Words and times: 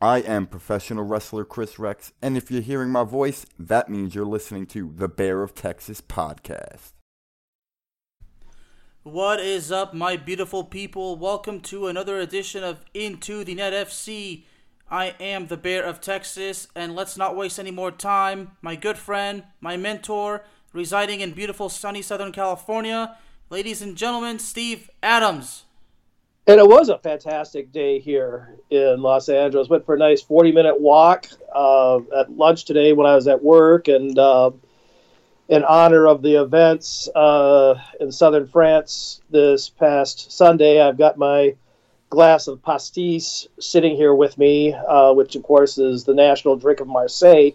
I 0.00 0.20
am 0.20 0.46
professional 0.46 1.02
wrestler 1.02 1.44
Chris 1.44 1.76
Rex, 1.76 2.12
and 2.22 2.36
if 2.36 2.52
you're 2.52 2.62
hearing 2.62 2.90
my 2.90 3.02
voice, 3.02 3.44
that 3.58 3.88
means 3.88 4.14
you're 4.14 4.24
listening 4.24 4.64
to 4.66 4.92
the 4.94 5.08
Bear 5.08 5.42
of 5.42 5.56
Texas 5.56 6.00
podcast. 6.00 6.92
What 9.02 9.40
is 9.40 9.72
up, 9.72 9.94
my 9.94 10.16
beautiful 10.16 10.62
people? 10.62 11.16
Welcome 11.16 11.58
to 11.62 11.88
another 11.88 12.20
edition 12.20 12.62
of 12.62 12.84
Into 12.94 13.42
the 13.42 13.56
Net 13.56 13.72
FC. 13.72 14.44
I 14.88 15.16
am 15.18 15.48
the 15.48 15.56
Bear 15.56 15.82
of 15.82 16.00
Texas, 16.00 16.68
and 16.76 16.94
let's 16.94 17.16
not 17.16 17.34
waste 17.34 17.58
any 17.58 17.72
more 17.72 17.90
time. 17.90 18.52
My 18.62 18.76
good 18.76 18.98
friend, 18.98 19.42
my 19.60 19.76
mentor, 19.76 20.44
residing 20.72 21.22
in 21.22 21.32
beautiful 21.32 21.68
sunny 21.68 22.02
Southern 22.02 22.30
California, 22.30 23.16
ladies 23.50 23.82
and 23.82 23.96
gentlemen, 23.96 24.38
Steve 24.38 24.90
Adams. 25.02 25.64
And 26.48 26.58
it 26.58 26.66
was 26.66 26.88
a 26.88 26.96
fantastic 26.96 27.72
day 27.72 27.98
here 27.98 28.56
in 28.70 29.02
Los 29.02 29.28
Angeles. 29.28 29.68
Went 29.68 29.84
for 29.84 29.96
a 29.96 29.98
nice 29.98 30.22
40 30.22 30.52
minute 30.52 30.80
walk 30.80 31.26
uh, 31.54 31.98
at 32.18 32.32
lunch 32.32 32.64
today 32.64 32.94
when 32.94 33.06
I 33.06 33.14
was 33.16 33.28
at 33.28 33.44
work. 33.44 33.88
And 33.88 34.18
uh, 34.18 34.52
in 35.50 35.62
honor 35.62 36.08
of 36.08 36.22
the 36.22 36.36
events 36.36 37.06
uh, 37.14 37.74
in 38.00 38.10
southern 38.10 38.46
France 38.46 39.20
this 39.28 39.68
past 39.68 40.32
Sunday, 40.32 40.80
I've 40.80 40.96
got 40.96 41.18
my 41.18 41.54
glass 42.08 42.48
of 42.48 42.62
pastis 42.62 43.46
sitting 43.60 43.94
here 43.94 44.14
with 44.14 44.38
me, 44.38 44.72
uh, 44.72 45.12
which 45.12 45.36
of 45.36 45.42
course 45.42 45.76
is 45.76 46.04
the 46.04 46.14
national 46.14 46.56
drink 46.56 46.80
of 46.80 46.88
Marseille. 46.88 47.50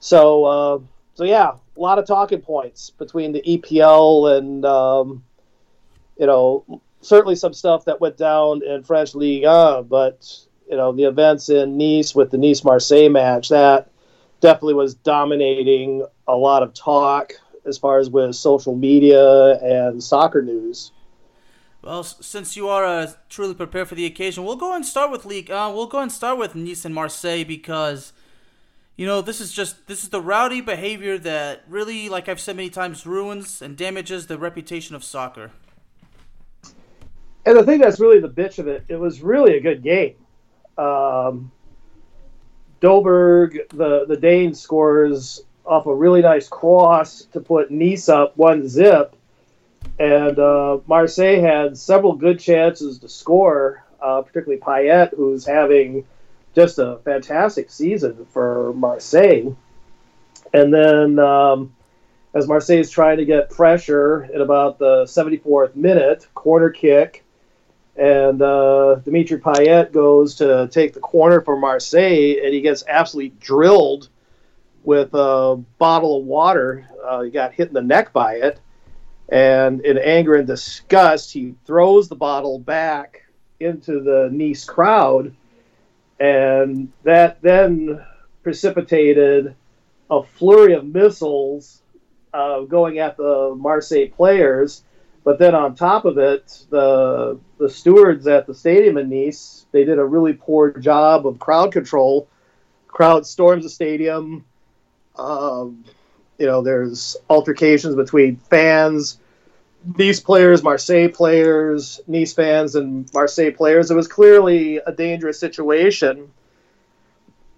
So, 0.00 0.44
uh, 0.44 0.78
so 1.16 1.24
yeah, 1.24 1.50
a 1.50 1.80
lot 1.80 1.98
of 1.98 2.06
talking 2.06 2.40
points 2.40 2.88
between 2.88 3.32
the 3.32 3.42
EPL 3.42 4.38
and, 4.38 4.64
um, 4.64 5.22
you 6.18 6.24
know, 6.24 6.80
certainly 7.06 7.36
some 7.36 7.54
stuff 7.54 7.84
that 7.84 8.00
went 8.00 8.16
down 8.16 8.62
in 8.62 8.82
French 8.82 9.14
Ligue 9.14 9.44
1, 9.44 9.84
but 9.84 10.38
you 10.68 10.76
know 10.76 10.92
the 10.92 11.04
events 11.04 11.48
in 11.48 11.78
Nice 11.78 12.14
with 12.14 12.30
the 12.30 12.38
Nice 12.38 12.64
Marseille 12.64 13.08
match 13.08 13.48
that 13.48 13.90
definitely 14.40 14.74
was 14.74 14.94
dominating 14.94 16.04
a 16.28 16.36
lot 16.36 16.62
of 16.62 16.74
talk 16.74 17.32
as 17.64 17.78
far 17.78 17.98
as 17.98 18.10
with 18.10 18.34
social 18.34 18.74
media 18.74 19.58
and 19.58 20.02
soccer 20.02 20.42
news. 20.42 20.92
Well, 21.82 22.02
since 22.02 22.56
you 22.56 22.68
are 22.68 22.84
uh, 22.84 23.12
truly 23.28 23.54
prepared 23.54 23.88
for 23.88 23.94
the 23.94 24.06
occasion, 24.06 24.44
we'll 24.44 24.56
go 24.56 24.74
and 24.74 24.84
start 24.84 25.10
with 25.10 25.24
League. 25.24 25.50
Uh, 25.50 25.70
we'll 25.72 25.86
go 25.86 26.00
and 26.00 26.10
start 26.10 26.38
with 26.38 26.54
Nice 26.54 26.84
and 26.84 26.94
Marseille 26.94 27.44
because, 27.44 28.12
you 28.96 29.06
know, 29.06 29.20
this 29.20 29.40
is 29.40 29.52
just 29.52 29.86
this 29.86 30.02
is 30.02 30.08
the 30.08 30.20
rowdy 30.20 30.60
behavior 30.60 31.16
that 31.18 31.62
really, 31.68 32.08
like 32.08 32.28
I've 32.28 32.40
said 32.40 32.56
many 32.56 32.70
times, 32.70 33.06
ruins 33.06 33.62
and 33.62 33.76
damages 33.76 34.26
the 34.26 34.38
reputation 34.38 34.96
of 34.96 35.04
soccer. 35.04 35.52
And 37.46 37.56
the 37.56 37.62
thing 37.62 37.80
that's 37.80 38.00
really 38.00 38.18
the 38.18 38.28
bitch 38.28 38.58
of 38.58 38.66
it, 38.66 38.84
it 38.88 38.96
was 38.96 39.22
really 39.22 39.56
a 39.56 39.60
good 39.60 39.80
game. 39.82 40.16
Um, 40.76 41.52
the 42.80 44.04
the 44.06 44.18
Dane 44.20 44.52
scores 44.52 45.44
off 45.64 45.86
a 45.86 45.94
really 45.94 46.22
nice 46.22 46.48
cross 46.48 47.22
to 47.32 47.40
put 47.40 47.70
Nice 47.70 48.08
up 48.08 48.36
one 48.36 48.68
zip, 48.68 49.14
and 49.98 50.38
uh, 50.38 50.78
Marseille 50.86 51.40
had 51.40 51.78
several 51.78 52.14
good 52.14 52.40
chances 52.40 52.98
to 52.98 53.08
score, 53.08 53.84
uh, 54.02 54.22
particularly 54.22 54.60
Payet, 54.60 55.14
who's 55.14 55.46
having 55.46 56.04
just 56.54 56.78
a 56.78 56.98
fantastic 57.04 57.70
season 57.70 58.26
for 58.32 58.72
Marseille. 58.74 59.56
And 60.52 60.72
then, 60.72 61.18
um, 61.18 61.74
as 62.34 62.48
Marseille 62.48 62.78
is 62.78 62.90
trying 62.90 63.18
to 63.18 63.24
get 63.24 63.50
pressure 63.50 64.28
at 64.34 64.40
about 64.40 64.78
the 64.78 65.04
74th 65.04 65.76
minute, 65.76 66.26
corner 66.34 66.70
kick 66.70 67.24
and 67.96 68.42
uh, 68.42 68.96
Dimitri 68.96 69.38
Payet 69.38 69.92
goes 69.92 70.34
to 70.36 70.68
take 70.70 70.92
the 70.92 71.00
corner 71.00 71.40
for 71.40 71.56
Marseille, 71.56 72.36
and 72.42 72.52
he 72.52 72.60
gets 72.60 72.84
absolutely 72.86 73.36
drilled 73.40 74.08
with 74.84 75.10
a 75.14 75.62
bottle 75.78 76.20
of 76.20 76.26
water. 76.26 76.86
Uh, 77.04 77.22
he 77.22 77.30
got 77.30 77.54
hit 77.54 77.68
in 77.68 77.74
the 77.74 77.82
neck 77.82 78.12
by 78.12 78.34
it, 78.34 78.60
and 79.28 79.80
in 79.80 79.98
anger 79.98 80.34
and 80.34 80.46
disgust, 80.46 81.32
he 81.32 81.54
throws 81.64 82.08
the 82.08 82.14
bottle 82.14 82.58
back 82.58 83.24
into 83.60 84.00
the 84.00 84.28
Nice 84.30 84.64
crowd, 84.64 85.34
and 86.20 86.92
that 87.02 87.40
then 87.40 88.04
precipitated 88.42 89.54
a 90.10 90.22
flurry 90.22 90.74
of 90.74 90.84
missiles 90.84 91.82
uh, 92.34 92.60
going 92.60 92.98
at 92.98 93.16
the 93.16 93.54
Marseille 93.56 94.08
players 94.08 94.84
but 95.26 95.40
then 95.40 95.56
on 95.56 95.74
top 95.74 96.04
of 96.04 96.18
it, 96.18 96.66
the 96.70 97.36
the 97.58 97.68
stewards 97.68 98.28
at 98.28 98.46
the 98.46 98.54
stadium 98.54 98.96
in 98.96 99.10
Nice 99.10 99.66
they 99.72 99.84
did 99.84 99.98
a 99.98 100.04
really 100.04 100.34
poor 100.34 100.70
job 100.78 101.26
of 101.26 101.40
crowd 101.40 101.72
control. 101.72 102.28
Crowd 102.86 103.26
storms 103.26 103.64
the 103.64 103.68
stadium. 103.68 104.44
Um, 105.16 105.84
you 106.38 106.46
know, 106.46 106.62
there's 106.62 107.16
altercations 107.28 107.96
between 107.96 108.36
fans, 108.36 109.18
Nice 109.98 110.20
players, 110.20 110.62
Marseille 110.62 111.08
players, 111.08 112.00
Nice 112.06 112.32
fans, 112.32 112.76
and 112.76 113.12
Marseille 113.12 113.50
players. 113.50 113.90
It 113.90 113.96
was 113.96 114.06
clearly 114.06 114.76
a 114.76 114.92
dangerous 114.92 115.40
situation. 115.40 116.30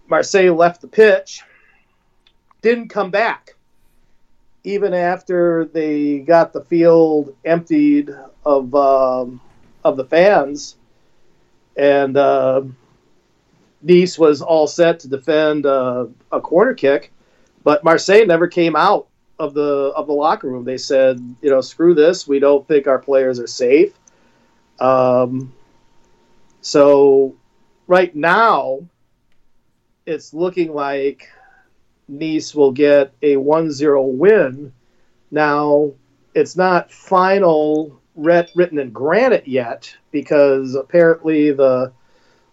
Marseille 0.08 0.54
left 0.54 0.80
the 0.80 0.88
pitch, 0.88 1.42
didn't 2.62 2.88
come 2.88 3.10
back 3.10 3.57
even 4.68 4.92
after 4.92 5.64
they 5.64 6.18
got 6.18 6.52
the 6.52 6.60
field 6.60 7.34
emptied 7.42 8.10
of 8.44 8.74
um, 8.74 9.40
of 9.82 9.96
the 9.96 10.04
fans, 10.04 10.76
and 11.74 12.16
uh, 12.18 12.60
Nice 13.80 14.18
was 14.18 14.42
all 14.42 14.66
set 14.66 15.00
to 15.00 15.08
defend 15.08 15.64
uh, 15.64 16.06
a 16.30 16.40
corner 16.40 16.74
kick, 16.74 17.12
but 17.64 17.82
Marseille 17.82 18.26
never 18.26 18.46
came 18.46 18.76
out 18.76 19.08
of 19.38 19.54
the 19.54 19.90
of 19.96 20.06
the 20.06 20.12
locker 20.12 20.48
room. 20.48 20.64
They 20.64 20.76
said, 20.76 21.18
you 21.40 21.48
know, 21.48 21.62
screw 21.62 21.94
this. 21.94 22.28
We 22.28 22.38
don't 22.38 22.68
think 22.68 22.86
our 22.86 22.98
players 22.98 23.40
are 23.40 23.46
safe. 23.46 23.94
Um, 24.80 25.54
so 26.60 27.34
right 27.86 28.14
now, 28.14 28.80
it's 30.04 30.34
looking 30.34 30.74
like 30.74 31.30
Nice 32.08 32.54
will 32.54 32.72
get 32.72 33.12
a 33.22 33.36
1 33.36 33.70
0 33.70 34.02
win. 34.02 34.72
Now, 35.30 35.92
it's 36.34 36.56
not 36.56 36.90
final 36.90 38.00
written 38.14 38.78
in 38.78 38.90
granite 38.90 39.46
yet 39.46 39.94
because 40.10 40.74
apparently 40.74 41.52
the 41.52 41.92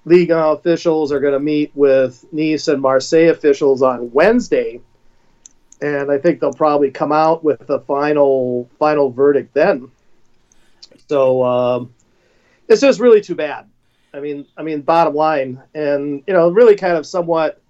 Liga 0.06 0.38
officials 0.50 1.12
are 1.12 1.19
going 1.19 1.34
to 1.34 1.40
meet 1.40 1.72
with 1.74 2.25
Nice 2.31 2.68
and 2.68 2.81
Marseille 2.81 3.30
officials 3.30 3.81
on 3.81 4.12
Wednesday. 4.12 4.81
And 5.81 6.12
I 6.12 6.19
think 6.19 6.40
they'll 6.40 6.54
probably 6.54 6.92
come 6.92 7.12
out 7.12 7.44
with 7.44 7.66
the 7.66 7.80
final 7.81 8.69
final 8.78 9.10
verdict 9.10 9.54
then. 9.54 9.90
So 11.07 11.44
um, 11.44 11.94
it's 12.68 12.81
just 12.81 13.00
really 13.00 13.22
too 13.22 13.36
bad. 13.36 13.68
I 14.13 14.19
mean, 14.19 14.46
I 14.56 14.63
mean, 14.63 14.81
bottom 14.81 15.13
line, 15.13 15.62
and 15.74 16.24
you 16.25 16.34
know, 16.34 16.50
really 16.50 16.75
kind 16.75 16.98
of 16.98 17.06
somewhat 17.06 17.62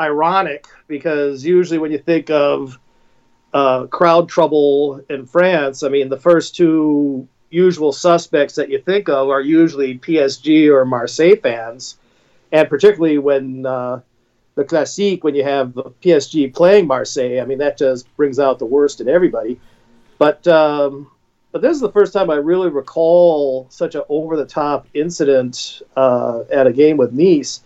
ironic 0.00 0.66
because 0.88 1.44
usually 1.44 1.78
when 1.78 1.92
you 1.92 1.98
think 1.98 2.30
of 2.30 2.78
uh, 3.52 3.86
crowd 3.86 4.28
trouble 4.28 5.00
in 5.08 5.26
France, 5.26 5.82
I 5.82 5.88
mean, 5.88 6.08
the 6.08 6.18
first 6.18 6.56
two 6.56 7.28
usual 7.50 7.92
suspects 7.92 8.54
that 8.54 8.70
you 8.70 8.78
think 8.78 9.08
of 9.08 9.28
are 9.28 9.40
usually 9.40 9.98
PSG 9.98 10.68
or 10.72 10.84
Marseille 10.84 11.36
fans, 11.36 11.98
and 12.52 12.68
particularly 12.68 13.18
when 13.18 13.66
uh, 13.66 14.00
the 14.54 14.64
Classique, 14.64 15.24
when 15.24 15.34
you 15.34 15.44
have 15.44 15.68
PSG 16.02 16.54
playing 16.54 16.86
Marseille, 16.86 17.40
I 17.40 17.44
mean 17.44 17.58
that 17.58 17.76
just 17.76 18.14
brings 18.16 18.38
out 18.38 18.58
the 18.58 18.66
worst 18.66 19.00
in 19.00 19.08
everybody. 19.08 19.60
But 20.18 20.46
um, 20.46 21.10
but 21.52 21.62
this 21.62 21.74
is 21.74 21.80
the 21.80 21.92
first 21.92 22.12
time 22.12 22.30
I 22.30 22.34
really 22.36 22.68
recall 22.68 23.66
such 23.70 23.94
an 23.94 24.02
over 24.08 24.36
the 24.36 24.46
top 24.46 24.86
incident 24.94 25.82
uh, 25.96 26.42
at 26.52 26.66
a 26.66 26.72
game 26.72 26.96
with 26.96 27.12
Nice. 27.12 27.62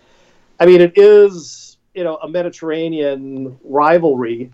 I 0.58 0.66
mean, 0.66 0.80
it 0.80 0.96
is 0.96 1.73
you 1.94 2.04
know 2.04 2.16
a 2.16 2.28
Mediterranean 2.28 3.58
rivalry 3.64 4.52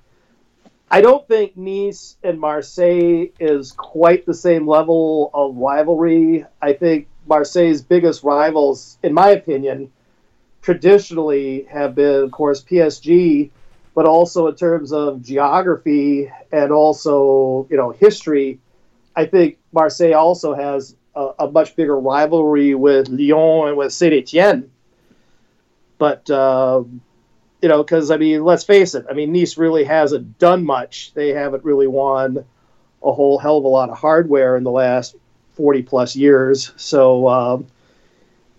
I 0.90 1.02
don't 1.02 1.26
think 1.28 1.56
Nice 1.56 2.16
and 2.24 2.40
Marseille 2.40 3.28
is 3.38 3.70
quite 3.70 4.26
the 4.26 4.34
same 4.34 4.66
level 4.66 5.30
of 5.32 5.56
rivalry. 5.56 6.44
I 6.60 6.72
think 6.72 7.06
Marseille's 7.28 7.80
biggest 7.80 8.24
rivals, 8.24 8.98
in 9.04 9.14
my 9.14 9.28
opinion, 9.28 9.92
traditionally 10.62 11.62
have 11.70 11.94
been, 11.94 12.24
of 12.24 12.32
course, 12.32 12.64
PSG, 12.64 13.50
but 13.94 14.04
also 14.04 14.48
in 14.48 14.56
terms 14.56 14.92
of 14.92 15.22
geography 15.22 16.28
and 16.50 16.72
also, 16.72 17.68
you 17.70 17.76
know, 17.76 17.90
history. 17.90 18.58
I 19.14 19.26
think 19.26 19.58
Marseille 19.72 20.14
also 20.14 20.54
has 20.54 20.96
a, 21.14 21.30
a 21.38 21.50
much 21.52 21.76
bigger 21.76 21.98
rivalry 22.00 22.74
with 22.74 23.08
Lyon 23.08 23.68
and 23.68 23.76
with 23.76 23.92
Saint 23.92 24.12
Etienne. 24.12 24.72
But 25.98 26.28
um, 26.30 27.00
you 27.62 27.68
know, 27.68 27.82
because 27.82 28.10
I 28.10 28.16
mean, 28.16 28.44
let's 28.44 28.64
face 28.64 28.94
it. 28.94 29.06
I 29.10 29.14
mean, 29.14 29.32
Nice 29.32 29.56
really 29.56 29.84
hasn't 29.84 30.38
done 30.38 30.64
much. 30.64 31.12
They 31.14 31.30
haven't 31.30 31.64
really 31.64 31.86
won 31.86 32.44
a 33.02 33.12
whole 33.12 33.38
hell 33.38 33.58
of 33.58 33.64
a 33.64 33.68
lot 33.68 33.90
of 33.90 33.98
hardware 33.98 34.56
in 34.56 34.64
the 34.64 34.70
last 34.70 35.16
forty 35.52 35.82
plus 35.82 36.16
years. 36.16 36.72
So, 36.76 37.28
um, 37.28 37.66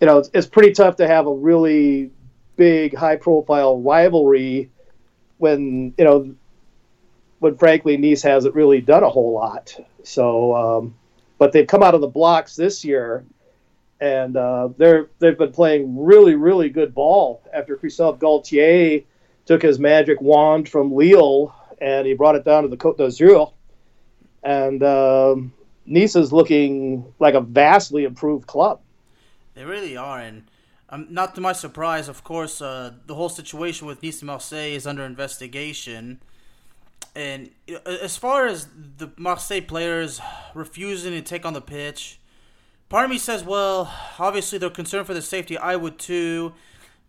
you 0.00 0.06
know, 0.06 0.18
it's, 0.18 0.30
it's 0.32 0.46
pretty 0.46 0.72
tough 0.72 0.96
to 0.96 1.06
have 1.06 1.26
a 1.26 1.34
really 1.34 2.10
big, 2.56 2.94
high 2.96 3.16
profile 3.16 3.80
rivalry 3.80 4.70
when 5.38 5.94
you 5.98 6.04
know 6.04 6.34
when 7.40 7.56
frankly 7.56 7.96
Nice 7.96 8.22
hasn't 8.22 8.54
really 8.54 8.80
done 8.80 9.02
a 9.02 9.08
whole 9.08 9.32
lot. 9.32 9.74
So, 10.04 10.54
um, 10.54 10.94
but 11.38 11.52
they've 11.52 11.66
come 11.66 11.82
out 11.82 11.94
of 11.94 12.00
the 12.00 12.06
blocks 12.06 12.54
this 12.54 12.84
year 12.84 13.24
and 14.02 14.36
uh, 14.36 14.68
they're 14.76 15.08
they've 15.20 15.38
been 15.38 15.52
playing 15.52 15.96
really 15.96 16.34
really 16.34 16.68
good 16.68 16.92
ball 16.92 17.40
after 17.54 17.76
Christophe 17.76 18.18
Galtier 18.18 19.04
took 19.46 19.62
his 19.62 19.78
magic 19.78 20.20
wand 20.20 20.68
from 20.68 20.92
Lille 20.92 21.54
and 21.80 22.04
he 22.06 22.12
brought 22.12 22.34
it 22.34 22.44
down 22.44 22.64
to 22.64 22.68
the 22.68 22.76
Côte 22.76 22.96
d'Azur, 22.96 23.52
and 24.42 24.82
um, 24.82 25.52
Nice 25.86 26.16
is 26.16 26.32
looking 26.32 27.04
like 27.18 27.34
a 27.34 27.40
vastly 27.40 28.04
improved 28.04 28.46
club. 28.46 28.80
They 29.54 29.64
really 29.64 29.96
are, 29.96 30.18
and 30.18 30.44
um, 30.88 31.06
not 31.10 31.34
to 31.36 31.40
my 31.40 31.52
surprise, 31.52 32.08
of 32.08 32.24
course, 32.24 32.60
uh, 32.60 32.92
the 33.06 33.14
whole 33.14 33.28
situation 33.28 33.86
with 33.86 34.02
Nice 34.02 34.22
Marseille 34.22 34.74
is 34.74 34.86
under 34.86 35.04
investigation. 35.04 36.20
And 37.14 37.50
as 37.84 38.16
far 38.16 38.46
as 38.46 38.68
the 38.96 39.10
Marseille 39.16 39.60
players 39.60 40.20
refusing 40.54 41.12
to 41.12 41.20
take 41.20 41.44
on 41.44 41.52
the 41.52 41.60
pitch, 41.60 42.18
part 42.92 43.06
of 43.06 43.10
me 43.10 43.16
says, 43.16 43.42
well, 43.42 43.90
obviously 44.18 44.58
they're 44.58 44.68
concerned 44.68 45.06
for 45.06 45.14
the 45.14 45.22
safety. 45.22 45.56
I 45.56 45.76
would 45.76 45.98
too. 45.98 46.52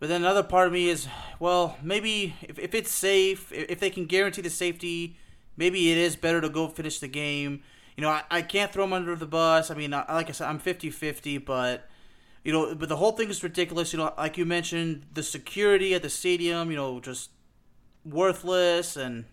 But 0.00 0.08
then 0.08 0.22
another 0.22 0.42
part 0.42 0.66
of 0.66 0.72
me 0.72 0.88
is, 0.88 1.06
well, 1.38 1.76
maybe 1.82 2.34
if, 2.40 2.58
if 2.58 2.74
it's 2.74 2.90
safe, 2.90 3.52
if 3.52 3.80
they 3.80 3.90
can 3.90 4.06
guarantee 4.06 4.40
the 4.40 4.48
safety, 4.48 5.18
maybe 5.58 5.92
it 5.92 5.98
is 5.98 6.16
better 6.16 6.40
to 6.40 6.48
go 6.48 6.68
finish 6.68 7.00
the 7.00 7.06
game. 7.06 7.62
You 7.98 8.02
know, 8.02 8.08
I, 8.08 8.22
I 8.30 8.40
can't 8.40 8.72
throw 8.72 8.84
them 8.84 8.94
under 8.94 9.14
the 9.14 9.26
bus. 9.26 9.70
I 9.70 9.74
mean, 9.74 9.92
I, 9.92 10.10
like 10.10 10.30
I 10.30 10.32
said, 10.32 10.48
I'm 10.48 10.58
50 10.58 10.88
50, 10.88 11.36
but, 11.38 11.86
you 12.44 12.52
know, 12.52 12.74
but 12.74 12.88
the 12.88 12.96
whole 12.96 13.12
thing 13.12 13.28
is 13.28 13.42
ridiculous. 13.42 13.92
You 13.92 13.98
know, 13.98 14.14
like 14.16 14.38
you 14.38 14.46
mentioned, 14.46 15.04
the 15.12 15.22
security 15.22 15.92
at 15.94 16.00
the 16.00 16.08
stadium, 16.08 16.70
you 16.70 16.78
know, 16.78 16.98
just 16.98 17.28
worthless 18.06 18.96
and 18.96 19.26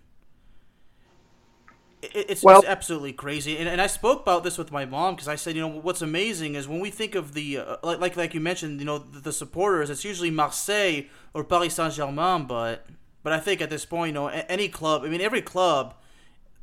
it's, 2.02 2.44
well, 2.44 2.60
it's 2.60 2.68
absolutely 2.68 3.14
crazy, 3.14 3.58
and, 3.58 3.70
and 3.70 3.82
I 3.82 3.88
spoke 3.88 4.22
about 4.22 4.44
this 4.44 4.58
with 4.58 4.72
my 4.72 4.86
mom 4.86 5.16
because 5.16 5.28
I 5.28 5.36
said, 5.36 5.56
you 5.56 5.62
know, 5.62 5.68
what's 5.68 6.02
amazing 6.02 6.56
is 6.56 6.68
when 6.68 6.80
we 6.80 6.90
think 6.90 7.16
of 7.16 7.34
the 7.34 7.60
uh, 7.60 7.78
like, 7.84 8.00
like 8.00 8.18
like 8.18 8.34
you 8.34 8.40
mentioned, 8.40 8.80
you 8.80 8.86
know, 8.86 8.98
the, 8.98 9.20
the 9.20 9.34
supporters, 9.34 9.90
it's 9.90 10.04
usually 10.04 10.32
Marseille 10.32 11.04
or 11.34 11.44
Paris 11.44 11.76
Saint 11.76 11.94
Germain, 11.94 12.46
but 12.46 12.86
but 13.24 13.34
I 13.34 13.40
think 13.40 13.62
at 13.62 13.70
this 13.70 13.86
point, 13.86 14.10
you 14.10 14.14
know, 14.14 14.28
any 14.28 14.68
club, 14.68 15.04
I 15.04 15.10
mean, 15.10 15.22
every 15.22 15.42
club 15.42 15.94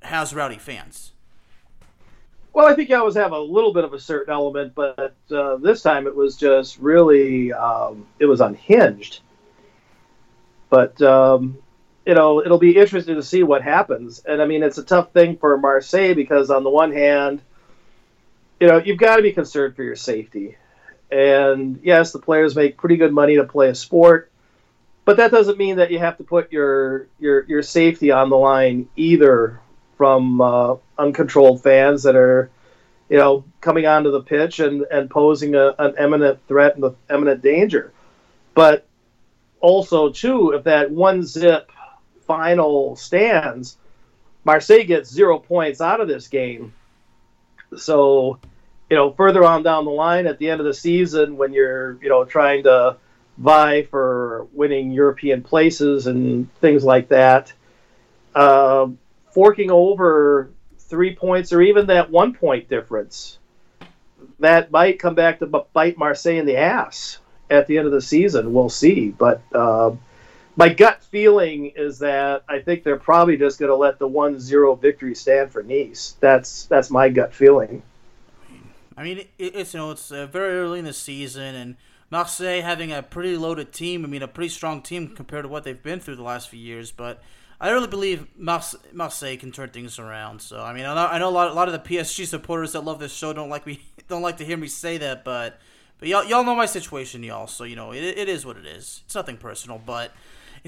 has 0.03 0.35
rowdy 0.35 0.59
fans. 0.59 1.13
Well, 2.53 2.67
I 2.67 2.75
think 2.75 2.89
you 2.89 2.97
always 2.97 3.15
have 3.15 3.33
a 3.33 3.39
little 3.39 3.73
bit 3.73 3.85
of 3.85 3.93
a 3.93 4.01
certain 4.01 4.33
element, 4.33 4.75
but 4.75 5.15
uh, 5.31 5.57
this 5.59 5.83
time 5.83 6.07
it 6.09 6.17
was 6.17 6.37
just 6.37 6.79
really 6.79 7.53
um, 7.53 8.07
it 8.19 8.27
was 8.27 8.41
unhinged. 8.41 9.21
But 10.71 11.01
um, 11.01 11.59
you 12.09 12.15
know, 12.15 12.43
it'll 12.43 12.59
be 12.59 12.75
interesting 12.75 13.17
to 13.17 13.23
see 13.23 13.43
what 13.43 13.63
happens. 13.63 14.21
And 14.21 14.41
I 14.41 14.47
mean, 14.47 14.63
it's 14.63 14.79
a 14.79 14.83
tough 14.83 15.13
thing 15.13 15.37
for 15.37 15.59
Marseille 15.59 16.15
because 16.15 16.49
on 16.49 16.65
the 16.65 16.71
one 16.71 16.91
hand, 16.91 17.43
you 18.59 18.67
know, 18.67 18.79
you've 18.79 18.97
got 18.97 19.17
to 19.17 19.23
be 19.23 19.33
concerned 19.33 19.77
for 19.77 19.83
your 19.83 19.95
safety. 19.95 20.57
And 21.13 21.81
yes, 21.83 22.13
the 22.13 22.19
players 22.19 22.57
make 22.57 22.79
pretty 22.79 22.97
good 22.97 23.13
money 23.13 23.37
to 23.37 23.45
play 23.45 23.69
a 23.69 23.75
sport, 23.75 24.33
but 25.05 25.19
that 25.19 25.31
doesn't 25.31 25.59
mean 25.59 25.77
that 25.77 25.91
you 25.91 25.99
have 25.99 26.17
to 26.17 26.25
put 26.25 26.51
your 26.51 27.09
your 27.19 27.45
your 27.45 27.63
safety 27.63 28.11
on 28.11 28.31
the 28.31 28.39
line 28.39 28.89
either 28.97 29.61
from 29.99 30.41
uh, 30.41 30.77
uncontrolled 30.97 31.63
fans 31.63 32.05
that 32.05 32.17
are, 32.17 32.51
you 33.11 33.19
know, 33.19 33.45
coming 33.61 33.85
onto 33.85 34.11
the 34.11 34.23
pitch 34.23 34.61
and 34.61 34.87
and 34.91 35.11
posing 35.11 35.55
a, 35.55 35.75
an 35.79 35.95
imminent 36.01 36.39
threat 36.49 36.77
and 36.77 36.97
imminent 37.11 37.43
danger. 37.43 37.93
But 38.55 38.87
also, 39.61 40.11
too, 40.11 40.53
if 40.53 40.65
that 40.65 40.91
one 40.91 41.23
zip 41.23 41.71
final 42.29 42.95
stands, 42.95 43.77
Marseille 44.45 44.85
gets 44.85 45.11
zero 45.11 45.41
points 45.41 45.81
out 45.81 46.01
of 46.01 46.07
this 46.07 46.29
game. 46.29 46.73
So, 47.77 48.39
you 48.89 48.97
know, 48.97 49.13
further 49.13 49.45
on 49.45 49.65
down 49.65 49.85
the 49.85 49.91
line 49.91 50.27
at 50.27 50.39
the 50.39 50.49
end 50.49 50.61
of 50.61 50.67
the 50.67 50.75
season, 50.75 51.37
when 51.37 51.53
you're, 51.53 51.99
you 52.01 52.09
know, 52.09 52.25
trying 52.25 52.63
to 52.63 52.97
vie 53.37 53.83
for 53.83 54.47
winning 54.53 54.91
European 54.93 55.43
places 55.43 56.07
and 56.07 56.53
things 56.61 56.85
like 56.85 57.09
that, 57.09 57.53
uh, 58.35 58.87
forking 59.33 59.71
over 59.71 60.51
three 60.79 61.15
points 61.15 61.53
or 61.53 61.61
even 61.61 61.87
that 61.87 62.11
one 62.11 62.33
point 62.35 62.69
difference, 62.69 63.39
that 64.39 64.71
might 64.71 64.99
come 64.99 65.15
back 65.15 65.41
to 65.41 65.47
bite 65.47 65.99
Marseille 65.99 66.39
in 66.39 66.47
the 66.47 66.57
ass 66.57 67.19
at 67.51 67.67
the 67.67 67.79
end 67.79 67.87
of 67.87 67.93
the 67.93 68.01
season. 68.01 68.53
We'll 68.53 68.69
see. 68.69 69.09
But, 69.11 69.43
uh, 69.55 69.93
my 70.59 70.69
gut 70.69 71.05
feeling 71.05 71.67
is 71.77 72.01
that 72.01 72.43
I 72.49 72.59
think 72.59 72.83
they're 72.83 72.99
probably 72.99 73.37
just 73.37 73.61
going 73.61 73.71
to 73.71 73.77
let 73.77 74.01
the 74.01 74.09
1-0 74.09 74.83
victory 74.83 75.15
stand 75.15 75.53
for 75.53 75.63
Nice. 75.63 76.17
That's 76.19 76.65
that's 76.65 76.91
my 76.91 77.09
gut 77.09 77.33
feeling. 77.33 77.81
I 78.97 79.05
mean, 79.05 79.19
it, 79.19 79.31
it's 79.39 79.73
you 79.73 79.79
know 79.79 79.93
it's 79.93 80.11
uh, 80.11 80.27
very 80.27 80.59
early 80.59 80.81
in 80.81 80.85
the 80.85 80.93
season, 80.93 81.55
and 81.55 81.77
Marseille 82.11 82.61
having 82.61 82.91
a 82.91 83.05
pretty 83.05 83.37
loaded 83.37 83.73
team. 83.73 84.05
I 84.05 84.09
mean, 84.09 84.23
a 84.23 84.29
pretty 84.29 84.49
strong 84.49 84.83
team 84.83 85.15
compared 85.15 85.45
to 85.45 85.49
what 85.49 85.63
they've 85.63 85.81
been 85.81 86.01
through 86.01 86.17
the 86.17 86.25
last 86.25 86.49
few 86.49 86.59
years. 86.59 86.91
But 86.91 87.23
I 87.61 87.71
really 87.71 87.87
believe 87.87 88.27
Marseille 88.37 89.37
can 89.37 89.53
turn 89.53 89.69
things 89.69 90.01
around. 90.01 90.43
So 90.43 90.61
I 90.61 90.73
mean, 90.73 90.87
I 90.87 90.95
know, 90.97 91.07
I 91.07 91.19
know 91.19 91.29
a 91.29 91.31
lot, 91.31 91.51
a 91.53 91.55
lot 91.55 91.69
of 91.69 91.73
the 91.73 91.89
PSG 91.89 92.27
supporters 92.27 92.73
that 92.73 92.81
love 92.81 92.99
this 92.99 93.15
show 93.15 93.33
don't 93.33 93.49
like 93.49 93.65
me 93.65 93.81
don't 94.09 94.23
like 94.23 94.39
to 94.39 94.45
hear 94.45 94.57
me 94.57 94.67
say 94.67 94.99
that, 94.99 95.25
but 95.25 95.61
but 96.01 96.09
y'all 96.09 96.25
y'all 96.25 96.43
know 96.43 96.57
my 96.57 96.67
situation, 96.67 97.23
y'all. 97.23 97.47
So 97.47 97.63
you 97.63 97.77
know 97.77 97.93
it, 97.93 98.03
it 98.03 98.29
is 98.29 98.45
what 98.45 98.57
it 98.57 98.67
is. 98.67 99.03
It's 99.07 99.15
nothing 99.15 99.37
personal, 99.37 99.81
but 99.87 100.11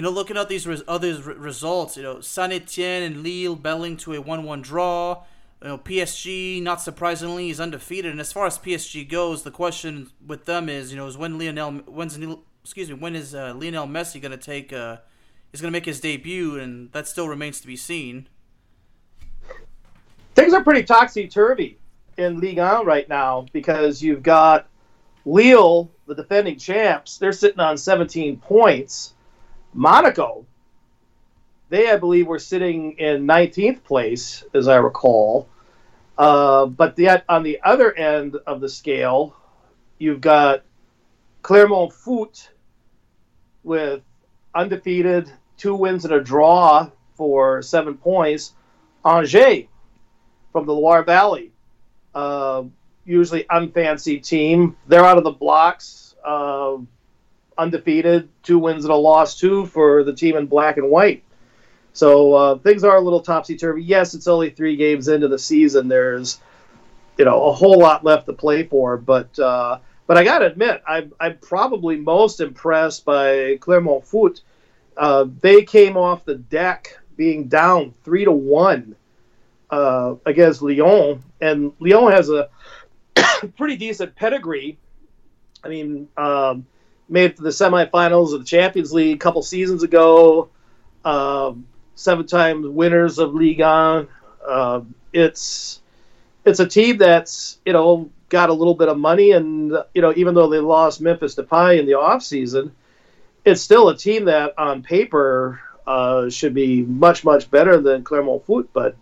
you 0.01 0.03
know, 0.03 0.11
looking 0.11 0.39
at 0.39 0.49
these 0.49 0.67
res- 0.67 0.83
other 0.89 1.21
results, 1.21 1.99
you 1.99 2.03
know, 2.03 2.23
Saint 2.23 2.55
Etienne 2.55 3.03
and 3.03 3.23
Lille 3.23 3.55
battling 3.55 3.99
to 3.99 4.15
a 4.15 4.21
1 4.23 4.45
1 4.45 4.63
draw. 4.63 5.25
You 5.61 5.69
know, 5.69 5.77
PSG, 5.77 6.63
not 6.63 6.81
surprisingly, 6.81 7.51
is 7.51 7.61
undefeated. 7.61 8.11
And 8.11 8.19
as 8.19 8.33
far 8.33 8.47
as 8.47 8.59
PSG 8.59 9.07
goes, 9.07 9.43
the 9.43 9.51
question 9.51 10.11
with 10.27 10.47
them 10.47 10.71
is, 10.71 10.91
you 10.91 10.97
know, 10.97 11.07
is 11.07 11.19
when 11.19 11.39
Lionel, 11.39 11.83
when's, 11.85 12.19
excuse 12.65 12.89
me, 12.89 12.95
when 12.95 13.15
is 13.15 13.35
uh, 13.35 13.53
Lionel 13.55 13.87
Messi 13.87 14.23
going 14.23 14.33
to 14.33 14.39
take, 14.39 14.73
uh, 14.73 14.97
is 15.53 15.61
going 15.61 15.71
to 15.71 15.77
make 15.77 15.85
his 15.85 16.01
debut? 16.01 16.59
And 16.59 16.91
that 16.93 17.07
still 17.07 17.29
remains 17.29 17.61
to 17.61 17.67
be 17.67 17.77
seen. 17.77 18.27
Things 20.35 20.55
are 20.55 20.65
pretty 20.65 20.85
topsy 20.85 21.29
turvy 21.29 21.77
in 22.17 22.41
Ligue 22.41 22.57
1 22.57 22.87
right 22.87 23.07
now 23.07 23.45
because 23.53 24.03
you've 24.03 24.23
got 24.23 24.67
Lille, 25.27 25.91
the 26.07 26.15
defending 26.15 26.57
champs, 26.57 27.19
they're 27.19 27.33
sitting 27.33 27.61
on 27.61 27.77
17 27.77 28.39
points 28.39 29.13
Monaco, 29.73 30.47
they, 31.69 31.91
I 31.91 31.97
believe, 31.97 32.27
were 32.27 32.39
sitting 32.39 32.93
in 32.99 33.27
19th 33.27 33.85
place, 33.85 34.45
as 34.55 34.69
I 34.69 34.77
recall. 34.77 35.49
Uh, 36.19 36.67
but 36.67 36.99
yet, 36.99 37.25
on 37.29 37.43
the 37.43 37.61
other 37.63 37.93
end 37.93 38.37
of 38.47 38.61
the 38.61 38.69
scale, 38.69 39.35
you've 39.99 40.21
got 40.21 40.65
Clermont 41.43 41.93
Foot 41.93 42.51
with 43.63 44.03
undefeated, 44.55 45.33
two 45.57 45.75
wins 45.75 46.05
and 46.05 46.15
a 46.15 46.21
draw 46.21 46.91
for 47.15 47.63
seven 47.63 47.95
points. 47.97 48.55
Angers 49.05 49.67
from 50.53 50.67
the 50.67 50.75
Loire 50.75 51.05
Valley, 51.05 51.53
uh, 52.15 52.65
usually 53.05 53.45
unfancy 53.45 54.23
team. 54.23 54.77
They're 54.89 55.05
out 55.05 55.19
of 55.19 55.25
the 55.25 55.31
blocks, 55.31 56.15
uh, 56.25 56.77
undefeated, 57.61 58.29
two 58.43 58.59
wins 58.59 58.85
and 58.85 58.93
a 58.93 58.97
loss, 58.97 59.39
too, 59.39 59.67
for 59.67 60.03
the 60.03 60.15
team 60.15 60.37
in 60.37 60.47
black 60.47 60.79
and 60.79 60.91
white. 60.91 61.23
So 61.93 62.35
uh, 62.35 62.59
things 62.59 62.85
are 62.85 62.97
a 62.97 63.01
little 63.01 63.21
topsy 63.21 63.57
turvy. 63.57 63.83
Yes, 63.83 64.15
it's 64.15 64.29
only 64.29 64.51
three 64.51 64.77
games 64.77 65.09
into 65.09 65.29
the 65.29 65.39
season. 65.39 65.89
There's, 65.89 66.41
you 67.19 67.25
know, 67.25 67.45
a 67.45 67.53
whole 67.53 67.79
lot 67.79 68.05
left 68.05 68.27
to 68.27 68.33
play 68.33 68.63
for. 68.63 68.97
But 68.97 69.39
uh, 69.39 69.79
but 70.07 70.17
I 70.17 70.25
got 70.25 70.41
to 70.41 70.47
admit, 70.47 70.83
I'm, 70.89 71.13
I'm 71.21 71.39
probably 71.39 71.97
most 71.97 72.41
impressed 72.41 73.05
by 73.05 73.59
Clermont 73.61 74.05
Foot. 74.05 74.41
Uh, 74.97 75.27
they 75.41 75.63
came 75.63 75.97
off 75.97 76.25
the 76.25 76.35
deck 76.35 76.99
being 77.17 77.47
down 77.47 77.95
three 78.03 78.25
to 78.25 78.33
one 78.33 78.97
uh, 79.71 80.17
against 80.27 80.63
Lyon, 80.63 81.23
and 81.41 81.73
Lyon 81.79 82.11
has 82.11 82.29
a 82.29 82.49
pretty 83.57 83.77
decent 83.77 84.17
pedigree. 84.17 84.79
I 85.63 85.69
mean, 85.69 86.09
um, 86.17 86.67
made 87.11 87.33
it 87.33 87.37
to 87.37 87.43
the 87.43 87.51
semifinals 87.51 88.33
of 88.33 88.41
the 88.41 88.47
Champions 88.47 88.93
League 88.93 89.17
a 89.17 89.19
couple 89.19 89.43
seasons 89.43 89.83
ago. 89.83 90.49
Um, 91.05 91.67
seven 91.95 92.27
times 92.27 92.67
winners 92.67 93.19
of 93.19 93.35
Ligue 93.35 93.61
1. 93.61 94.09
Uh, 94.47 94.81
it's 95.13 95.81
it's 96.45 96.61
a 96.61 96.67
team 96.67 96.97
that's 96.97 97.59
you 97.65 97.73
know 97.73 98.11
got 98.29 98.49
a 98.49 98.53
little 98.53 98.75
bit 98.75 98.89
of 98.89 98.99
money, 98.99 99.33
and 99.33 99.73
you 99.95 100.03
know 100.03 100.13
even 100.17 100.35
though 100.35 100.49
they 100.49 100.59
lost 100.59 101.01
Memphis 101.01 101.35
Depay 101.35 101.79
in 101.79 101.87
the 101.87 101.95
off 101.95 102.23
season, 102.23 102.73
it's 103.45 103.61
still 103.61 103.89
a 103.89 103.97
team 103.97 104.27
that 104.27 104.59
on 104.59 104.83
paper 104.83 105.61
uh, 105.87 106.31
should 106.31 106.55
be 106.55 106.83
much 106.83 107.25
much 107.25 107.51
better 107.51 107.81
than 107.81 108.05
Clermont 108.05 108.45
Foot. 108.47 108.71
But 108.73 108.97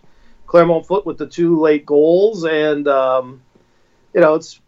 Clermont 0.46 0.86
Foot 0.86 1.06
with 1.06 1.18
the 1.18 1.26
two 1.26 1.60
late 1.60 1.86
goals, 1.86 2.44
and 2.44 2.88
um, 2.88 3.42
you 4.14 4.20
know 4.20 4.34
it's 4.34 4.60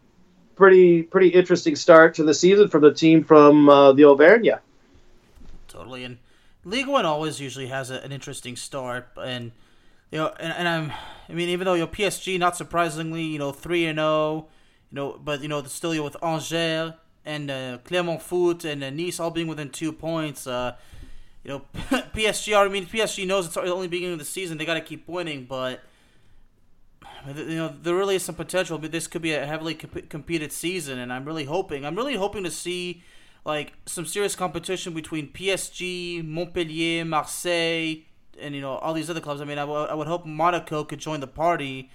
pretty 0.60 1.02
pretty 1.02 1.28
interesting 1.28 1.74
start 1.74 2.14
to 2.14 2.22
the 2.22 2.34
season 2.34 2.68
from 2.68 2.82
the 2.82 2.92
team 2.92 3.24
from 3.24 3.68
uh, 3.70 3.92
the 3.92 4.04
Auvergne. 4.04 4.52
Totally, 5.68 6.04
and 6.04 6.18
League 6.64 6.86
One 6.86 7.06
always 7.06 7.40
usually 7.40 7.68
has 7.68 7.90
a, 7.90 8.00
an 8.04 8.12
interesting 8.12 8.56
start, 8.56 9.08
and 9.16 9.52
you 10.10 10.18
know, 10.18 10.34
and, 10.38 10.52
and 10.52 10.68
I'm, 10.68 10.92
I 11.28 11.32
mean, 11.32 11.48
even 11.48 11.64
though 11.64 11.72
you 11.72 11.80
know 11.80 11.86
PSG, 11.86 12.38
not 12.38 12.58
surprisingly, 12.58 13.22
you 13.22 13.38
know, 13.38 13.52
three 13.52 13.86
and 13.86 13.96
zero, 13.96 14.06
oh, 14.06 14.48
you 14.90 14.96
know, 14.96 15.18
but 15.24 15.40
you 15.40 15.48
know, 15.48 15.62
still 15.64 15.94
you 15.94 16.00
know, 16.00 16.04
with 16.04 16.22
Angers 16.22 16.92
and 17.24 17.50
uh, 17.50 17.78
Clermont 17.84 18.20
Foot 18.20 18.64
and 18.66 18.84
uh, 18.84 18.90
Nice 18.90 19.18
all 19.18 19.30
being 19.30 19.46
within 19.46 19.70
two 19.70 19.92
points. 19.92 20.46
Uh, 20.46 20.76
you 21.42 21.52
know, 21.52 21.62
PSG. 22.14 22.54
I 22.54 22.68
mean, 22.68 22.84
PSG 22.84 23.26
knows 23.26 23.46
it's 23.46 23.56
only 23.56 23.88
beginning 23.88 24.12
of 24.12 24.18
the 24.18 24.26
season; 24.26 24.58
they 24.58 24.66
got 24.66 24.74
to 24.74 24.82
keep 24.82 25.08
winning, 25.08 25.46
but 25.46 25.80
you 27.26 27.56
know, 27.56 27.74
there 27.82 27.94
really 27.94 28.16
is 28.16 28.24
some 28.24 28.34
potential. 28.34 28.78
But 28.78 28.92
this 28.92 29.06
could 29.06 29.22
be 29.22 29.32
a 29.32 29.46
heavily 29.46 29.74
comp- 29.74 30.08
competed 30.08 30.52
season, 30.52 30.98
and 30.98 31.12
I'm 31.12 31.24
really 31.24 31.44
hoping. 31.44 31.84
I'm 31.84 31.96
really 31.96 32.16
hoping 32.16 32.44
to 32.44 32.50
see 32.50 33.02
like 33.44 33.72
some 33.86 34.06
serious 34.06 34.34
competition 34.34 34.92
between 34.92 35.28
PSG, 35.28 36.24
Montpellier, 36.24 37.04
Marseille, 37.04 38.02
and 38.40 38.54
you 38.54 38.60
know 38.60 38.76
all 38.76 38.94
these 38.94 39.10
other 39.10 39.20
clubs. 39.20 39.40
I 39.40 39.44
mean, 39.44 39.58
I, 39.58 39.62
w- 39.62 39.86
I 39.86 39.94
would 39.94 40.06
hope 40.06 40.26
Monaco 40.26 40.84
could 40.84 40.98
join 40.98 41.20
the 41.20 41.26
party, 41.26 41.90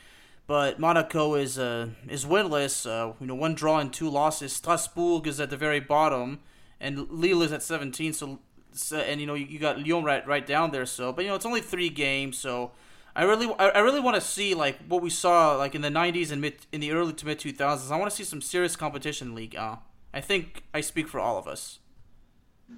but 0.47 0.79
Monaco 0.79 1.35
is 1.35 1.57
uh, 1.57 1.89
is 2.07 2.25
winless. 2.25 2.85
Uh, 2.85 3.13
you 3.19 3.27
know, 3.27 3.35
one 3.35 3.55
draw 3.55 3.79
and 3.79 3.91
two 3.91 4.09
losses. 4.09 4.53
Strasbourg 4.53 5.27
is 5.27 5.39
at 5.39 5.49
the 5.49 5.57
very 5.57 5.79
bottom, 5.79 6.39
and 6.79 7.09
Lille 7.09 7.41
is 7.41 7.51
at 7.51 7.63
17. 7.63 8.13
So, 8.13 8.39
so 8.73 8.97
and 8.97 9.19
you 9.21 9.27
know 9.27 9.33
you, 9.35 9.45
you 9.45 9.59
got 9.59 9.79
Lyon 9.79 10.03
right 10.03 10.25
right 10.27 10.45
down 10.45 10.71
there. 10.71 10.85
So, 10.85 11.11
but 11.11 11.23
you 11.23 11.29
know 11.29 11.35
it's 11.35 11.45
only 11.45 11.61
three 11.61 11.89
games. 11.89 12.37
So. 12.37 12.71
I 13.15 13.23
really, 13.23 13.53
I 13.57 13.79
really 13.79 14.01
want 14.01 14.15
to 14.15 14.21
see 14.21 14.55
like 14.55 14.77
what 14.87 15.01
we 15.01 15.09
saw 15.09 15.55
like 15.55 15.73
in 15.73 15.81
the 15.81 15.89
'90s 15.89 16.31
and 16.31 16.41
mid 16.41 16.55
in 16.71 16.81
the 16.81 16.91
early 16.91 17.13
to 17.13 17.25
mid 17.25 17.39
2000s. 17.39 17.91
I 17.91 17.97
want 17.97 18.09
to 18.09 18.15
see 18.15 18.23
some 18.23 18.41
serious 18.41 18.75
competition 18.75 19.33
League. 19.33 19.55
Uh, 19.55 19.77
I 20.13 20.21
think 20.21 20.63
I 20.73 20.81
speak 20.81 21.07
for 21.07 21.19
all 21.19 21.37
of 21.37 21.47
us. 21.47 21.79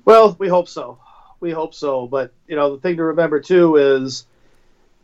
Well, 0.06 0.36
we 0.40 0.48
hope 0.48 0.68
so. 0.68 1.00
We 1.40 1.52
hope 1.52 1.74
so. 1.74 2.08
But, 2.08 2.34
you 2.48 2.56
know, 2.56 2.76
the 2.76 2.82
thing 2.82 2.98
to 2.98 3.04
remember, 3.04 3.40
too, 3.40 3.76
is 3.76 4.26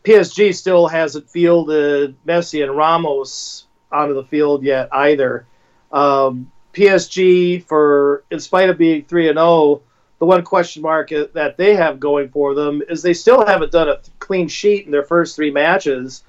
PSG 0.03 0.53
still 0.55 0.87
hasn't 0.87 1.29
fielded 1.29 2.15
Messi 2.25 2.63
and 2.63 2.75
Ramos 2.75 3.65
onto 3.91 4.15
the 4.15 4.23
field 4.23 4.63
yet 4.63 4.89
either. 4.91 5.45
Um, 5.91 6.51
PSG, 6.73 7.63
for 7.63 8.23
in 8.31 8.39
spite 8.39 8.69
of 8.69 8.77
being 8.77 9.05
3 9.05 9.29
and 9.29 9.37
0, 9.37 9.81
the 10.19 10.25
one 10.25 10.43
question 10.43 10.81
mark 10.81 11.09
that 11.09 11.55
they 11.57 11.75
have 11.75 11.99
going 11.99 12.29
for 12.29 12.55
them 12.55 12.81
is 12.89 13.03
they 13.03 13.13
still 13.13 13.45
haven't 13.45 13.71
done 13.71 13.89
a 13.89 13.99
clean 14.23 14.47
sheet 14.47 14.85
in 14.85 14.91
their 14.91 15.03
first 15.03 15.35
three 15.35 15.51
matches. 15.51 16.23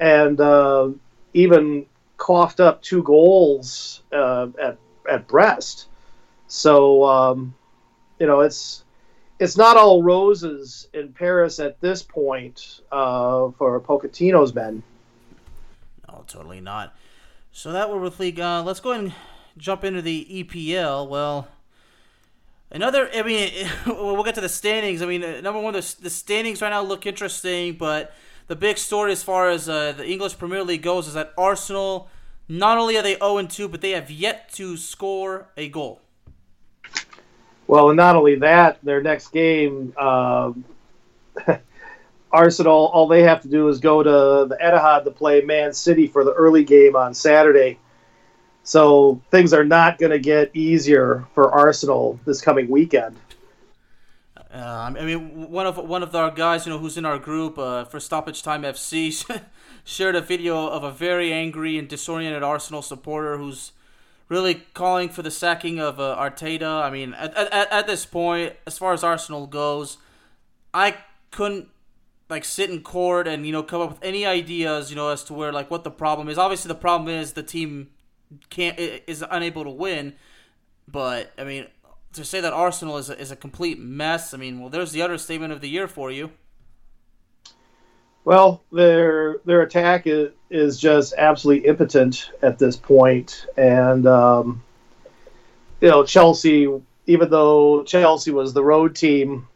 And 0.00 0.40
uh, 0.40 0.90
even 1.32 1.86
coughed 2.16 2.60
up 2.60 2.82
two 2.82 3.02
goals 3.02 4.02
uh, 4.12 4.48
at 4.60 4.78
at 5.08 5.28
Brest. 5.28 5.88
So 6.48 7.04
um, 7.04 7.54
you 8.18 8.26
know 8.26 8.40
it's 8.40 8.84
it's 9.38 9.56
not 9.56 9.76
all 9.76 10.02
roses 10.02 10.88
in 10.94 11.12
Paris 11.12 11.60
at 11.60 11.80
this 11.80 12.02
point 12.02 12.80
uh, 12.90 13.50
for 13.58 13.80
Pochettino's 13.80 14.54
men. 14.54 14.82
No, 16.08 16.24
totally 16.26 16.60
not. 16.60 16.94
So 17.52 17.72
that 17.72 17.90
were 17.90 17.98
with 17.98 18.18
League. 18.18 18.40
Uh, 18.40 18.62
let's 18.62 18.80
go 18.80 18.92
and 18.92 19.12
jump 19.58 19.84
into 19.84 20.02
the 20.02 20.26
EPL. 20.30 21.08
Well, 21.08 21.48
another. 22.70 23.08
I 23.14 23.22
mean, 23.22 23.68
we'll 23.86 24.22
get 24.24 24.34
to 24.36 24.40
the 24.40 24.48
standings. 24.48 25.02
I 25.02 25.06
mean, 25.06 25.22
uh, 25.22 25.40
number 25.40 25.60
one, 25.60 25.74
the, 25.74 25.82
standings 25.82 26.62
right 26.62 26.70
now 26.70 26.82
look 26.82 27.06
interesting, 27.06 27.74
but 27.74 28.12
the 28.46 28.56
big 28.56 28.78
story 28.78 29.12
as 29.12 29.22
far 29.22 29.50
as 29.50 29.68
uh, 29.68 29.92
the 29.92 30.08
English 30.08 30.38
Premier 30.38 30.62
League 30.62 30.82
goes 30.82 31.08
is 31.08 31.14
that 31.14 31.32
Arsenal 31.36 32.08
not 32.48 32.78
only 32.78 32.96
are 32.96 33.02
they 33.02 33.16
0 33.16 33.46
2, 33.46 33.68
but 33.68 33.80
they 33.80 33.90
have 33.90 34.10
yet 34.10 34.52
to 34.52 34.76
score 34.76 35.48
a 35.56 35.68
goal. 35.68 36.00
Well, 37.66 37.90
and 37.90 37.96
not 37.96 38.14
only 38.14 38.36
that, 38.36 38.78
their 38.84 39.02
next 39.02 39.28
game, 39.28 39.92
um, 39.96 40.64
Arsenal, 42.32 42.90
all 42.92 43.08
they 43.08 43.22
have 43.22 43.42
to 43.42 43.48
do 43.48 43.68
is 43.68 43.80
go 43.80 44.02
to 44.02 44.46
the 44.48 44.56
Etihad 44.62 45.04
to 45.04 45.10
play 45.10 45.40
Man 45.40 45.72
City 45.72 46.06
for 46.06 46.22
the 46.22 46.32
early 46.32 46.64
game 46.64 46.94
on 46.94 47.14
Saturday. 47.14 47.78
So 48.66 49.22
things 49.30 49.52
are 49.52 49.64
not 49.64 49.96
going 49.96 50.10
to 50.10 50.18
get 50.18 50.50
easier 50.52 51.24
for 51.36 51.52
Arsenal 51.52 52.18
this 52.24 52.40
coming 52.40 52.68
weekend. 52.68 53.16
Uh, 54.52 54.92
I 54.98 55.04
mean, 55.04 55.52
one 55.52 55.68
of 55.68 55.76
one 55.76 56.02
of 56.02 56.12
our 56.16 56.32
guys, 56.32 56.66
you 56.66 56.72
know, 56.72 56.78
who's 56.78 56.96
in 56.96 57.04
our 57.04 57.18
group 57.18 57.58
uh, 57.60 57.84
for 57.84 58.00
Stoppage 58.00 58.42
Time 58.42 58.62
FC, 58.62 59.24
shared 59.84 60.16
a 60.16 60.20
video 60.20 60.66
of 60.66 60.82
a 60.82 60.90
very 60.90 61.32
angry 61.32 61.78
and 61.78 61.86
disoriented 61.86 62.42
Arsenal 62.42 62.82
supporter 62.82 63.38
who's 63.38 63.70
really 64.28 64.54
calling 64.74 65.10
for 65.10 65.22
the 65.22 65.30
sacking 65.30 65.78
of 65.78 66.00
uh, 66.00 66.16
Arteta. 66.18 66.82
I 66.82 66.90
mean, 66.90 67.14
at, 67.14 67.36
at, 67.36 67.70
at 67.70 67.86
this 67.86 68.04
point, 68.04 68.54
as 68.66 68.76
far 68.76 68.92
as 68.92 69.04
Arsenal 69.04 69.46
goes, 69.46 69.98
I 70.74 70.96
couldn't 71.30 71.68
like 72.28 72.44
sit 72.44 72.68
in 72.68 72.82
court 72.82 73.28
and 73.28 73.46
you 73.46 73.52
know 73.52 73.62
come 73.62 73.80
up 73.80 73.90
with 73.90 74.02
any 74.02 74.26
ideas, 74.26 74.90
you 74.90 74.96
know, 74.96 75.10
as 75.10 75.22
to 75.24 75.34
where 75.34 75.52
like 75.52 75.70
what 75.70 75.84
the 75.84 75.90
problem 75.92 76.28
is. 76.28 76.36
Obviously, 76.36 76.66
the 76.68 76.74
problem 76.74 77.08
is 77.08 77.34
the 77.34 77.44
team 77.44 77.90
can't 78.50 78.78
is 78.78 79.24
unable 79.30 79.64
to 79.64 79.70
win. 79.70 80.14
But 80.88 81.32
I 81.38 81.44
mean, 81.44 81.66
to 82.12 82.24
say 82.24 82.40
that 82.40 82.52
Arsenal 82.52 82.98
is 82.98 83.10
a, 83.10 83.18
is 83.18 83.30
a 83.30 83.36
complete 83.36 83.78
mess, 83.78 84.34
I 84.34 84.36
mean, 84.36 84.60
well, 84.60 84.70
there's 84.70 84.92
the 84.92 85.02
other 85.02 85.14
understatement 85.14 85.52
of 85.52 85.60
the 85.60 85.68
year 85.68 85.88
for 85.88 86.10
you. 86.10 86.30
Well, 88.24 88.60
their 88.72 89.38
their 89.44 89.62
attack 89.62 90.06
is, 90.06 90.32
is 90.50 90.80
just 90.80 91.14
absolutely 91.16 91.68
impotent 91.68 92.32
at 92.42 92.58
this 92.58 92.76
point, 92.76 93.46
and 93.56 94.04
um, 94.06 94.64
you 95.80 95.88
know 95.88 96.04
Chelsea. 96.04 96.68
Even 97.08 97.30
though 97.30 97.84
Chelsea 97.84 98.32
was 98.32 98.52
the 98.52 98.64
road 98.64 98.96
team 98.96 99.46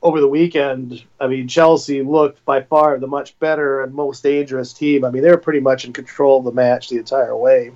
over 0.00 0.20
the 0.20 0.28
weekend, 0.28 1.02
I 1.18 1.26
mean 1.26 1.48
Chelsea 1.48 2.00
looked 2.02 2.44
by 2.44 2.62
far 2.62 2.96
the 3.00 3.08
much 3.08 3.36
better 3.40 3.82
and 3.82 3.92
most 3.92 4.22
dangerous 4.22 4.72
team. 4.72 5.04
I 5.04 5.10
mean 5.10 5.24
they 5.24 5.30
were 5.30 5.36
pretty 5.36 5.58
much 5.58 5.84
in 5.84 5.92
control 5.92 6.38
of 6.38 6.44
the 6.44 6.52
match 6.52 6.88
the 6.88 6.98
entire 6.98 7.36
way. 7.36 7.72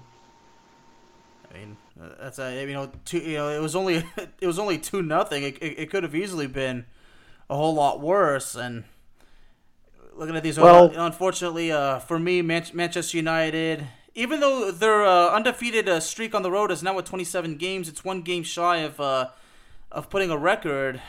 I 2.00 2.02
mean 2.02 2.12
that's 2.18 2.38
a 2.38 2.66
you 2.66 2.72
know 2.72 2.90
two 3.04 3.18
you 3.18 3.36
know 3.36 3.48
it 3.48 3.60
was 3.60 3.76
only 3.76 3.96
it 4.40 4.46
was 4.46 4.58
only 4.58 4.78
two 4.78 5.02
nothing. 5.02 5.42
It, 5.42 5.58
it, 5.62 5.78
it 5.78 5.90
could 5.90 6.02
have 6.02 6.14
easily 6.14 6.46
been 6.46 6.86
a 7.48 7.56
whole 7.56 7.74
lot 7.74 8.00
worse 8.00 8.54
and 8.54 8.84
looking 10.20 10.36
at 10.36 10.42
these, 10.42 10.58
well, 10.58 10.92
unfortunately 10.94 11.72
uh, 11.72 11.98
for 11.98 12.18
me, 12.18 12.42
Man- 12.42 12.66
Manchester 12.74 13.16
United, 13.16 13.86
even 14.14 14.40
though 14.40 14.70
their 14.70 15.04
uh, 15.04 15.30
undefeated 15.30 15.88
uh, 15.88 15.98
streak 15.98 16.34
on 16.34 16.42
the 16.42 16.50
road 16.50 16.70
is 16.70 16.82
now 16.82 16.98
at 16.98 17.06
27 17.06 17.56
games, 17.56 17.88
it's 17.88 18.04
one 18.04 18.20
game 18.20 18.42
shy 18.42 18.78
of 18.78 19.00
uh, 19.00 19.28
of 19.90 20.10
putting 20.10 20.30
a 20.30 20.36
record. 20.36 21.00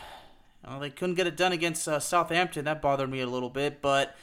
Well, 0.65 0.79
they 0.79 0.89
couldn't 0.89 1.15
get 1.15 1.27
it 1.27 1.35
done 1.35 1.51
against 1.51 1.87
uh, 1.87 1.99
Southampton. 1.99 2.65
That 2.65 2.81
bothered 2.81 3.09
me 3.09 3.19
a 3.19 3.27
little 3.27 3.49
bit, 3.49 3.81
but 3.81 4.15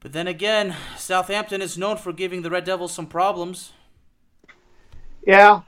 but 0.00 0.12
then 0.12 0.26
again, 0.26 0.74
Southampton 0.96 1.60
is 1.60 1.76
known 1.76 1.96
for 1.96 2.12
giving 2.12 2.42
the 2.42 2.50
Red 2.50 2.64
Devils 2.64 2.92
some 2.92 3.06
problems. 3.06 3.72
Yeah, 5.26 5.62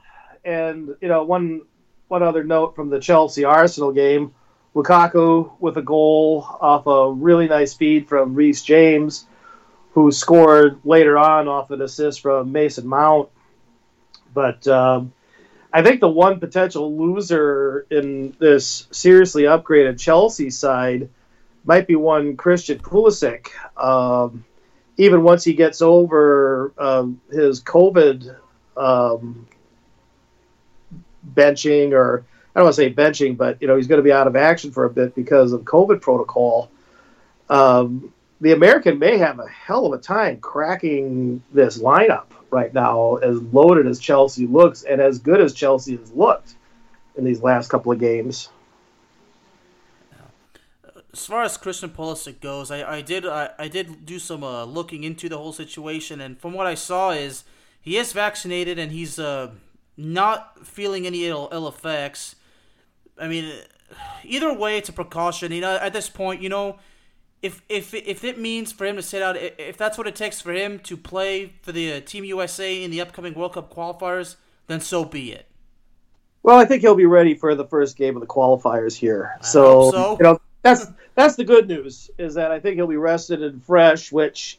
and 0.47 0.95
you 1.01 1.09
know 1.09 1.23
one 1.23 1.61
one 2.07 2.23
other 2.23 2.43
note 2.43 2.75
from 2.75 2.89
the 2.89 2.99
Chelsea 2.99 3.43
Arsenal 3.43 3.91
game 3.91 4.33
Lukaku 4.73 5.51
with 5.59 5.77
a 5.77 5.81
goal 5.81 6.47
off 6.61 6.87
a 6.87 7.11
really 7.11 7.47
nice 7.47 7.73
feed 7.73 8.07
from 8.07 8.33
Reece 8.33 8.61
James, 8.61 9.25
who 9.91 10.11
scored 10.11 10.79
later 10.85 11.17
on 11.17 11.47
off 11.47 11.71
an 11.71 11.81
assist 11.81 12.21
from 12.21 12.51
Mason 12.51 12.87
Mount. 12.87 13.29
But 14.33 14.67
um, 14.67 15.13
I 15.73 15.81
think 15.81 15.99
the 15.99 16.07
one 16.07 16.39
potential 16.39 16.95
loser 16.95 17.87
in 17.89 18.35
this 18.39 18.87
seriously 18.91 19.43
upgraded 19.43 19.99
Chelsea 19.99 20.51
side 20.51 21.09
might 21.65 21.87
be 21.87 21.95
one 21.95 22.37
Christian 22.37 22.77
Pulisic. 22.77 23.49
Um, 23.75 24.45
even 24.95 25.23
once 25.23 25.43
he 25.43 25.53
gets 25.53 25.81
over 25.81 26.71
um, 26.77 27.19
his 27.31 27.61
COVID 27.63 28.35
um, 28.77 29.47
benching, 31.33 31.91
or 31.91 32.25
I 32.55 32.59
don't 32.59 32.65
want 32.65 32.75
to 32.75 32.81
say 32.81 32.93
benching, 32.93 33.37
but 33.37 33.61
you 33.61 33.67
know 33.67 33.75
he's 33.75 33.87
going 33.87 33.99
to 33.99 34.03
be 34.03 34.11
out 34.11 34.27
of 34.27 34.35
action 34.35 34.71
for 34.71 34.85
a 34.85 34.89
bit 34.89 35.15
because 35.15 35.53
of 35.53 35.61
COVID 35.61 36.01
protocol. 36.01 36.71
Um, 37.49 38.13
the 38.41 38.53
American 38.53 38.99
may 38.99 39.17
have 39.17 39.39
a 39.39 39.47
hell 39.47 39.85
of 39.87 39.93
a 39.93 39.97
time 40.01 40.39
cracking 40.39 41.41
this 41.53 41.79
lineup 41.79 42.25
right 42.51 42.73
now, 42.73 43.15
as 43.15 43.41
loaded 43.41 43.87
as 43.87 43.99
Chelsea 43.99 44.47
looks 44.47 44.83
and 44.83 45.01
as 45.01 45.19
good 45.19 45.41
as 45.41 45.53
Chelsea 45.53 45.97
has 45.97 46.11
looked 46.11 46.55
in 47.17 47.25
these 47.25 47.41
last 47.41 47.69
couple 47.69 47.91
of 47.91 47.99
games. 47.99 48.49
As 51.11 51.25
far 51.25 51.43
as 51.43 51.57
Christian 51.57 51.89
Pulisic 51.89 52.41
goes, 52.41 52.69
I, 52.69 52.97
I 52.97 53.01
did 53.01 53.25
I, 53.25 53.49
I 53.57 53.67
did 53.67 54.05
do 54.05 54.19
some 54.19 54.43
uh, 54.43 54.65
looking 54.65 55.03
into 55.03 55.27
the 55.27 55.37
whole 55.37 55.53
situation, 55.53 56.21
and 56.21 56.39
from 56.39 56.53
what 56.53 56.67
I 56.67 56.75
saw 56.75 57.11
is 57.11 57.43
he 57.81 57.97
is 57.97 58.13
vaccinated 58.13 58.77
and 58.77 58.91
he's 58.91 59.17
uh, 59.17 59.51
not 59.97 60.65
feeling 60.65 61.05
any 61.05 61.25
ill, 61.25 61.49
Ill 61.51 61.67
effects. 61.67 62.35
I 63.19 63.27
mean, 63.27 63.51
either 64.23 64.53
way, 64.53 64.77
it's 64.77 64.89
a 64.89 64.93
precaution. 64.93 65.51
You 65.51 65.61
know, 65.61 65.77
at 65.77 65.93
this 65.93 66.09
point, 66.09 66.41
you 66.41 66.49
know, 66.49 66.77
if 67.41 67.61
if 67.69 67.93
if 67.93 68.23
it 68.23 68.39
means 68.39 68.71
for 68.71 68.85
him 68.85 68.95
to 68.95 69.01
sit 69.01 69.21
out, 69.21 69.35
if 69.37 69.77
that's 69.77 69.97
what 69.97 70.07
it 70.07 70.15
takes 70.15 70.41
for 70.41 70.53
him 70.53 70.79
to 70.79 70.97
play 70.97 71.53
for 71.61 71.71
the 71.71 71.93
uh, 71.93 71.99
Team 72.01 72.23
USA 72.23 72.83
in 72.83 72.91
the 72.91 73.01
upcoming 73.01 73.33
World 73.33 73.53
Cup 73.53 73.73
qualifiers, 73.73 74.35
then 74.67 74.81
so 74.81 75.05
be 75.05 75.31
it. 75.31 75.47
Well, 76.43 76.57
I 76.57 76.65
think 76.65 76.81
he'll 76.81 76.95
be 76.95 77.05
ready 77.05 77.35
for 77.35 77.55
the 77.55 77.65
first 77.65 77.97
game 77.97 78.15
of 78.15 78.21
the 78.21 78.27
qualifiers 78.27 78.95
here. 78.95 79.35
So, 79.41 79.91
so, 79.91 80.17
you 80.19 80.23
know, 80.23 80.41
that's 80.61 80.87
that's 81.15 81.35
the 81.35 81.43
good 81.43 81.67
news 81.67 82.09
is 82.17 82.35
that 82.35 82.51
I 82.51 82.59
think 82.59 82.75
he'll 82.75 82.87
be 82.87 82.97
rested 82.97 83.43
and 83.43 83.63
fresh. 83.63 84.11
Which, 84.11 84.57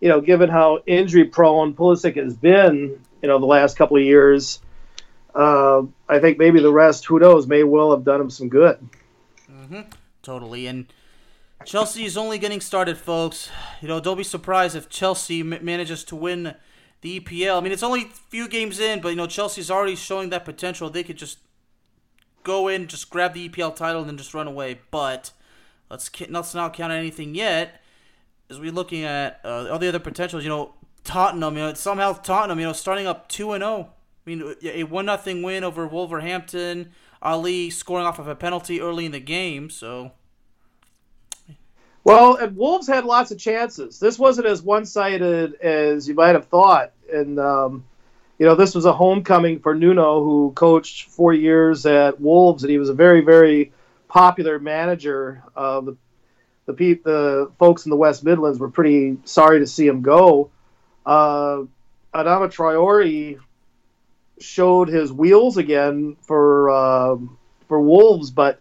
you 0.00 0.08
know, 0.08 0.20
given 0.20 0.48
how 0.48 0.80
injury 0.86 1.24
prone 1.24 1.74
Pulisic 1.74 2.16
has 2.16 2.34
been, 2.34 3.00
you 3.22 3.28
know, 3.28 3.38
the 3.38 3.46
last 3.46 3.76
couple 3.76 3.96
of 3.96 4.02
years, 4.02 4.60
uh, 5.34 5.82
I 6.08 6.18
think 6.18 6.38
maybe 6.38 6.60
the 6.60 6.72
rest, 6.72 7.04
who 7.06 7.18
knows, 7.18 7.46
may 7.46 7.64
well 7.64 7.90
have 7.90 8.04
done 8.04 8.20
him 8.20 8.30
some 8.30 8.48
good. 8.48 8.78
Mm-hmm. 9.50 9.80
Totally, 10.22 10.66
and 10.66 10.86
Chelsea 11.64 12.04
is 12.04 12.16
only 12.16 12.38
getting 12.38 12.60
started, 12.60 12.98
folks. 12.98 13.50
You 13.80 13.88
know, 13.88 14.00
don't 14.00 14.16
be 14.16 14.24
surprised 14.24 14.76
if 14.76 14.88
Chelsea 14.88 15.42
manages 15.42 16.04
to 16.04 16.16
win 16.16 16.54
the 17.00 17.20
EPL. 17.20 17.58
I 17.58 17.60
mean, 17.60 17.72
it's 17.72 17.82
only 17.82 18.02
a 18.02 18.08
few 18.30 18.48
games 18.48 18.80
in, 18.80 19.00
but 19.00 19.08
you 19.08 19.16
know, 19.16 19.26
Chelsea's 19.26 19.70
already 19.70 19.96
showing 19.96 20.30
that 20.30 20.44
potential. 20.44 20.88
They 20.88 21.02
could 21.02 21.18
just 21.18 21.38
go 22.42 22.68
in, 22.68 22.86
just 22.86 23.10
grab 23.10 23.34
the 23.34 23.48
EPL 23.48 23.74
title, 23.74 24.02
and 24.02 24.08
then 24.08 24.16
just 24.16 24.34
run 24.34 24.46
away. 24.46 24.80
But 24.90 25.32
let's 25.90 26.10
let's 26.28 26.54
not 26.54 26.74
count 26.74 26.92
anything 26.92 27.34
yet. 27.34 27.80
As 28.50 28.60
we're 28.60 28.72
looking 28.72 29.04
at 29.04 29.40
uh, 29.44 29.68
all 29.70 29.78
the 29.78 29.88
other 29.88 29.98
potentials, 29.98 30.44
you 30.44 30.50
know, 30.50 30.74
Tottenham. 31.02 31.56
You 31.56 31.62
know, 31.62 31.74
somehow 31.74 32.12
Tottenham, 32.12 32.58
you 32.58 32.66
know, 32.66 32.72
starting 32.72 33.06
up 33.06 33.28
two 33.28 33.52
and 33.52 33.62
zero. 33.62 33.90
I 34.26 34.30
mean, 34.30 34.54
a 34.62 34.84
one 34.84 35.06
nothing 35.06 35.42
win 35.42 35.64
over 35.64 35.86
Wolverhampton. 35.86 36.92
Alli 37.22 37.70
scoring 37.70 38.06
off 38.06 38.18
of 38.18 38.28
a 38.28 38.34
penalty 38.34 38.80
early 38.80 39.06
in 39.06 39.12
the 39.12 39.20
game, 39.20 39.70
so 39.70 40.12
well, 42.04 42.36
and 42.36 42.54
Wolves 42.54 42.86
had 42.86 43.06
lots 43.06 43.30
of 43.30 43.38
chances. 43.38 43.98
This 43.98 44.18
wasn't 44.18 44.46
as 44.46 44.62
one-sided 44.62 45.54
as 45.54 46.06
you 46.06 46.14
might 46.14 46.34
have 46.34 46.46
thought, 46.46 46.92
and 47.10 47.40
um, 47.40 47.84
you 48.38 48.44
know 48.44 48.54
this 48.54 48.74
was 48.74 48.84
a 48.84 48.92
homecoming 48.92 49.60
for 49.60 49.74
Nuno, 49.74 50.22
who 50.22 50.52
coached 50.54 51.08
four 51.08 51.32
years 51.32 51.86
at 51.86 52.20
Wolves, 52.20 52.62
and 52.62 52.70
he 52.70 52.76
was 52.76 52.90
a 52.90 52.94
very, 52.94 53.22
very 53.22 53.72
popular 54.06 54.58
manager. 54.58 55.42
Uh, 55.56 55.80
the 55.80 55.96
the, 56.66 56.74
pe- 56.74 57.02
the 57.02 57.50
folks 57.58 57.86
in 57.86 57.90
the 57.90 57.96
West 57.96 58.22
Midlands 58.22 58.58
were 58.58 58.70
pretty 58.70 59.18
sorry 59.24 59.60
to 59.60 59.66
see 59.66 59.86
him 59.86 60.02
go. 60.02 60.50
Uh, 61.06 61.64
Adama 62.14 62.48
Traore 62.50 63.38
showed 64.40 64.88
his 64.88 65.12
wheels 65.12 65.56
again 65.56 66.16
for 66.22 66.70
uh, 66.70 67.16
for 67.68 67.80
Wolves, 67.80 68.30
but 68.30 68.60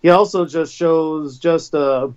he 0.00 0.10
also 0.10 0.46
just 0.46 0.74
shows 0.74 1.38
just 1.38 1.74
a 1.74 2.12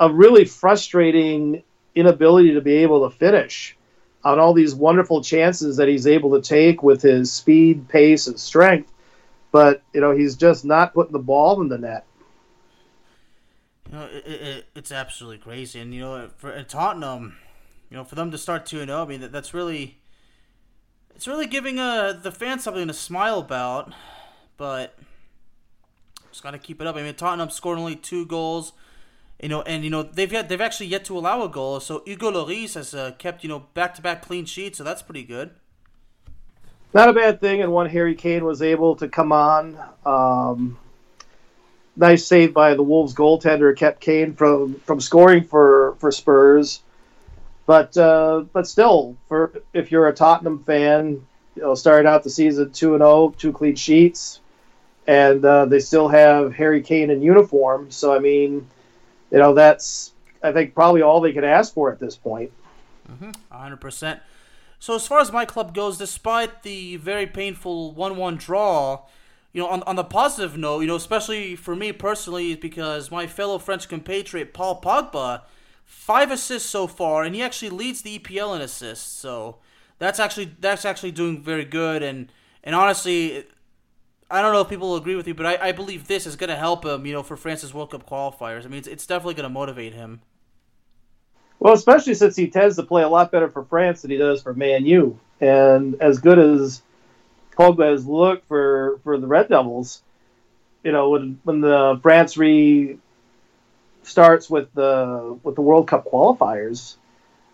a 0.00 0.12
really 0.12 0.44
frustrating 0.44 1.62
inability 1.94 2.54
to 2.54 2.60
be 2.60 2.76
able 2.76 3.08
to 3.08 3.16
finish 3.16 3.76
on 4.24 4.38
all 4.38 4.52
these 4.52 4.74
wonderful 4.74 5.22
chances 5.22 5.76
that 5.76 5.88
he's 5.88 6.06
able 6.06 6.40
to 6.40 6.42
take 6.46 6.82
with 6.82 7.02
his 7.02 7.32
speed, 7.32 7.88
pace, 7.88 8.26
and 8.26 8.38
strength. 8.38 8.92
But 9.50 9.82
you 9.92 10.00
know, 10.00 10.12
he's 10.12 10.36
just 10.36 10.64
not 10.64 10.94
putting 10.94 11.12
the 11.12 11.18
ball 11.18 11.60
in 11.60 11.68
the 11.68 11.78
net. 11.78 12.04
You 13.90 13.98
know, 13.98 14.04
it, 14.04 14.26
it, 14.26 14.66
it's 14.74 14.92
absolutely 14.92 15.38
crazy, 15.38 15.80
and 15.80 15.94
you 15.94 16.00
know, 16.00 16.28
for 16.36 16.62
Tottenham, 16.64 17.36
you 17.90 17.96
know, 17.96 18.04
for 18.04 18.16
them 18.16 18.30
to 18.30 18.38
start 18.38 18.66
two 18.66 18.80
and 18.80 18.88
zero, 18.88 19.02
I 19.02 19.06
mean, 19.06 19.20
that, 19.22 19.32
that's 19.32 19.54
really, 19.54 19.97
it's 21.18 21.28
really 21.28 21.46
giving 21.46 21.78
uh, 21.78 22.14
the 22.14 22.32
fans 22.32 22.64
something 22.64 22.86
to 22.86 22.94
smile 22.94 23.40
about. 23.40 23.92
But 24.56 24.96
just 26.30 26.42
got 26.42 26.52
to 26.52 26.58
keep 26.58 26.80
it 26.80 26.86
up. 26.86 26.96
I 26.96 27.02
mean, 27.02 27.14
Tottenham 27.14 27.50
scored 27.50 27.78
only 27.78 27.96
two 27.96 28.24
goals 28.24 28.72
you 29.40 29.48
know, 29.48 29.62
and 29.62 29.84
you 29.84 29.90
know 29.90 30.02
they've 30.02 30.32
yet 30.32 30.48
they've 30.48 30.60
actually 30.60 30.86
yet 30.86 31.04
to 31.04 31.16
allow 31.16 31.42
a 31.42 31.48
goal. 31.48 31.80
So 31.80 32.02
Hugo 32.04 32.30
Lloris 32.30 32.74
has 32.74 32.92
uh, 32.92 33.12
kept 33.18 33.44
you 33.44 33.48
know 33.48 33.66
back 33.74 33.94
to 33.94 34.02
back 34.02 34.22
clean 34.22 34.44
sheets, 34.44 34.78
so 34.78 34.84
that's 34.84 35.02
pretty 35.02 35.22
good. 35.22 35.50
Not 36.92 37.08
a 37.08 37.12
bad 37.12 37.40
thing, 37.40 37.62
and 37.62 37.72
one 37.72 37.88
Harry 37.88 38.14
Kane 38.14 38.44
was 38.44 38.62
able 38.62 38.96
to 38.96 39.08
come 39.08 39.30
on. 39.30 39.78
Um, 40.04 40.78
nice 41.96 42.26
save 42.26 42.52
by 42.52 42.74
the 42.74 42.82
Wolves 42.82 43.14
goaltender 43.14 43.76
kept 43.76 44.00
Kane 44.00 44.34
from 44.34 44.80
from 44.80 45.00
scoring 45.00 45.44
for 45.44 45.94
for 46.00 46.10
Spurs. 46.10 46.82
But 47.68 47.96
uh, 47.96 48.46
but 48.52 48.66
still, 48.66 49.16
for 49.28 49.52
if 49.74 49.92
you're 49.92 50.08
a 50.08 50.14
Tottenham 50.14 50.64
fan, 50.64 51.24
you 51.54 51.62
know, 51.62 51.74
started 51.74 52.08
out 52.08 52.24
the 52.24 52.30
season 52.30 52.72
two 52.72 52.94
and 52.94 53.02
0, 53.02 53.34
two 53.36 53.52
clean 53.52 53.76
sheets, 53.76 54.40
and 55.06 55.44
uh, 55.44 55.66
they 55.66 55.78
still 55.78 56.08
have 56.08 56.54
Harry 56.54 56.80
Kane 56.80 57.10
in 57.10 57.20
uniform. 57.20 57.90
So 57.90 58.14
I 58.14 58.20
mean 58.20 58.66
you 59.30 59.38
know, 59.38 59.54
that's 59.54 60.12
I 60.42 60.52
think 60.52 60.74
probably 60.74 61.02
all 61.02 61.20
they 61.20 61.32
could 61.32 61.44
ask 61.44 61.74
for 61.74 61.90
at 61.92 61.98
this 61.98 62.16
point. 62.16 62.52
Mm-hmm. 63.10 63.30
100%. 63.52 64.20
So 64.78 64.94
as 64.94 65.06
far 65.06 65.18
as 65.20 65.32
my 65.32 65.44
club 65.44 65.74
goes, 65.74 65.98
despite 65.98 66.62
the 66.62 66.96
very 66.96 67.26
painful 67.26 67.94
1-1 67.94 68.38
draw, 68.38 69.02
you 69.52 69.62
know, 69.62 69.68
on, 69.68 69.82
on 69.82 69.96
the 69.96 70.04
positive 70.04 70.56
note, 70.56 70.80
you 70.80 70.86
know, 70.86 70.94
especially 70.94 71.56
for 71.56 71.74
me 71.74 71.90
personally, 71.90 72.54
because 72.54 73.10
my 73.10 73.26
fellow 73.26 73.58
French 73.58 73.88
compatriot 73.88 74.54
Paul 74.54 74.80
Pogba, 74.80 75.42
five 75.88 76.30
assists 76.30 76.68
so 76.68 76.86
far, 76.86 77.24
and 77.24 77.34
he 77.34 77.42
actually 77.42 77.70
leads 77.70 78.02
the 78.02 78.18
EPL 78.18 78.54
in 78.54 78.62
assists. 78.62 79.10
So 79.10 79.56
that's 79.98 80.20
actually 80.20 80.54
that's 80.60 80.84
actually 80.84 81.10
doing 81.10 81.42
very 81.42 81.64
good, 81.64 82.02
and 82.02 82.30
and 82.62 82.76
honestly, 82.76 83.44
I 84.30 84.42
don't 84.42 84.52
know 84.52 84.60
if 84.60 84.68
people 84.68 84.90
will 84.90 84.96
agree 84.96 85.16
with 85.16 85.26
you, 85.26 85.34
but 85.34 85.46
I, 85.46 85.68
I 85.68 85.72
believe 85.72 86.06
this 86.06 86.26
is 86.26 86.36
going 86.36 86.50
to 86.50 86.56
help 86.56 86.84
him, 86.84 87.06
you 87.06 87.14
know, 87.14 87.22
for 87.22 87.36
France's 87.36 87.72
World 87.72 87.90
Cup 87.90 88.08
qualifiers. 88.08 88.64
I 88.64 88.68
mean, 88.68 88.78
it's, 88.78 88.88
it's 88.88 89.06
definitely 89.06 89.34
going 89.34 89.44
to 89.44 89.50
motivate 89.52 89.94
him. 89.94 90.20
Well, 91.58 91.72
especially 91.72 92.14
since 92.14 92.36
he 92.36 92.48
tends 92.48 92.76
to 92.76 92.82
play 92.82 93.02
a 93.02 93.08
lot 93.08 93.32
better 93.32 93.48
for 93.48 93.64
France 93.64 94.02
than 94.02 94.10
he 94.10 94.18
does 94.18 94.42
for 94.42 94.52
Man 94.52 94.84
U. 94.86 95.18
And 95.40 96.00
as 96.00 96.18
good 96.18 96.38
as 96.38 96.82
Pogba 97.58 97.90
has 97.90 98.06
looked 98.06 98.46
for, 98.48 99.00
for 99.02 99.18
the 99.18 99.26
Red 99.26 99.48
Devils, 99.48 100.02
you 100.84 100.92
know, 100.92 101.08
when, 101.10 101.40
when 101.44 101.60
the 101.62 101.98
France 102.02 102.36
re 102.36 102.98
starts 104.08 104.48
with 104.48 104.72
the 104.74 105.38
with 105.42 105.54
the 105.54 105.62
World 105.62 105.88
Cup 105.88 106.06
qualifiers, 106.06 106.96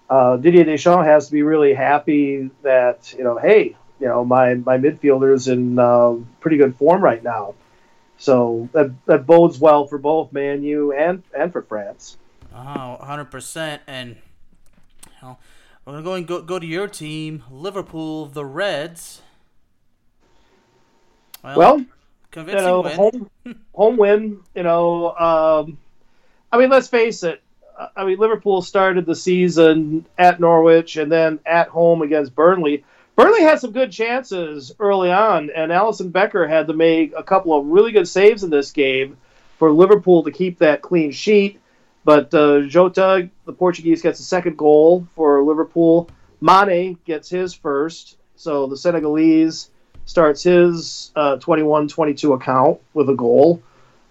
uh, 0.08 0.36
Didier 0.36 0.64
Deschamps 0.64 1.06
has 1.06 1.26
to 1.26 1.32
be 1.32 1.42
really 1.42 1.74
happy 1.74 2.50
that 2.62 3.14
you 3.16 3.24
know, 3.24 3.38
hey, 3.38 3.76
you 4.00 4.06
know 4.06 4.24
my 4.24 4.54
my 4.54 4.78
midfielders 4.78 5.50
in 5.52 5.78
uh, 5.78 6.14
pretty 6.40 6.56
good 6.56 6.76
form 6.76 7.02
right 7.02 7.22
now. 7.22 7.54
So 8.18 8.68
that 8.72 8.92
that 9.06 9.26
bodes 9.26 9.58
well 9.58 9.86
for 9.86 9.98
both 9.98 10.32
Man 10.32 10.62
U 10.62 10.92
and 10.92 11.22
and 11.36 11.52
for 11.52 11.62
France. 11.62 12.16
Oh, 12.54 12.98
100%. 13.02 13.80
And 13.86 14.16
you 15.06 15.12
know, 15.22 15.38
we're 15.84 16.02
going 16.02 16.24
to 16.24 16.28
go, 16.28 16.42
go 16.42 16.58
to 16.58 16.66
your 16.66 16.86
team, 16.86 17.42
Liverpool, 17.50 18.26
the 18.26 18.44
Reds. 18.44 19.22
Well, 21.42 21.58
well 21.58 21.84
convincing 22.30 22.64
you 22.64 22.70
know, 22.70 22.80
win. 22.82 22.96
Home, 22.96 23.30
home 23.74 23.96
win. 23.96 24.40
You 24.54 24.62
know, 24.62 25.14
um, 25.16 25.78
I 26.54 26.56
mean, 26.56 26.70
let's 26.70 26.86
face 26.86 27.24
it. 27.24 27.42
I 27.96 28.04
mean, 28.04 28.16
Liverpool 28.16 28.62
started 28.62 29.06
the 29.06 29.16
season 29.16 30.06
at 30.16 30.38
Norwich 30.38 30.96
and 30.96 31.10
then 31.10 31.40
at 31.44 31.66
home 31.66 32.00
against 32.02 32.36
Burnley. 32.36 32.84
Burnley 33.16 33.42
had 33.42 33.58
some 33.58 33.72
good 33.72 33.90
chances 33.90 34.70
early 34.78 35.10
on, 35.10 35.50
and 35.50 35.72
Alisson 35.72 36.12
Becker 36.12 36.46
had 36.46 36.68
to 36.68 36.72
make 36.72 37.12
a 37.16 37.24
couple 37.24 37.58
of 37.58 37.66
really 37.66 37.90
good 37.90 38.06
saves 38.06 38.44
in 38.44 38.50
this 38.50 38.70
game 38.70 39.16
for 39.58 39.72
Liverpool 39.72 40.22
to 40.22 40.30
keep 40.30 40.58
that 40.60 40.80
clean 40.80 41.10
sheet. 41.10 41.60
But 42.04 42.32
uh, 42.32 42.60
Jota, 42.68 43.28
the 43.46 43.52
Portuguese, 43.52 44.00
gets 44.00 44.20
a 44.20 44.24
second 44.24 44.56
goal 44.56 45.08
for 45.16 45.42
Liverpool. 45.42 46.08
Mane 46.40 47.00
gets 47.04 47.28
his 47.28 47.52
first. 47.52 48.16
So 48.36 48.68
the 48.68 48.76
Senegalese 48.76 49.70
starts 50.04 50.44
his 50.44 51.10
21 51.40 51.86
uh, 51.86 51.88
22 51.88 52.34
account 52.34 52.80
with 52.92 53.10
a 53.10 53.14
goal. 53.14 53.60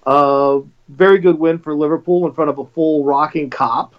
Uh, 0.05 0.59
very 0.87 1.19
good 1.19 1.39
win 1.39 1.59
for 1.59 1.75
Liverpool 1.75 2.25
in 2.27 2.33
front 2.33 2.49
of 2.49 2.59
a 2.59 2.65
full 2.65 3.03
rocking 3.03 3.49
Kop. 3.49 3.93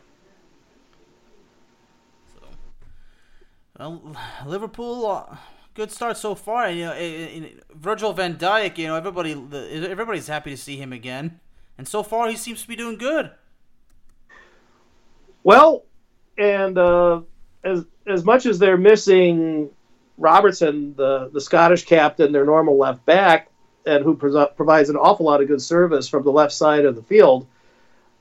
Well, 3.79 4.17
Liverpool, 4.47 5.07
uh, 5.07 5.37
good 5.75 5.91
start 5.91 6.17
so 6.17 6.35
far. 6.35 6.71
You 6.71 6.85
know, 6.85 7.49
Virgil 7.75 8.13
Van 8.13 8.37
Dijk. 8.37 8.79
You 8.79 8.89
know, 8.89 8.95
everybody, 8.95 9.33
everybody's 9.33 10.29
happy 10.29 10.51
to 10.51 10.57
see 10.57 10.77
him 10.77 10.93
again, 10.93 11.41
and 11.77 11.89
so 11.89 12.03
far 12.03 12.29
he 12.29 12.37
seems 12.37 12.63
to 12.63 12.69
be 12.69 12.77
doing 12.77 12.97
good. 12.97 13.33
Well, 15.43 15.85
and 16.39 16.79
uh, 16.79 17.23
as 17.65 17.85
as 18.07 18.25
much 18.25 18.47
as 18.47 18.59
they're 18.59 18.77
missing 18.77 19.71
Robertson, 20.19 20.95
the 20.97 21.31
the 21.33 21.41
Scottish 21.41 21.85
captain, 21.85 22.31
their 22.33 22.47
normal 22.47 22.79
left 22.79 23.05
back, 23.05 23.51
and 23.87 24.05
who 24.05 24.17
provides 24.17 24.89
an 24.91 24.97
awful 24.97 25.27
lot 25.27 25.43
of 25.43 25.49
good 25.49 25.63
service 25.63 26.09
from 26.09 26.23
the 26.25 26.33
left 26.33 26.53
side 26.53 26.85
of 26.85 26.97
the 26.97 27.03
field. 27.03 27.47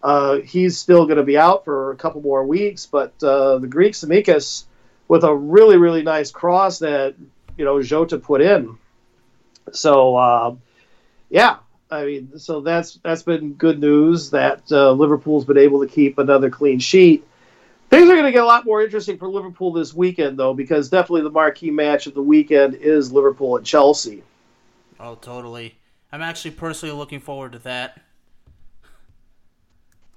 Uh, 0.01 0.39
he's 0.39 0.77
still 0.77 1.05
going 1.05 1.17
to 1.17 1.23
be 1.23 1.37
out 1.37 1.63
for 1.63 1.91
a 1.91 1.95
couple 1.95 2.21
more 2.21 2.45
weeks, 2.45 2.85
but 2.85 3.13
uh, 3.23 3.57
the 3.57 3.67
Greek 3.67 3.93
Tsimikas 3.93 4.65
with 5.07 5.23
a 5.23 5.33
really 5.33 5.77
really 5.77 6.03
nice 6.03 6.31
cross 6.31 6.79
that 6.79 7.15
you 7.57 7.65
know 7.65 7.81
Jota 7.81 8.17
put 8.17 8.41
in. 8.41 8.77
So 9.71 10.15
uh, 10.17 10.55
yeah, 11.29 11.57
I 11.89 12.05
mean, 12.05 12.39
so 12.39 12.61
that's 12.61 12.95
that's 13.03 13.23
been 13.23 13.53
good 13.53 13.79
news 13.79 14.31
that 14.31 14.63
uh, 14.71 14.91
Liverpool's 14.91 15.45
been 15.45 15.57
able 15.57 15.81
to 15.81 15.87
keep 15.87 16.17
another 16.17 16.49
clean 16.49 16.79
sheet. 16.79 17.25
Things 17.89 18.09
are 18.09 18.13
going 18.13 18.25
to 18.25 18.31
get 18.31 18.41
a 18.41 18.47
lot 18.47 18.65
more 18.65 18.81
interesting 18.81 19.19
for 19.19 19.29
Liverpool 19.29 19.71
this 19.71 19.93
weekend, 19.93 20.37
though, 20.37 20.55
because 20.55 20.89
definitely 20.89 21.21
the 21.21 21.29
marquee 21.29 21.69
match 21.69 22.07
of 22.07 22.15
the 22.15 22.23
weekend 22.23 22.73
is 22.75 23.11
Liverpool 23.11 23.55
and 23.55 23.65
Chelsea. 23.65 24.23
Oh, 25.03 25.15
totally. 25.15 25.77
I'm 26.11 26.21
actually 26.21 26.51
personally 26.51 26.95
looking 26.95 27.19
forward 27.19 27.51
to 27.53 27.59
that 27.59 28.01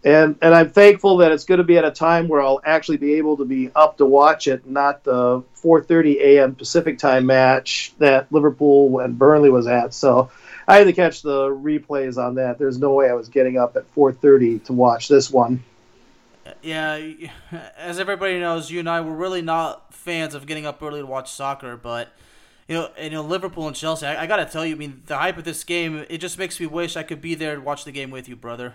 and 0.07 0.39
and 0.41 0.55
I'm 0.55 0.71
thankful 0.71 1.17
that 1.19 1.33
it's 1.33 1.45
going 1.45 1.59
to 1.59 1.65
be 1.65 1.77
at 1.77 1.85
a 1.85 1.91
time 1.91 2.29
where 2.29 2.41
I'll 2.41 2.61
actually 2.65 2.97
be 2.97 3.15
able 3.15 3.37
to 3.39 3.45
be 3.45 3.73
up 3.75 3.99
to 3.99 4.07
watch 4.07 4.47
it, 4.47 4.65
not 4.65 5.03
the 5.03 5.43
4:30 5.63 6.21
a.m. 6.21 6.55
Pacific 6.55 6.97
time 6.99 7.27
match 7.27 7.93
that 7.99 8.31
Liverpool 8.33 9.01
and 9.01 9.19
Burnley 9.19 9.51
was 9.51 9.67
at. 9.67 9.93
So 9.93 10.31
I 10.69 10.77
had 10.77 10.85
to 10.85 10.93
catch 10.93 11.23
the 11.23 11.49
replays 11.49 12.23
on 12.23 12.37
that. 12.37 12.57
There's 12.57 12.79
no 12.79 12.93
way 12.95 13.11
I 13.11 13.15
was 13.15 13.29
getting 13.29 13.59
up 13.59 13.77
at 13.77 13.93
4:30 13.97 14.65
to 14.67 14.73
watch 14.73 15.09
this 15.09 15.29
one. 15.29 15.65
Uh, 16.47 16.53
yeah, 16.63 17.01
as 17.77 17.99
everybody 17.99 18.39
knows, 18.39 18.71
you 18.71 18.79
and 18.79 18.89
I 18.89 19.01
were 19.01 19.17
really 19.17 19.43
not 19.43 19.93
fans 19.93 20.37
of 20.37 20.47
getting 20.47 20.67
up 20.67 20.81
early 20.81 21.01
to 21.01 21.07
watch 21.07 21.33
soccer, 21.33 21.77
but 21.77 22.11
you 22.69 22.75
know, 22.77 22.91
and, 22.97 23.13
you 23.13 23.19
know 23.19 23.23
Liverpool 23.23 23.67
and 23.67 23.77
Chelsea. 23.77 24.07
I, 24.07 24.23
I 24.23 24.27
got 24.27 24.37
to 24.37 24.47
tell 24.47 24.65
you, 24.65 24.75
I 24.75 24.79
mean, 24.79 25.03
the 25.07 25.17
hype 25.17 25.39
of 25.39 25.45
this 25.45 25.65
game, 25.65 26.05
it 26.09 26.19
just 26.19 26.39
makes 26.39 26.59
me 26.61 26.67
wish 26.67 26.97
I 26.97 27.03
could 27.03 27.21
be 27.21 27.35
there 27.35 27.57
to 27.57 27.61
watch 27.61 27.85
the 27.85 27.93
game 27.93 28.11
with 28.11 28.29
you, 28.29 28.37
brother. 28.37 28.75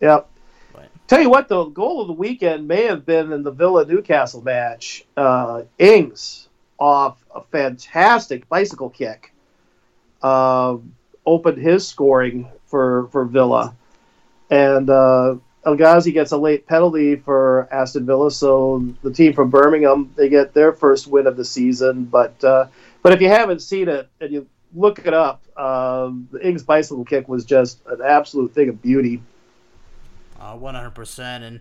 Yep. 0.00 0.28
But. 0.72 0.88
Tell 1.06 1.20
you 1.20 1.30
what, 1.30 1.48
the 1.48 1.64
goal 1.64 2.00
of 2.00 2.06
the 2.08 2.12
weekend 2.12 2.68
may 2.68 2.84
have 2.84 3.06
been 3.06 3.32
in 3.32 3.42
the 3.42 3.50
Villa 3.50 3.84
Newcastle 3.86 4.42
match. 4.42 5.04
Uh, 5.16 5.62
Ings 5.78 6.48
off 6.78 7.24
a 7.34 7.40
fantastic 7.40 8.48
bicycle 8.48 8.90
kick 8.90 9.32
uh, 10.22 10.76
opened 11.24 11.58
his 11.58 11.86
scoring 11.86 12.48
for 12.66 13.08
for 13.12 13.24
Villa, 13.24 13.74
and 14.50 14.90
uh, 14.90 15.36
El 15.66 15.74
Ghazi 15.74 16.12
gets 16.12 16.30
a 16.30 16.36
late 16.36 16.68
penalty 16.68 17.16
for 17.16 17.68
Aston 17.72 18.06
Villa, 18.06 18.30
so 18.30 18.86
the 19.02 19.12
team 19.12 19.32
from 19.32 19.50
Birmingham 19.50 20.12
they 20.16 20.28
get 20.28 20.54
their 20.54 20.72
first 20.72 21.08
win 21.08 21.26
of 21.26 21.36
the 21.36 21.44
season. 21.44 22.04
But 22.04 22.42
uh, 22.44 22.68
but 23.02 23.12
if 23.12 23.20
you 23.20 23.28
haven't 23.28 23.60
seen 23.60 23.88
it 23.88 24.08
and 24.20 24.32
you 24.32 24.46
look 24.72 25.00
it 25.00 25.12
up, 25.12 25.42
um, 25.58 26.28
the 26.30 26.46
Ings 26.46 26.62
bicycle 26.62 27.04
kick 27.04 27.28
was 27.28 27.44
just 27.44 27.80
an 27.86 27.98
absolute 28.00 28.54
thing 28.54 28.68
of 28.68 28.80
beauty. 28.80 29.20
Uh, 30.38 30.54
100%. 30.54 31.18
And 31.42 31.60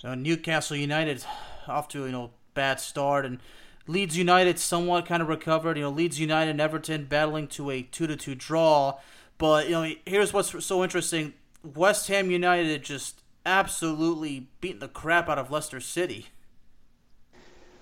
you 0.00 0.08
know, 0.08 0.14
Newcastle 0.14 0.76
United 0.76 1.24
off 1.66 1.88
to 1.88 2.06
you 2.06 2.12
know 2.12 2.30
bad 2.54 2.78
start, 2.78 3.26
and 3.26 3.40
Leeds 3.88 4.16
United 4.16 4.60
somewhat 4.60 5.06
kind 5.06 5.20
of 5.20 5.28
recovered. 5.28 5.76
You 5.76 5.84
know, 5.84 5.90
Leeds 5.90 6.20
United 6.20 6.52
and 6.52 6.60
Everton 6.60 7.06
battling 7.06 7.48
to 7.48 7.70
a 7.70 7.82
two 7.82 8.06
to 8.06 8.14
two 8.14 8.36
draw. 8.36 9.00
But 9.38 9.66
you 9.66 9.72
know, 9.72 9.92
here's 10.06 10.32
what's 10.32 10.64
so 10.64 10.84
interesting: 10.84 11.34
West 11.64 12.06
Ham 12.06 12.30
United 12.30 12.84
just 12.84 13.23
absolutely 13.46 14.48
beating 14.60 14.80
the 14.80 14.88
crap 14.88 15.28
out 15.28 15.38
of 15.38 15.50
Leicester 15.50 15.80
City. 15.80 16.26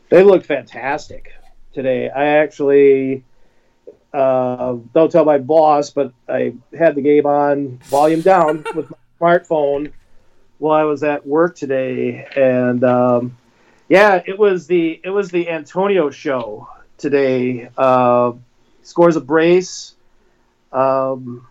They 0.08 0.22
looked 0.22 0.46
fantastic 0.46 1.32
today. 1.72 2.10
I 2.10 2.26
actually 2.38 3.24
uh, 4.12 4.76
don't 4.92 5.10
tell 5.10 5.24
my 5.24 5.38
boss, 5.38 5.90
but 5.90 6.12
I 6.28 6.54
had 6.76 6.94
the 6.94 7.02
game 7.02 7.26
on 7.26 7.78
volume 7.84 8.20
down 8.20 8.64
with 8.74 8.90
my 8.90 8.96
smartphone 9.20 9.92
while 10.58 10.78
I 10.78 10.84
was 10.84 11.02
at 11.02 11.26
work 11.26 11.56
today, 11.56 12.26
and 12.36 12.84
um, 12.84 13.36
yeah, 13.88 14.22
it 14.24 14.38
was 14.38 14.66
the 14.66 15.00
it 15.02 15.10
was 15.10 15.30
the 15.30 15.48
Antonio 15.48 16.10
show 16.10 16.68
today. 16.98 17.68
Uh, 17.76 18.32
scores 18.82 19.16
a 19.16 19.20
brace. 19.20 19.94
Um, 20.72 21.46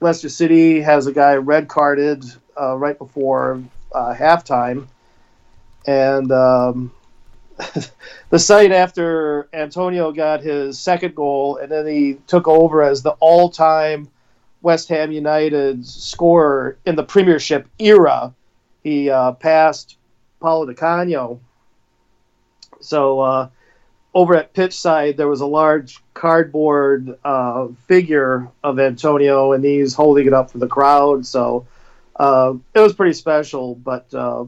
Leicester 0.00 0.28
City 0.28 0.80
has 0.80 1.06
a 1.06 1.12
guy 1.12 1.34
red 1.34 1.68
carded 1.68 2.24
uh, 2.60 2.76
right 2.76 2.98
before 2.98 3.62
uh, 3.92 4.14
halftime, 4.14 4.86
and 5.86 6.30
um, 6.32 6.92
the 8.30 8.38
sight 8.38 8.72
after 8.72 9.48
Antonio 9.52 10.12
got 10.12 10.42
his 10.42 10.78
second 10.78 11.14
goal, 11.14 11.56
and 11.56 11.70
then 11.70 11.86
he 11.86 12.14
took 12.26 12.48
over 12.48 12.82
as 12.82 13.02
the 13.02 13.12
all-time 13.20 14.08
West 14.62 14.88
Ham 14.88 15.12
United 15.12 15.86
scorer 15.86 16.78
in 16.86 16.96
the 16.96 17.04
Premiership 17.04 17.68
era. 17.78 18.34
He 18.82 19.10
uh, 19.10 19.32
passed 19.32 19.96
Paolo 20.40 20.72
Di. 20.72 21.38
So 22.80 23.20
uh, 23.20 23.48
over 24.14 24.34
at 24.36 24.52
pitch 24.52 24.74
side, 24.74 25.16
there 25.16 25.28
was 25.28 25.40
a 25.40 25.46
large 25.46 26.02
cardboard 26.14 27.18
uh, 27.24 27.68
figure 27.86 28.48
of 28.62 28.78
Antonio, 28.78 29.52
and 29.52 29.64
he's 29.64 29.94
holding 29.94 30.26
it 30.26 30.32
up 30.32 30.50
for 30.50 30.58
the 30.58 30.66
crowd. 30.66 31.26
So 31.26 31.66
uh, 32.16 32.54
it 32.74 32.80
was 32.80 32.94
pretty 32.94 33.14
special. 33.14 33.74
But 33.74 34.12
uh, 34.14 34.44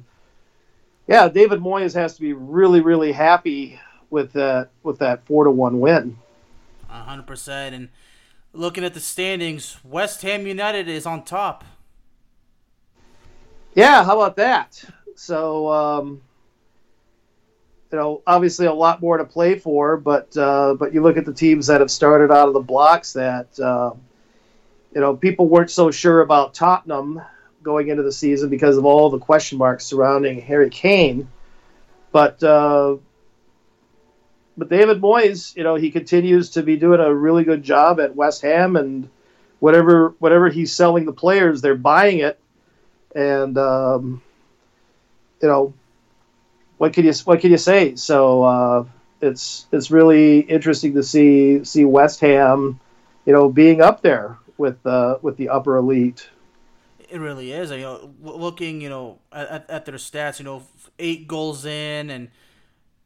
yeah, 1.07 1.29
David 1.29 1.61
Moyes 1.61 1.95
has 1.95 2.15
to 2.15 2.21
be 2.21 2.33
really, 2.33 2.81
really 2.81 3.13
happy 3.13 3.81
with 4.11 4.33
that 4.33 4.71
with 4.83 4.99
that 4.99 5.25
four 5.27 5.45
to 5.45 5.51
one 5.51 5.81
win. 5.81 6.19
hundred 6.89 7.27
percent, 7.27 7.75
and 7.75 7.89
looking 8.53 8.85
at 8.85 8.95
the 8.95 9.01
standings, 9.01 9.79
West 9.85 10.23
Ham 10.23 10.47
United 10.47 10.89
is 10.89 11.07
on 11.07 11.25
top. 11.25 11.65
Yeah, 13.75 14.05
how 14.05 14.21
about 14.21 14.37
that? 14.37 14.83
So, 15.17 15.69
um, 15.69 16.23
you 17.93 17.99
know, 17.99 18.23
obviously 18.27 18.67
a 18.67 18.73
lot 18.73 19.01
more 19.01 19.19
to 19.19 19.25
play 19.25 19.59
for, 19.59 19.97
but 19.97 20.35
uh, 20.37 20.75
but 20.75 20.95
you 20.95 21.03
look 21.03 21.17
at 21.17 21.25
the 21.25 21.33
teams 21.33 21.67
that 21.67 21.81
have 21.81 21.91
started 21.91 22.33
out 22.33 22.49
of 22.49 22.55
the 22.55 22.61
blocks 22.61 23.13
that 23.13 23.59
uh, 23.61 23.93
you 24.95 25.01
know 25.01 25.15
people 25.15 25.49
weren't 25.49 25.71
so 25.71 25.91
sure 25.91 26.23
about 26.23 26.55
Tottenham 26.55 27.21
going 27.67 27.89
into 27.89 28.05
the 28.05 28.13
season 28.13 28.49
because 28.49 28.79
of 28.79 28.87
all 28.87 29.11
the 29.11 29.19
question 29.19 29.59
marks 29.59 29.85
surrounding 29.85 30.41
Harry 30.41 30.71
Kane, 30.71 31.29
but 32.13 32.43
uh, 32.43 32.97
but 34.57 34.71
David 34.71 35.03
Moyes, 35.03 35.55
you 35.57 35.65
know, 35.65 35.75
he 35.75 35.91
continues 35.91 36.51
to 36.51 36.63
be 36.63 36.77
doing 36.77 37.01
a 37.01 37.13
really 37.13 37.45
good 37.45 37.63
job 37.63 38.01
at 38.01 38.17
West 38.17 38.41
Ham, 38.43 38.77
and 38.77 39.11
whatever 39.59 40.15
whatever 40.21 40.49
he's 40.49 40.73
selling 40.73 41.05
the 41.05 41.13
players, 41.13 41.61
they're 41.61 41.75
buying 41.75 42.21
it, 42.21 42.39
and 43.15 43.59
um, 43.59 44.23
you 45.43 45.49
know, 45.49 45.75
what 46.79 46.93
can 46.93 47.05
you 47.05 47.13
what 47.25 47.41
can 47.41 47.51
you 47.51 47.59
say? 47.59 47.97
So 47.97 48.43
uh, 48.45 48.85
it's 49.21 49.67
it's 49.73 49.91
really 49.91 50.39
interesting 50.39 50.95
to 50.95 51.03
see 51.03 51.65
see 51.65 51.85
West 51.85 52.21
Ham, 52.21 52.79
you 53.27 53.33
know, 53.33 53.49
being 53.49 53.83
up 53.83 54.03
there 54.03 54.39
with 54.57 54.87
uh, 54.87 55.19
with 55.21 55.37
the 55.37 55.49
upper 55.49 55.77
elite. 55.77 56.31
It 57.09 57.21
really 57.21 57.53
is. 57.53 57.71
You 57.71 57.79
know, 57.79 58.15
looking, 58.21 58.81
you 58.81 58.89
know, 58.89 59.21
at, 59.33 59.69
at 59.71 59.85
their 59.85 59.95
stats, 59.95 60.39
you 60.39 60.45
know, 60.45 60.63
eight 60.99 61.29
goals 61.29 61.65
in 61.65 62.11
and 62.11 62.31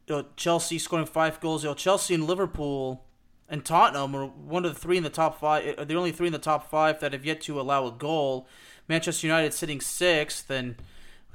you 0.07 0.15
know, 0.15 0.25
Chelsea 0.35 0.79
scoring 0.79 1.05
five 1.05 1.39
goals. 1.39 1.63
You 1.63 1.69
know, 1.69 1.75
Chelsea 1.75 2.13
and 2.13 2.25
Liverpool 2.25 3.05
and 3.51 3.65
Tottenham 3.65 4.15
are 4.15 4.25
one 4.25 4.65
of 4.65 4.73
the 4.73 4.79
three 4.79 4.97
in 4.97 5.03
the 5.03 5.09
top 5.09 5.39
five. 5.39 5.77
Uh, 5.77 5.83
the 5.83 5.95
only 5.95 6.11
three 6.11 6.27
in 6.27 6.33
the 6.33 6.39
top 6.39 6.69
five 6.69 6.99
that 7.01 7.13
have 7.13 7.25
yet 7.25 7.41
to 7.41 7.59
allow 7.59 7.85
a 7.85 7.91
goal. 7.91 8.47
Manchester 8.87 9.27
United 9.27 9.53
sitting 9.53 9.81
sixth, 9.81 10.49
and 10.49 10.75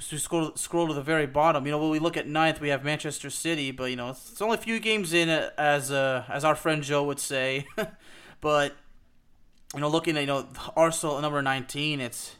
to 0.08 0.18
scroll 0.18 0.52
scroll 0.56 0.88
to 0.88 0.94
the 0.94 1.02
very 1.02 1.26
bottom. 1.26 1.64
You 1.66 1.72
know, 1.72 1.78
when 1.78 1.90
we 1.90 1.98
look 1.98 2.16
at 2.16 2.26
ninth, 2.26 2.60
we 2.60 2.70
have 2.70 2.84
Manchester 2.84 3.30
City, 3.30 3.70
but 3.70 3.90
you 3.90 3.96
know, 3.96 4.10
it's 4.10 4.40
only 4.42 4.56
a 4.56 4.60
few 4.60 4.80
games 4.80 5.12
in, 5.12 5.28
uh, 5.28 5.50
as 5.56 5.90
uh, 5.90 6.24
as 6.28 6.44
our 6.44 6.54
friend 6.54 6.82
Joe 6.82 7.04
would 7.04 7.20
say. 7.20 7.66
but 8.40 8.74
you 9.74 9.80
know, 9.80 9.88
looking 9.88 10.16
at 10.16 10.20
you 10.20 10.26
know 10.26 10.48
Arsenal 10.76 11.20
number 11.20 11.40
nineteen, 11.42 12.00
it's 12.00 12.36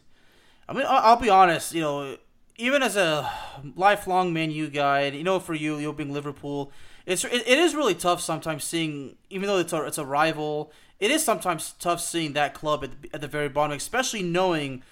I 0.69 0.73
mean, 0.73 0.85
I'll 0.89 1.17
be 1.17 1.31
honest. 1.31 1.75
You 1.75 1.81
know, 1.81 2.17
even 2.57 2.83
as 2.83 2.97
a 2.97 3.31
lifelong 3.75 4.33
Man 4.33 4.51
U 4.51 4.69
guy, 4.69 5.01
and 5.01 5.17
you 5.17 5.25
know, 5.25 5.39
for 5.39 5.55
you, 5.55 5.79
you 5.79 5.93
being 5.93 6.13
Liverpool, 6.13 6.73
it's 7.05 7.25
it, 7.25 7.47
it 7.47 7.59
is 7.59 7.75
really 7.75 7.95
tough 7.95 8.21
sometimes 8.21 8.65
seeing, 8.65 9.17
even 9.31 9.47
though 9.47 9.59
it's 9.59 9.73
a 9.73 9.85
it's 9.85 9.99
a 9.99 10.05
rival, 10.05 10.73
it 10.99 11.11
is 11.11 11.25
sometimes 11.25 11.75
tough 11.79 12.01
seeing 12.01 12.33
that 12.33 12.55
club 12.55 12.85
at 12.85 13.03
the, 13.03 13.15
at 13.15 13.21
the 13.21 13.29
very 13.29 13.49
bottom, 13.49 13.77
especially 13.77 14.23
knowing 14.23 14.83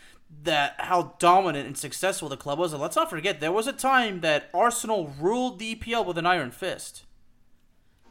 that 0.43 0.75
how 0.79 1.15
dominant 1.19 1.67
and 1.67 1.79
successful 1.79 2.29
the 2.29 2.37
club 2.37 2.59
was. 2.59 2.73
And 2.73 2.83
let's 2.83 2.97
not 2.97 3.11
forget, 3.11 3.41
there 3.41 3.53
was 3.53 3.67
a 3.67 3.73
time 3.73 4.21
that 4.21 4.51
Arsenal 4.53 5.13
ruled 5.21 5.59
the 5.59 5.77
EPL 5.77 6.05
with 6.05 6.19
an 6.19 6.27
iron 6.27 6.51
fist. 6.51 7.05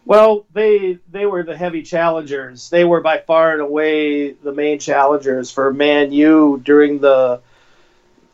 Well, 0.06 0.46
they 0.54 1.00
they 1.10 1.26
were 1.26 1.44
the 1.44 1.56
heavy 1.56 1.82
challengers. 1.82 2.70
They 2.70 2.84
were 2.84 3.00
by 3.00 3.20
far 3.20 3.54
and 3.54 3.62
away 3.62 4.32
the 4.34 4.52
main 4.52 4.80
challengers 4.80 5.50
for 5.50 5.74
Man 5.74 6.12
U 6.12 6.62
during 6.64 7.00
the 7.00 7.42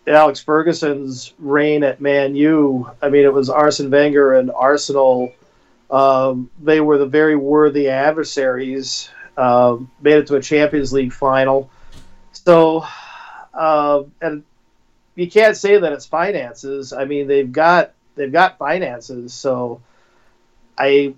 Alex 0.10 0.39
Ferguson's 0.39 1.34
reign 1.38 1.84
at 1.84 2.02
Man 2.02 2.36
U. 2.36 2.89
I 3.02 3.10
mean, 3.10 3.26
it 3.26 3.34
was 3.34 3.50
Arsene 3.50 3.91
Wenger 3.91 4.34
and 4.34 4.52
Arsenal. 4.52 5.34
Um, 5.91 6.50
they 6.62 6.82
were 6.82 6.98
the 6.98 7.06
very 7.06 7.36
worthy 7.36 7.89
adversaries. 7.89 9.10
Uh, 9.38 9.78
made 10.02 10.17
it 10.17 10.28
to 10.28 10.36
a 10.36 10.41
Champions 10.41 10.91
League 10.91 11.13
final. 11.13 11.69
So, 12.32 12.84
uh, 13.54 14.04
and 14.22 14.43
you 15.15 15.30
can't 15.30 15.56
say 15.56 15.78
that 15.78 15.93
it's 15.93 16.06
finances. 16.06 16.91
I 16.91 17.06
mean, 17.06 17.28
they've 17.28 17.52
got 17.52 17.93
they've 18.15 18.32
got 18.32 18.58
finances. 18.58 19.34
So, 19.34 19.82
I 20.78 21.13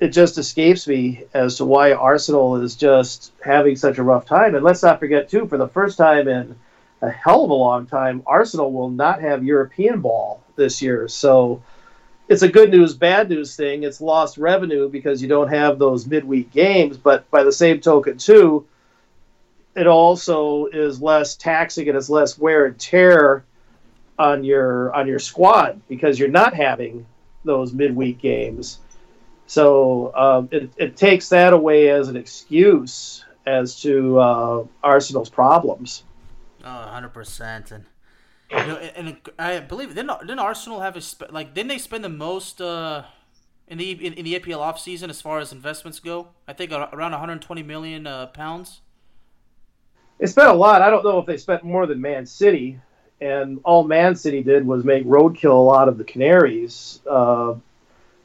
it 0.00 0.08
just 0.08 0.38
escapes 0.38 0.86
me 0.86 1.24
as 1.32 1.56
to 1.56 1.64
why 1.64 1.92
Arsenal 1.92 2.56
is 2.56 2.76
just 2.76 3.32
having 3.42 3.76
such 3.76 3.98
a 3.98 4.02
rough 4.02 4.26
time. 4.26 4.54
And 4.54 4.64
let's 4.64 4.82
not 4.82 5.00
forget, 5.00 5.30
too, 5.30 5.46
for 5.46 5.56
the 5.56 5.68
first 5.68 5.96
time 5.96 6.28
in 6.28 6.56
a 7.02 7.10
hell 7.10 7.44
of 7.44 7.50
a 7.50 7.54
long 7.54 7.86
time, 7.86 8.22
Arsenal 8.26 8.72
will 8.72 8.90
not 8.90 9.20
have 9.20 9.44
European 9.44 10.00
ball 10.00 10.42
this 10.56 10.80
year. 10.80 11.08
So 11.08 11.62
it's 12.28 12.42
a 12.42 12.48
good 12.48 12.70
news, 12.70 12.94
bad 12.94 13.28
news 13.28 13.54
thing. 13.54 13.82
It's 13.82 14.00
lost 14.00 14.38
revenue 14.38 14.88
because 14.88 15.22
you 15.22 15.28
don't 15.28 15.48
have 15.48 15.78
those 15.78 16.06
midweek 16.06 16.50
games. 16.50 16.96
But 16.96 17.30
by 17.30 17.44
the 17.44 17.52
same 17.52 17.80
token, 17.80 18.18
too, 18.18 18.66
it 19.74 19.86
also 19.86 20.66
is 20.66 21.02
less 21.02 21.36
taxing 21.36 21.88
and 21.88 21.96
it's 21.96 22.08
less 22.10 22.38
wear 22.38 22.66
and 22.66 22.78
tear 22.78 23.44
on 24.18 24.42
your 24.42 24.94
on 24.94 25.06
your 25.06 25.18
squad 25.18 25.80
because 25.88 26.18
you're 26.18 26.28
not 26.28 26.54
having 26.54 27.06
those 27.44 27.72
midweek 27.72 28.18
games. 28.18 28.80
So 29.46 30.12
um, 30.14 30.48
it, 30.50 30.70
it 30.76 30.96
takes 30.96 31.28
that 31.28 31.52
away 31.52 31.90
as 31.90 32.08
an 32.08 32.16
excuse 32.16 33.24
as 33.46 33.80
to 33.82 34.18
uh, 34.18 34.64
Arsenal's 34.82 35.30
problems. 35.30 36.02
Oh, 36.66 36.90
100%. 36.92 37.70
And, 37.70 37.84
you 38.50 38.56
know, 38.56 38.76
and, 38.76 39.08
and 39.08 39.18
I 39.38 39.60
believe, 39.60 39.94
didn't, 39.94 40.20
didn't 40.20 40.40
Arsenal 40.40 40.80
have 40.80 40.96
a, 40.96 41.32
like, 41.32 41.54
didn't 41.54 41.68
they 41.68 41.78
spend 41.78 42.02
the 42.02 42.08
most 42.08 42.60
uh, 42.60 43.04
in 43.68 43.78
the 43.78 43.92
in, 43.92 44.14
in 44.14 44.24
the 44.24 44.38
EPL 44.38 44.58
offseason 44.58 45.08
as 45.08 45.22
far 45.22 45.38
as 45.38 45.52
investments 45.52 46.00
go? 46.00 46.28
I 46.48 46.52
think 46.52 46.72
around 46.72 47.12
120 47.12 47.62
million 47.62 48.06
uh, 48.06 48.26
pounds. 48.26 48.80
They 50.18 50.26
spent 50.26 50.48
a 50.48 50.54
lot. 50.54 50.82
I 50.82 50.90
don't 50.90 51.04
know 51.04 51.20
if 51.20 51.26
they 51.26 51.36
spent 51.36 51.62
more 51.62 51.86
than 51.86 52.00
Man 52.00 52.26
City. 52.26 52.80
And 53.20 53.60
all 53.64 53.84
Man 53.84 54.16
City 54.16 54.42
did 54.42 54.66
was 54.66 54.84
make 54.84 55.04
roadkill 55.06 55.52
a 55.52 55.54
lot 55.54 55.88
of 55.88 55.98
the 55.98 56.04
Canaries. 56.04 57.00
Uh, 57.08 57.54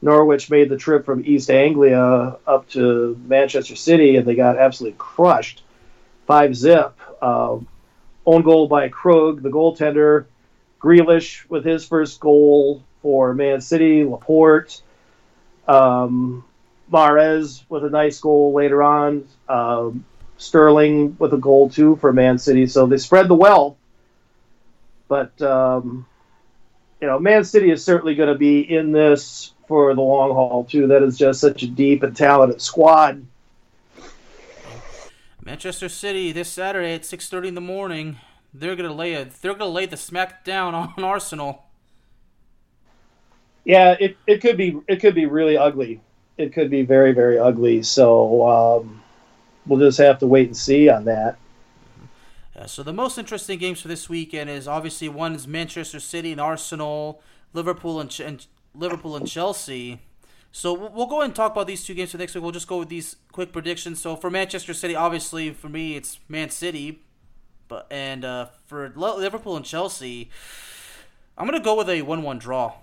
Norwich 0.02 0.50
made 0.50 0.68
the 0.68 0.76
trip 0.76 1.04
from 1.04 1.24
East 1.24 1.48
Anglia 1.48 2.36
up 2.46 2.68
to 2.70 3.16
Manchester 3.24 3.76
City, 3.76 4.16
and 4.16 4.26
they 4.26 4.34
got 4.34 4.58
absolutely 4.58 4.96
crushed, 4.98 5.62
five 6.26 6.56
zip. 6.56 6.98
Um, 7.22 7.68
own 8.26 8.42
goal 8.42 8.68
by 8.68 8.88
Krul, 8.88 9.40
the 9.40 9.50
goaltender. 9.50 10.26
Grealish 10.80 11.48
with 11.48 11.64
his 11.64 11.84
first 11.86 12.18
goal 12.18 12.82
for 13.02 13.34
Man 13.34 13.60
City. 13.60 14.04
Laporte. 14.04 14.82
Um, 15.68 16.44
Mahrez 16.90 17.62
with 17.68 17.84
a 17.84 17.90
nice 17.90 18.20
goal 18.20 18.52
later 18.52 18.82
on. 18.82 19.28
Um, 19.48 20.04
Sterling 20.38 21.16
with 21.20 21.32
a 21.34 21.38
goal 21.38 21.70
too 21.70 21.96
for 21.96 22.12
Man 22.12 22.38
City. 22.38 22.66
So 22.66 22.86
they 22.86 22.98
spread 22.98 23.28
the 23.28 23.34
wealth. 23.34 23.76
But 25.06 25.40
um, 25.40 26.06
you 27.00 27.06
know, 27.06 27.18
Man 27.18 27.44
City 27.44 27.70
is 27.70 27.84
certainly 27.84 28.14
going 28.14 28.28
to 28.28 28.38
be 28.38 28.60
in 28.60 28.92
this 28.92 29.52
for 29.68 29.94
the 29.94 30.00
long 30.00 30.32
haul 30.32 30.64
too. 30.64 30.88
That 30.88 31.02
is 31.02 31.16
just 31.16 31.40
such 31.40 31.62
a 31.62 31.66
deep 31.66 32.02
and 32.02 32.16
talented 32.16 32.60
squad. 32.60 33.24
Manchester 35.44 35.88
City 35.88 36.30
this 36.30 36.48
Saturday 36.48 36.94
at 36.94 37.04
six 37.04 37.28
thirty 37.28 37.48
in 37.48 37.56
the 37.56 37.60
morning. 37.60 38.18
They're 38.54 38.76
gonna 38.76 38.92
lay 38.92 39.14
a 39.14 39.24
they're 39.24 39.54
gonna 39.54 39.66
lay 39.66 39.86
the 39.86 39.96
smack 39.96 40.44
down 40.44 40.74
on 40.96 41.02
Arsenal. 41.02 41.64
Yeah, 43.64 43.96
it, 43.98 44.16
it 44.26 44.40
could 44.40 44.56
be 44.56 44.78
it 44.86 45.00
could 45.00 45.14
be 45.14 45.26
really 45.26 45.56
ugly. 45.56 46.00
It 46.38 46.52
could 46.52 46.70
be 46.70 46.82
very 46.82 47.12
very 47.12 47.38
ugly. 47.38 47.82
So 47.82 48.48
um, 48.48 49.02
we'll 49.66 49.80
just 49.80 49.98
have 49.98 50.20
to 50.20 50.28
wait 50.28 50.46
and 50.46 50.56
see 50.56 50.88
on 50.88 51.04
that. 51.06 51.38
Yeah, 52.54 52.66
so 52.66 52.84
the 52.84 52.92
most 52.92 53.18
interesting 53.18 53.58
games 53.58 53.80
for 53.80 53.88
this 53.88 54.08
weekend 54.08 54.48
is 54.48 54.68
obviously 54.68 55.08
one 55.08 55.34
is 55.34 55.48
Manchester 55.48 55.98
City 55.98 56.32
and 56.32 56.40
Arsenal, 56.40 57.20
Liverpool 57.52 57.98
and, 57.98 58.20
and 58.20 58.46
Liverpool 58.74 59.16
and 59.16 59.26
Chelsea. 59.26 60.00
So 60.54 60.74
we'll 60.74 61.06
go 61.06 61.22
and 61.22 61.34
talk 61.34 61.52
about 61.52 61.66
these 61.66 61.82
two 61.82 61.94
games 61.94 62.10
for 62.10 62.18
next 62.18 62.34
week. 62.34 62.42
We'll 62.42 62.52
just 62.52 62.68
go 62.68 62.78
with 62.78 62.90
these 62.90 63.16
quick 63.32 63.52
predictions. 63.52 64.00
So 64.02 64.16
for 64.16 64.28
Manchester 64.28 64.74
City, 64.74 64.94
obviously 64.94 65.50
for 65.50 65.70
me 65.70 65.96
it's 65.96 66.20
Man 66.28 66.50
City, 66.50 67.02
but 67.68 67.86
and 67.90 68.22
uh, 68.22 68.46
for 68.66 68.92
Liverpool 68.94 69.56
and 69.56 69.64
Chelsea, 69.64 70.28
I'm 71.38 71.46
gonna 71.46 71.58
go 71.58 71.74
with 71.74 71.88
a 71.88 72.02
one-one 72.02 72.38
draw. 72.38 72.74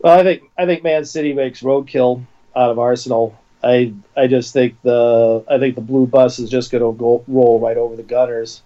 Well, 0.00 0.18
I 0.18 0.22
think 0.22 0.44
I 0.56 0.64
think 0.64 0.82
Man 0.82 1.04
City 1.04 1.34
makes 1.34 1.60
roadkill 1.60 2.24
out 2.56 2.70
of 2.70 2.78
Arsenal. 2.78 3.38
I 3.62 3.92
I 4.16 4.28
just 4.28 4.54
think 4.54 4.80
the 4.82 5.44
I 5.46 5.58
think 5.58 5.74
the 5.74 5.82
blue 5.82 6.06
bus 6.06 6.38
is 6.38 6.48
just 6.48 6.70
to 6.70 6.78
go 6.78 7.22
roll 7.28 7.60
right 7.60 7.76
over 7.76 7.96
the 7.96 8.02
Gunners. 8.02 8.62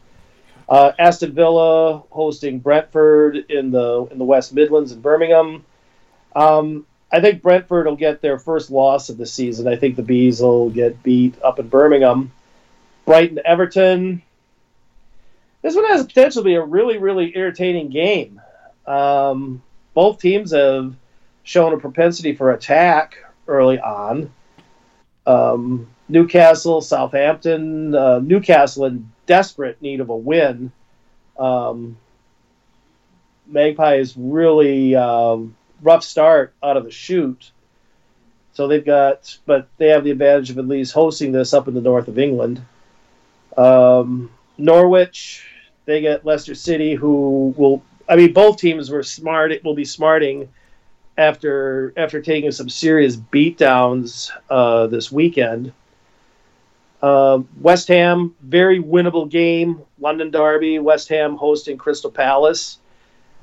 Uh, 0.68 0.92
Aston 0.96 1.32
Villa 1.32 2.04
hosting 2.10 2.60
Brentford 2.60 3.36
in 3.50 3.72
the 3.72 4.06
in 4.12 4.18
the 4.18 4.24
West 4.24 4.54
Midlands 4.54 4.92
in 4.92 5.00
Birmingham. 5.00 5.64
Um, 6.34 6.86
I 7.10 7.20
think 7.20 7.42
Brentford 7.42 7.86
will 7.86 7.96
get 7.96 8.22
their 8.22 8.38
first 8.38 8.70
loss 8.70 9.08
of 9.10 9.18
the 9.18 9.26
season. 9.26 9.68
I 9.68 9.76
think 9.76 9.96
the 9.96 10.02
Bees 10.02 10.40
will 10.40 10.70
get 10.70 11.02
beat 11.02 11.34
up 11.42 11.58
in 11.58 11.68
Birmingham. 11.68 12.32
Brighton 13.04 13.40
Everton. 13.44 14.22
This 15.60 15.74
one 15.74 15.84
has 15.86 16.06
potential 16.06 16.42
to 16.42 16.46
be 16.46 16.54
a 16.54 16.64
really 16.64 16.98
really 16.98 17.36
irritating 17.36 17.90
game. 17.90 18.40
Um, 18.86 19.62
both 19.94 20.20
teams 20.20 20.52
have 20.52 20.94
shown 21.44 21.74
a 21.74 21.78
propensity 21.78 22.34
for 22.34 22.52
attack 22.52 23.18
early 23.46 23.78
on. 23.78 24.32
Um, 25.26 25.88
Newcastle, 26.08 26.80
Southampton, 26.80 27.94
uh, 27.94 28.20
Newcastle 28.20 28.86
in 28.86 29.10
desperate 29.26 29.80
need 29.82 30.00
of 30.00 30.08
a 30.08 30.16
win. 30.16 30.72
Um, 31.38 31.96
is 33.54 34.16
really 34.16 34.94
um, 34.96 35.56
rough 35.82 36.04
start 36.04 36.54
out 36.62 36.76
of 36.76 36.84
the 36.84 36.90
chute. 36.90 37.50
So 38.54 38.68
they've 38.68 38.84
got, 38.84 39.36
but 39.46 39.68
they 39.78 39.88
have 39.88 40.04
the 40.04 40.10
advantage 40.10 40.50
of 40.50 40.58
at 40.58 40.68
least 40.68 40.92
hosting 40.92 41.32
this 41.32 41.54
up 41.54 41.68
in 41.68 41.74
the 41.74 41.80
north 41.80 42.08
of 42.08 42.18
England. 42.18 42.62
Um, 43.56 44.30
Norwich, 44.58 45.46
they 45.84 46.00
get 46.00 46.24
Leicester 46.24 46.54
City, 46.54 46.94
who 46.94 47.54
will. 47.56 47.82
I 48.08 48.16
mean, 48.16 48.32
both 48.32 48.58
teams 48.58 48.90
were 48.90 49.02
smart. 49.02 49.52
It 49.52 49.64
will 49.64 49.74
be 49.74 49.84
smarting 49.84 50.48
after 51.16 51.92
after 51.96 52.20
taking 52.20 52.50
some 52.52 52.68
serious 52.68 53.16
beatdowns 53.16 54.30
uh, 54.50 54.86
this 54.86 55.10
weekend. 55.10 55.72
Uh, 57.00 57.42
West 57.60 57.88
Ham, 57.88 58.34
very 58.42 58.80
winnable 58.80 59.28
game. 59.28 59.82
London 59.98 60.30
Derby, 60.30 60.78
West 60.78 61.08
Ham 61.08 61.36
hosting 61.36 61.76
Crystal 61.76 62.10
Palace. 62.10 62.78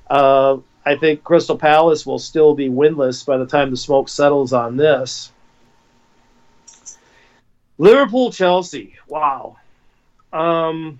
Uh, 0.09 0.57
I 0.85 0.95
think 0.95 1.23
Crystal 1.23 1.57
Palace 1.57 2.05
will 2.05 2.19
still 2.19 2.55
be 2.55 2.69
winless 2.69 3.25
by 3.25 3.37
the 3.37 3.45
time 3.45 3.69
the 3.71 3.77
smoke 3.77 4.09
settles 4.09 4.53
on 4.53 4.77
this. 4.77 5.31
Liverpool 7.77 8.31
Chelsea. 8.31 8.95
Wow. 9.07 9.57
Um, 10.33 10.99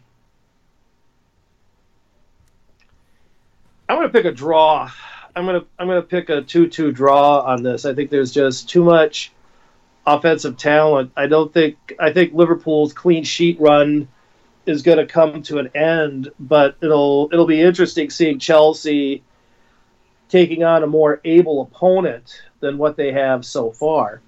I'm 3.88 3.98
going 3.98 4.08
to 4.08 4.14
pick 4.14 4.26
a 4.26 4.32
draw. 4.32 4.90
I'm 5.36 5.46
going 5.46 5.62
to 5.62 5.68
I'm 5.78 5.88
going 5.88 6.02
to 6.02 6.08
pick 6.08 6.30
a 6.30 6.42
2-2 6.42 6.94
draw 6.94 7.42
on 7.42 7.64
this. 7.64 7.86
I 7.86 7.94
think 7.94 8.10
there's 8.10 8.32
just 8.32 8.70
too 8.70 8.84
much 8.84 9.32
offensive 10.06 10.58
talent. 10.58 11.12
I 11.16 11.28
don't 11.28 11.54
think 11.54 11.78
I 12.00 12.12
think 12.12 12.34
Liverpool's 12.34 12.94
clean 12.94 13.24
sheet 13.24 13.60
run 13.60 14.08
is 14.66 14.82
going 14.84 14.98
to 14.98 15.06
come 15.06 15.42
to 15.44 15.60
an 15.60 15.70
end, 15.76 16.30
but 16.40 16.76
it'll 16.82 17.30
it'll 17.32 17.46
be 17.46 17.62
interesting 17.62 18.10
seeing 18.10 18.40
Chelsea 18.40 19.24
taking 20.30 20.64
on 20.64 20.84
a 20.84 20.88
more 20.88 21.20
able 21.26 21.62
opponent 21.62 22.44
than 22.60 22.78
what 22.78 22.96
they 22.96 23.12
have 23.12 23.44
so 23.46 23.72
far. 23.72 24.22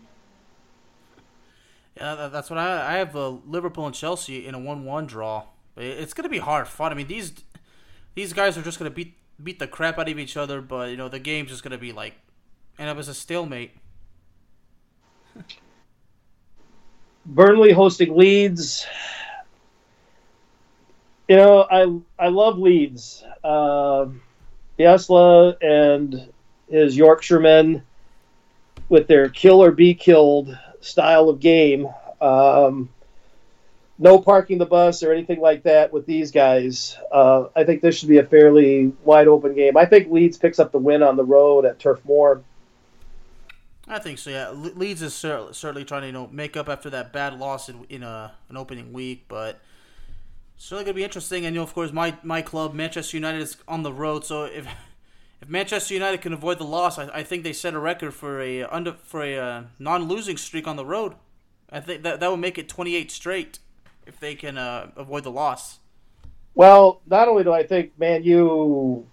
Yeah, 1.96 2.30
that's 2.32 2.50
what 2.50 2.58
I 2.60 2.96
I 2.96 2.98
have. 2.98 3.16
Uh, 3.16 3.38
Liverpool 3.48 3.86
and 3.86 3.96
Chelsea 3.96 4.46
in 4.46 4.56
a 4.56 4.60
one-one 4.60 5.06
draw. 5.06 5.44
It's 5.78 6.14
gonna 6.14 6.30
be 6.30 6.40
hard 6.40 6.68
fought. 6.68 6.92
I 6.92 6.96
mean 6.96 7.08
these 7.08 7.34
these 8.16 8.34
guys 8.34 8.58
are 8.58 8.62
just 8.62 8.80
gonna 8.80 8.90
beat 8.90 9.16
beat 9.42 9.60
the 9.60 9.68
crap 9.68 10.00
out 10.00 10.10
of 10.10 10.20
each 10.20 10.36
other, 10.36 10.62
but 10.62 10.90
you 10.90 10.98
know 10.98 11.08
the 11.08 11.20
game's 11.20 11.50
just 11.50 11.64
gonna 11.64 11.78
be 11.78 11.92
like 11.92 12.16
end 12.80 12.90
up 12.90 12.98
as 12.98 13.08
a 13.08 13.14
stalemate. 13.14 13.72
Burnley 17.26 17.72
hosting 17.72 18.18
Leeds. 18.18 18.88
You 21.28 21.38
know, 21.38 21.68
I 21.70 22.00
I 22.18 22.30
love 22.30 22.58
Leeds. 22.58 23.24
Uh, 23.44 24.08
Bielsa 24.82 25.58
and 25.62 26.32
his 26.70 26.98
Yorkshiremen 26.98 27.84
with 28.90 29.08
their 29.08 29.30
kill 29.30 29.64
or 29.64 29.72
be 29.72 29.94
killed 29.94 30.58
style 30.80 31.30
of 31.30 31.40
game. 31.40 31.88
Um, 32.20 32.90
no 34.00 34.20
parking 34.20 34.58
the 34.58 34.66
bus 34.66 35.04
or 35.04 35.14
anything 35.14 35.40
like 35.40 35.64
that 35.64 35.94
with 35.94 36.08
these 36.08 36.32
guys. 36.32 36.98
Uh, 37.12 37.46
I 37.56 37.64
think 37.64 37.82
this 37.82 38.00
should 38.00 38.10
be 38.10 38.18
a 38.18 38.26
fairly 38.26 38.92
wide 39.04 39.28
open 39.28 39.54
game. 39.54 39.78
I 39.78 39.86
think 39.86 40.12
Leeds 40.12 40.38
picks 40.38 40.60
up 40.60 40.72
the 40.72 40.80
win 40.80 41.04
on 41.04 41.16
the 41.16 41.24
road 41.24 41.66
at 41.66 41.80
Turf 41.80 42.00
Moor. 42.06 42.42
I 43.88 44.00
think 44.00 44.18
so. 44.18 44.30
Yeah, 44.32 44.52
Leeds 44.52 45.02
is 45.02 45.14
certainly 45.14 45.86
trying 45.86 46.02
to 46.02 46.08
you 46.08 46.14
know 46.14 46.30
make 46.32 46.58
up 46.58 46.70
after 46.70 46.90
that 46.92 47.14
bad 47.14 47.38
loss 47.38 47.70
in, 47.70 47.86
in 47.90 48.04
uh, 48.04 48.32
an 48.50 48.58
opening 48.58 48.94
week, 48.94 49.26
but 49.28 49.60
certainly 50.62 50.86
going 50.86 50.94
to 50.94 51.00
be 51.00 51.04
interesting. 51.04 51.46
And 51.46 51.56
you 51.56 51.60
know, 51.60 51.64
of 51.64 51.74
course, 51.74 51.92
my 51.92 52.16
my 52.24 52.42
club, 52.42 52.74
Manchester 52.74 53.18
United, 53.18 53.42
is 53.42 53.58
on 53.68 53.84
the 53.84 53.92
road. 53.92 54.24
So 54.26 54.46
if 54.46 54.68
if 55.42 55.50
Manchester 55.50 55.94
United 55.94 56.22
can 56.22 56.34
avoid 56.34 56.60
the 56.60 56.66
loss, 56.66 56.98
I, 56.98 57.10
I 57.14 57.24
think 57.24 57.44
they 57.44 57.54
set 57.54 57.74
a 57.74 57.80
record 57.80 58.14
for 58.14 58.40
a 58.40 58.64
under 58.64 58.94
for 59.04 59.24
a 59.24 59.38
uh, 59.38 59.64
non-losing 59.80 60.38
streak 60.38 60.68
on 60.68 60.76
the 60.76 60.86
road. 60.86 61.16
I 61.70 61.80
think 61.80 62.04
that 62.04 62.20
that 62.20 62.30
would 62.30 62.40
make 62.40 62.58
it 62.58 62.68
28 62.68 63.10
straight 63.12 63.60
if 64.06 64.20
they 64.20 64.36
can 64.36 64.58
uh, 64.58 64.92
avoid 64.96 65.24
the 65.24 65.32
loss. 65.32 65.80
Well, 66.54 67.02
not 67.08 67.30
only 67.30 67.44
do 67.44 67.54
I 67.54 67.64
think 67.64 67.98
Man 67.98 68.24
U 68.24 69.08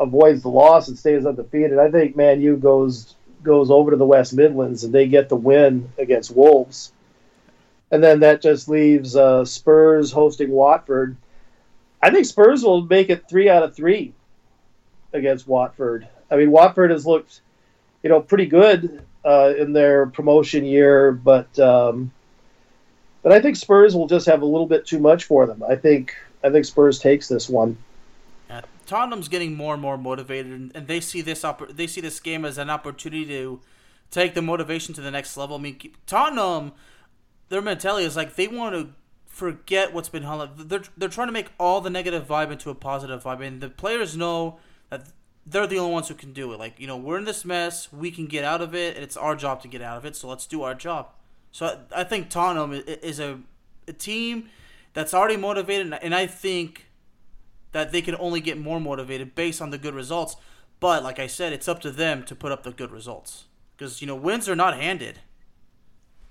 avoids 0.00 0.42
the 0.42 0.48
loss 0.48 0.88
and 0.88 0.98
stays 0.98 1.26
undefeated, 1.26 1.78
I 1.78 1.90
think 1.90 2.16
Man 2.16 2.40
U 2.40 2.56
goes 2.56 3.14
goes 3.42 3.70
over 3.70 3.90
to 3.92 3.96
the 3.96 4.04
West 4.06 4.34
Midlands 4.34 4.82
and 4.84 4.92
they 4.92 5.06
get 5.06 5.28
the 5.28 5.36
win 5.36 5.92
against 5.98 6.34
Wolves. 6.34 6.92
And 7.90 8.02
then 8.02 8.20
that 8.20 8.40
just 8.40 8.68
leaves 8.68 9.16
uh, 9.16 9.44
Spurs 9.44 10.12
hosting 10.12 10.50
Watford. 10.50 11.16
I 12.02 12.10
think 12.10 12.26
Spurs 12.26 12.62
will 12.62 12.82
make 12.82 13.10
it 13.10 13.28
three 13.28 13.48
out 13.48 13.62
of 13.62 13.74
three 13.74 14.14
against 15.12 15.48
Watford. 15.48 16.08
I 16.30 16.36
mean, 16.36 16.50
Watford 16.50 16.90
has 16.90 17.04
looked, 17.04 17.40
you 18.02 18.08
know, 18.08 18.20
pretty 18.20 18.46
good 18.46 19.04
uh, 19.24 19.54
in 19.58 19.72
their 19.72 20.06
promotion 20.06 20.64
year, 20.64 21.12
but 21.12 21.58
um, 21.58 22.12
but 23.22 23.32
I 23.32 23.40
think 23.40 23.56
Spurs 23.56 23.94
will 23.94 24.06
just 24.06 24.26
have 24.26 24.42
a 24.42 24.46
little 24.46 24.66
bit 24.66 24.86
too 24.86 24.98
much 24.98 25.24
for 25.24 25.46
them. 25.46 25.62
I 25.68 25.76
think 25.76 26.16
I 26.42 26.50
think 26.50 26.64
Spurs 26.64 26.98
takes 26.98 27.28
this 27.28 27.48
one. 27.48 27.76
Yeah, 28.48 28.62
Tottenham's 28.86 29.28
getting 29.28 29.56
more 29.56 29.74
and 29.74 29.82
more 29.82 29.98
motivated, 29.98 30.72
and 30.74 30.86
they 30.86 31.00
see 31.00 31.20
this 31.20 31.44
they 31.70 31.86
see 31.86 32.00
this 32.00 32.20
game 32.20 32.44
as 32.44 32.56
an 32.56 32.70
opportunity 32.70 33.26
to 33.26 33.60
take 34.10 34.34
the 34.34 34.42
motivation 34.42 34.94
to 34.94 35.00
the 35.00 35.10
next 35.10 35.36
level. 35.36 35.56
I 35.56 35.60
mean, 35.60 35.92
Tottenham, 36.06 36.72
their 37.50 37.60
mentality 37.60 38.06
is 38.06 38.16
like 38.16 38.36
they 38.36 38.48
want 38.48 38.74
to 38.74 38.94
forget 39.26 39.92
what's 39.92 40.08
been 40.08 40.22
held. 40.22 40.56
They're 40.56 40.82
they're 40.96 41.08
trying 41.08 41.28
to 41.28 41.32
make 41.32 41.48
all 41.58 41.80
the 41.80 41.90
negative 41.90 42.26
vibe 42.26 42.50
into 42.50 42.70
a 42.70 42.74
positive 42.74 43.22
vibe, 43.22 43.46
and 43.46 43.60
the 43.60 43.68
players 43.68 44.16
know 44.16 44.58
that 44.88 45.08
they're 45.44 45.66
the 45.66 45.78
only 45.78 45.92
ones 45.92 46.08
who 46.08 46.14
can 46.14 46.32
do 46.32 46.52
it. 46.52 46.58
Like 46.58 46.80
you 46.80 46.86
know, 46.86 46.96
we're 46.96 47.18
in 47.18 47.24
this 47.24 47.44
mess, 47.44 47.92
we 47.92 48.10
can 48.10 48.26
get 48.26 48.44
out 48.44 48.62
of 48.62 48.74
it, 48.74 48.94
and 48.94 49.04
it's 49.04 49.16
our 49.16 49.36
job 49.36 49.60
to 49.62 49.68
get 49.68 49.82
out 49.82 49.98
of 49.98 50.04
it. 50.06 50.16
So 50.16 50.28
let's 50.28 50.46
do 50.46 50.62
our 50.62 50.74
job. 50.74 51.08
So 51.52 51.66
I, 51.66 52.00
I 52.00 52.04
think 52.04 52.30
Tottenham 52.30 52.72
is 52.72 53.18
a, 53.18 53.40
a 53.88 53.92
team 53.92 54.48
that's 54.92 55.12
already 55.12 55.36
motivated, 55.36 55.92
and 56.02 56.14
I 56.14 56.26
think 56.26 56.86
that 57.72 57.92
they 57.92 58.02
can 58.02 58.16
only 58.16 58.40
get 58.40 58.58
more 58.58 58.80
motivated 58.80 59.34
based 59.34 59.60
on 59.60 59.70
the 59.70 59.78
good 59.78 59.94
results. 59.94 60.36
But 60.80 61.02
like 61.02 61.18
I 61.18 61.26
said, 61.26 61.52
it's 61.52 61.68
up 61.68 61.80
to 61.80 61.90
them 61.90 62.24
to 62.24 62.34
put 62.34 62.52
up 62.52 62.62
the 62.62 62.72
good 62.72 62.90
results 62.90 63.44
because 63.76 64.00
you 64.00 64.06
know 64.06 64.14
wins 64.14 64.48
are 64.48 64.56
not 64.56 64.76
handed. 64.76 65.20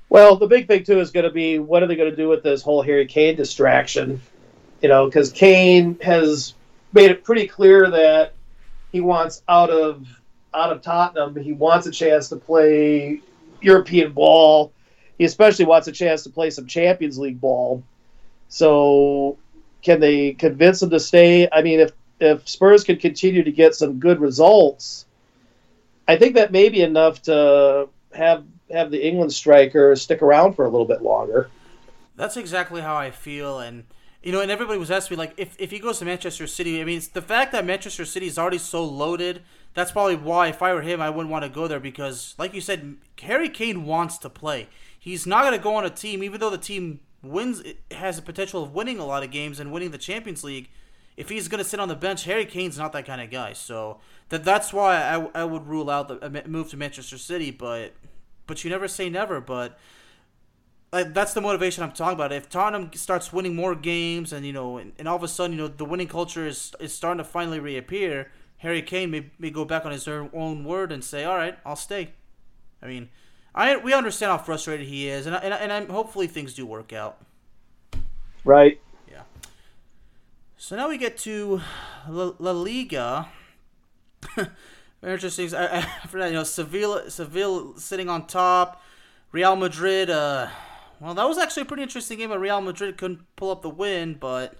Well, 0.09 0.37
the 0.37 0.47
big 0.47 0.67
thing 0.67 0.83
too 0.83 0.99
is 0.99 1.11
going 1.11 1.25
to 1.25 1.31
be 1.31 1.59
what 1.59 1.83
are 1.83 1.87
they 1.87 1.95
going 1.95 2.09
to 2.09 2.15
do 2.15 2.27
with 2.27 2.43
this 2.43 2.61
whole 2.61 2.81
Harry 2.81 3.05
Kane 3.05 3.35
distraction? 3.35 4.21
You 4.81 4.89
know, 4.89 5.05
because 5.05 5.31
Kane 5.31 5.99
has 6.01 6.55
made 6.93 7.11
it 7.11 7.23
pretty 7.23 7.47
clear 7.47 7.89
that 7.91 8.33
he 8.91 9.01
wants 9.01 9.43
out 9.47 9.69
of 9.69 10.07
out 10.53 10.71
of 10.71 10.81
Tottenham. 10.81 11.35
He 11.35 11.53
wants 11.53 11.85
a 11.85 11.91
chance 11.91 12.29
to 12.29 12.37
play 12.37 13.21
European 13.61 14.13
ball. 14.13 14.73
He 15.17 15.25
especially 15.25 15.65
wants 15.65 15.87
a 15.87 15.91
chance 15.91 16.23
to 16.23 16.29
play 16.29 16.49
some 16.49 16.65
Champions 16.65 17.19
League 17.19 17.39
ball. 17.39 17.83
So, 18.47 19.37
can 19.83 19.99
they 19.99 20.33
convince 20.33 20.81
him 20.81 20.89
to 20.89 20.99
stay? 20.99 21.47
I 21.51 21.61
mean, 21.61 21.81
if 21.81 21.91
if 22.19 22.49
Spurs 22.49 22.83
can 22.83 22.97
continue 22.97 23.43
to 23.43 23.51
get 23.51 23.75
some 23.75 23.99
good 23.99 24.19
results, 24.19 25.05
I 26.07 26.17
think 26.17 26.35
that 26.35 26.51
may 26.51 26.69
be 26.69 26.81
enough 26.81 27.21
to 27.23 27.89
have 28.13 28.43
have 28.71 28.91
the 28.91 29.05
England 29.05 29.33
striker 29.33 29.95
stick 29.95 30.21
around 30.21 30.53
for 30.53 30.65
a 30.65 30.69
little 30.69 30.87
bit 30.87 31.01
longer. 31.01 31.49
That's 32.15 32.37
exactly 32.37 32.81
how 32.81 32.95
I 32.95 33.11
feel, 33.11 33.59
and 33.59 33.85
you 34.21 34.33
know, 34.33 34.41
and 34.41 34.51
everybody 34.51 34.77
was 34.77 34.91
asking 34.91 35.15
me 35.15 35.19
like, 35.19 35.33
if 35.37 35.55
if 35.59 35.71
he 35.71 35.79
goes 35.79 35.99
to 35.99 36.05
Manchester 36.05 36.47
City, 36.47 36.81
I 36.81 36.83
mean, 36.83 36.97
it's 36.97 37.07
the 37.07 37.21
fact 37.21 37.51
that 37.53 37.65
Manchester 37.65 38.05
City 38.05 38.27
is 38.27 38.37
already 38.37 38.57
so 38.57 38.83
loaded. 38.83 39.41
That's 39.73 39.91
probably 39.91 40.15
why 40.15 40.47
if 40.47 40.61
I 40.61 40.73
were 40.73 40.81
him, 40.81 40.99
I 40.99 41.09
wouldn't 41.09 41.31
want 41.31 41.43
to 41.45 41.49
go 41.49 41.67
there 41.67 41.79
because, 41.79 42.35
like 42.37 42.53
you 42.53 42.61
said, 42.61 42.97
Harry 43.21 43.49
Kane 43.49 43.85
wants 43.85 44.17
to 44.19 44.29
play. 44.29 44.67
He's 44.99 45.25
not 45.25 45.43
going 45.43 45.53
to 45.53 45.63
go 45.63 45.75
on 45.75 45.85
a 45.85 45.89
team, 45.89 46.23
even 46.23 46.39
though 46.39 46.49
the 46.49 46.57
team 46.57 46.99
wins, 47.23 47.63
has 47.91 48.17
the 48.17 48.21
potential 48.21 48.63
of 48.63 48.73
winning 48.73 48.99
a 48.99 49.05
lot 49.05 49.23
of 49.23 49.31
games 49.31 49.59
and 49.59 49.71
winning 49.71 49.91
the 49.91 49.97
Champions 49.97 50.43
League. 50.43 50.69
If 51.15 51.29
he's 51.29 51.47
going 51.47 51.63
to 51.63 51.69
sit 51.69 51.79
on 51.79 51.87
the 51.87 51.95
bench, 51.95 52.25
Harry 52.25 52.45
Kane's 52.45 52.77
not 52.77 52.91
that 52.93 53.05
kind 53.05 53.21
of 53.21 53.29
guy. 53.29 53.53
So 53.53 53.99
that 54.29 54.43
that's 54.43 54.73
why 54.73 54.97
I, 54.97 55.41
I 55.41 55.43
would 55.43 55.67
rule 55.67 55.89
out 55.89 56.07
the 56.07 56.25
uh, 56.25 56.47
move 56.47 56.69
to 56.71 56.77
Manchester 56.77 57.17
City. 57.17 57.51
But 57.51 57.93
but 58.49 58.63
you 58.63 58.69
never 58.69 58.87
say 58.89 59.09
never. 59.09 59.39
But 59.39 59.79
like, 60.91 61.13
that's 61.13 61.33
the 61.33 61.39
motivation 61.39 61.83
I'm 61.83 61.93
talking 61.93 62.15
about. 62.15 62.33
If 62.33 62.49
Tottenham 62.49 62.91
starts 62.95 63.31
winning 63.31 63.55
more 63.55 63.75
games, 63.75 64.33
and 64.33 64.45
you 64.45 64.51
know, 64.51 64.77
and, 64.77 64.91
and 64.97 65.07
all 65.07 65.15
of 65.15 65.23
a 65.23 65.27
sudden, 65.27 65.55
you 65.55 65.61
know, 65.61 65.67
the 65.69 65.85
winning 65.85 66.07
culture 66.07 66.45
is 66.45 66.73
is 66.81 66.93
starting 66.93 67.19
to 67.19 67.23
finally 67.23 67.59
reappear, 67.59 68.31
Harry 68.57 68.81
Kane 68.81 69.11
may, 69.11 69.29
may 69.37 69.51
go 69.51 69.63
back 69.63 69.85
on 69.85 69.91
his 69.91 70.07
own 70.07 70.65
word 70.65 70.91
and 70.91 71.03
say, 71.03 71.23
"All 71.23 71.37
right, 71.37 71.57
I'll 71.63 71.77
stay." 71.77 72.09
I 72.81 72.87
mean, 72.87 73.09
I 73.53 73.77
we 73.77 73.93
understand 73.93 74.31
how 74.31 74.39
frustrated 74.39 74.87
he 74.87 75.07
is, 75.07 75.27
and 75.27 75.35
and, 75.35 75.53
and 75.53 75.71
I'm 75.71 75.87
hopefully 75.87 76.27
things 76.27 76.55
do 76.55 76.65
work 76.65 76.91
out. 76.91 77.21
Right. 78.43 78.81
Yeah. 79.09 79.21
So 80.57 80.75
now 80.75 80.89
we 80.89 80.97
get 80.97 81.17
to 81.19 81.61
La, 82.09 82.33
La 82.39 82.51
Liga. 82.51 83.29
Very 85.01 85.13
interesting. 85.13 85.53
I, 85.55 85.79
I, 85.79 85.81
for 86.07 86.19
that, 86.19 86.27
you 86.27 86.33
know, 86.33 86.43
Seville, 86.43 87.09
Seville 87.09 87.77
sitting 87.77 88.09
on 88.09 88.27
top. 88.27 88.81
Real 89.31 89.55
Madrid. 89.55 90.09
Uh, 90.09 90.47
well, 90.99 91.13
that 91.13 91.27
was 91.27 91.37
actually 91.37 91.63
a 91.63 91.65
pretty 91.65 91.83
interesting 91.83 92.17
game. 92.17 92.29
But 92.29 92.39
Real 92.39 92.61
Madrid 92.61 92.97
couldn't 92.97 93.21
pull 93.35 93.51
up 93.51 93.61
the 93.61 93.69
win, 93.69 94.15
but. 94.15 94.55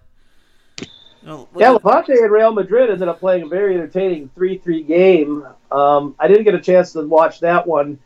You 1.21 1.27
know, 1.27 1.49
yeah, 1.57 1.71
Levante 1.71 2.13
and 2.13 2.31
Real 2.31 2.53
Madrid 2.53 2.89
ended 2.89 3.09
up 3.09 3.19
playing 3.19 3.43
a 3.43 3.47
very 3.47 3.75
entertaining 3.75 4.29
3 4.35 4.57
3 4.59 4.83
game. 4.83 5.45
Um, 5.69 6.15
I 6.17 6.29
didn't 6.29 6.45
get 6.45 6.55
a 6.55 6.61
chance 6.61 6.93
to 6.93 7.01
watch 7.01 7.41
that 7.41 7.67
one. 7.67 7.99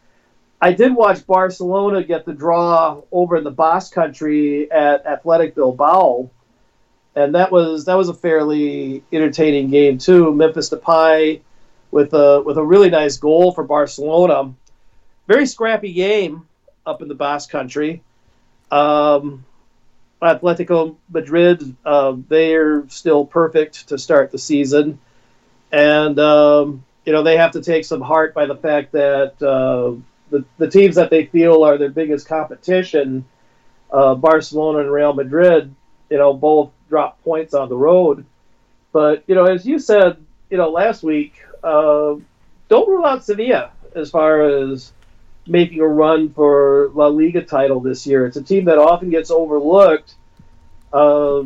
I 0.60 0.72
did 0.72 0.96
watch 0.96 1.28
Barcelona 1.28 2.04
get 2.04 2.26
the 2.26 2.34
draw 2.34 3.02
over 3.12 3.36
in 3.36 3.44
the 3.44 3.52
Basque 3.52 3.94
Country 3.94 4.72
at 4.72 5.06
Athletic 5.06 5.54
Bilbao, 5.54 6.32
and 7.16 7.36
that 7.36 7.52
was 7.52 7.86
that 7.86 7.96
was 7.96 8.10
a 8.10 8.16
fairly 8.16 9.04
entertaining 9.12 9.70
game 9.70 10.00
too. 10.00 10.34
Memphis 10.34 10.72
Depay 10.72 11.42
with 11.94 12.14
a 12.14 12.42
with 12.42 12.58
a 12.58 12.66
really 12.66 12.90
nice 12.90 13.18
goal 13.18 13.52
for 13.52 13.64
Barcelona. 13.64 14.52
Very 15.28 15.46
scrappy 15.46 15.94
game 15.94 16.48
up 16.86 17.04
in 17.04 17.08
the 17.08 17.14
Basque 17.16 17.52
Country. 17.52 18.02
Um, 18.72 19.46
Atletico 20.22 20.96
Madrid, 21.10 21.76
uh, 21.86 22.16
they're 22.28 22.90
still 22.90 23.26
perfect 23.26 23.90
to 23.90 24.00
start 24.00 24.32
the 24.32 24.40
season, 24.40 24.98
and 25.72 26.18
um, 26.18 26.84
you 27.06 27.14
know 27.14 27.22
they 27.22 27.38
have 27.38 27.52
to 27.52 27.62
take 27.62 27.86
some 27.86 28.02
heart 28.02 28.34
by 28.34 28.48
the 28.48 28.56
fact 28.56 28.92
that. 28.92 29.42
Uh, 29.42 30.02
the, 30.30 30.44
the 30.58 30.68
teams 30.68 30.96
that 30.96 31.12
they 31.12 31.28
feel 31.28 31.64
are 31.64 31.78
their 31.78 31.92
biggest 31.92 32.28
competition, 32.28 33.24
uh, 33.92 34.16
Barcelona 34.16 34.80
and 34.80 34.92
Real 34.92 35.14
Madrid, 35.14 35.76
you 36.10 36.18
know, 36.18 36.34
both 36.34 36.72
drop 36.90 37.24
points 37.24 37.54
on 37.54 37.70
the 37.70 37.76
road. 37.76 38.26
But, 38.92 39.24
you 39.28 39.36
know, 39.36 39.46
as 39.46 39.64
you 39.64 39.78
said, 39.78 40.18
you 40.50 40.58
know, 40.58 40.72
last 40.72 41.04
week, 41.04 41.36
uh, 41.64 42.16
don't 42.70 42.90
rule 42.90 43.06
out 43.06 43.24
Sevilla 43.24 43.72
as 43.96 44.10
far 44.10 44.42
as 44.42 44.92
making 45.48 45.80
a 45.80 45.88
run 45.88 46.30
for 46.30 46.90
La 46.94 47.08
Liga 47.08 47.44
title 47.44 47.80
this 47.80 48.06
year. 48.08 48.26
It's 48.26 48.38
a 48.38 48.44
team 48.44 48.66
that 48.66 48.78
often 48.78 49.10
gets 49.10 49.32
overlooked. 49.32 50.16
Uh, 50.92 51.44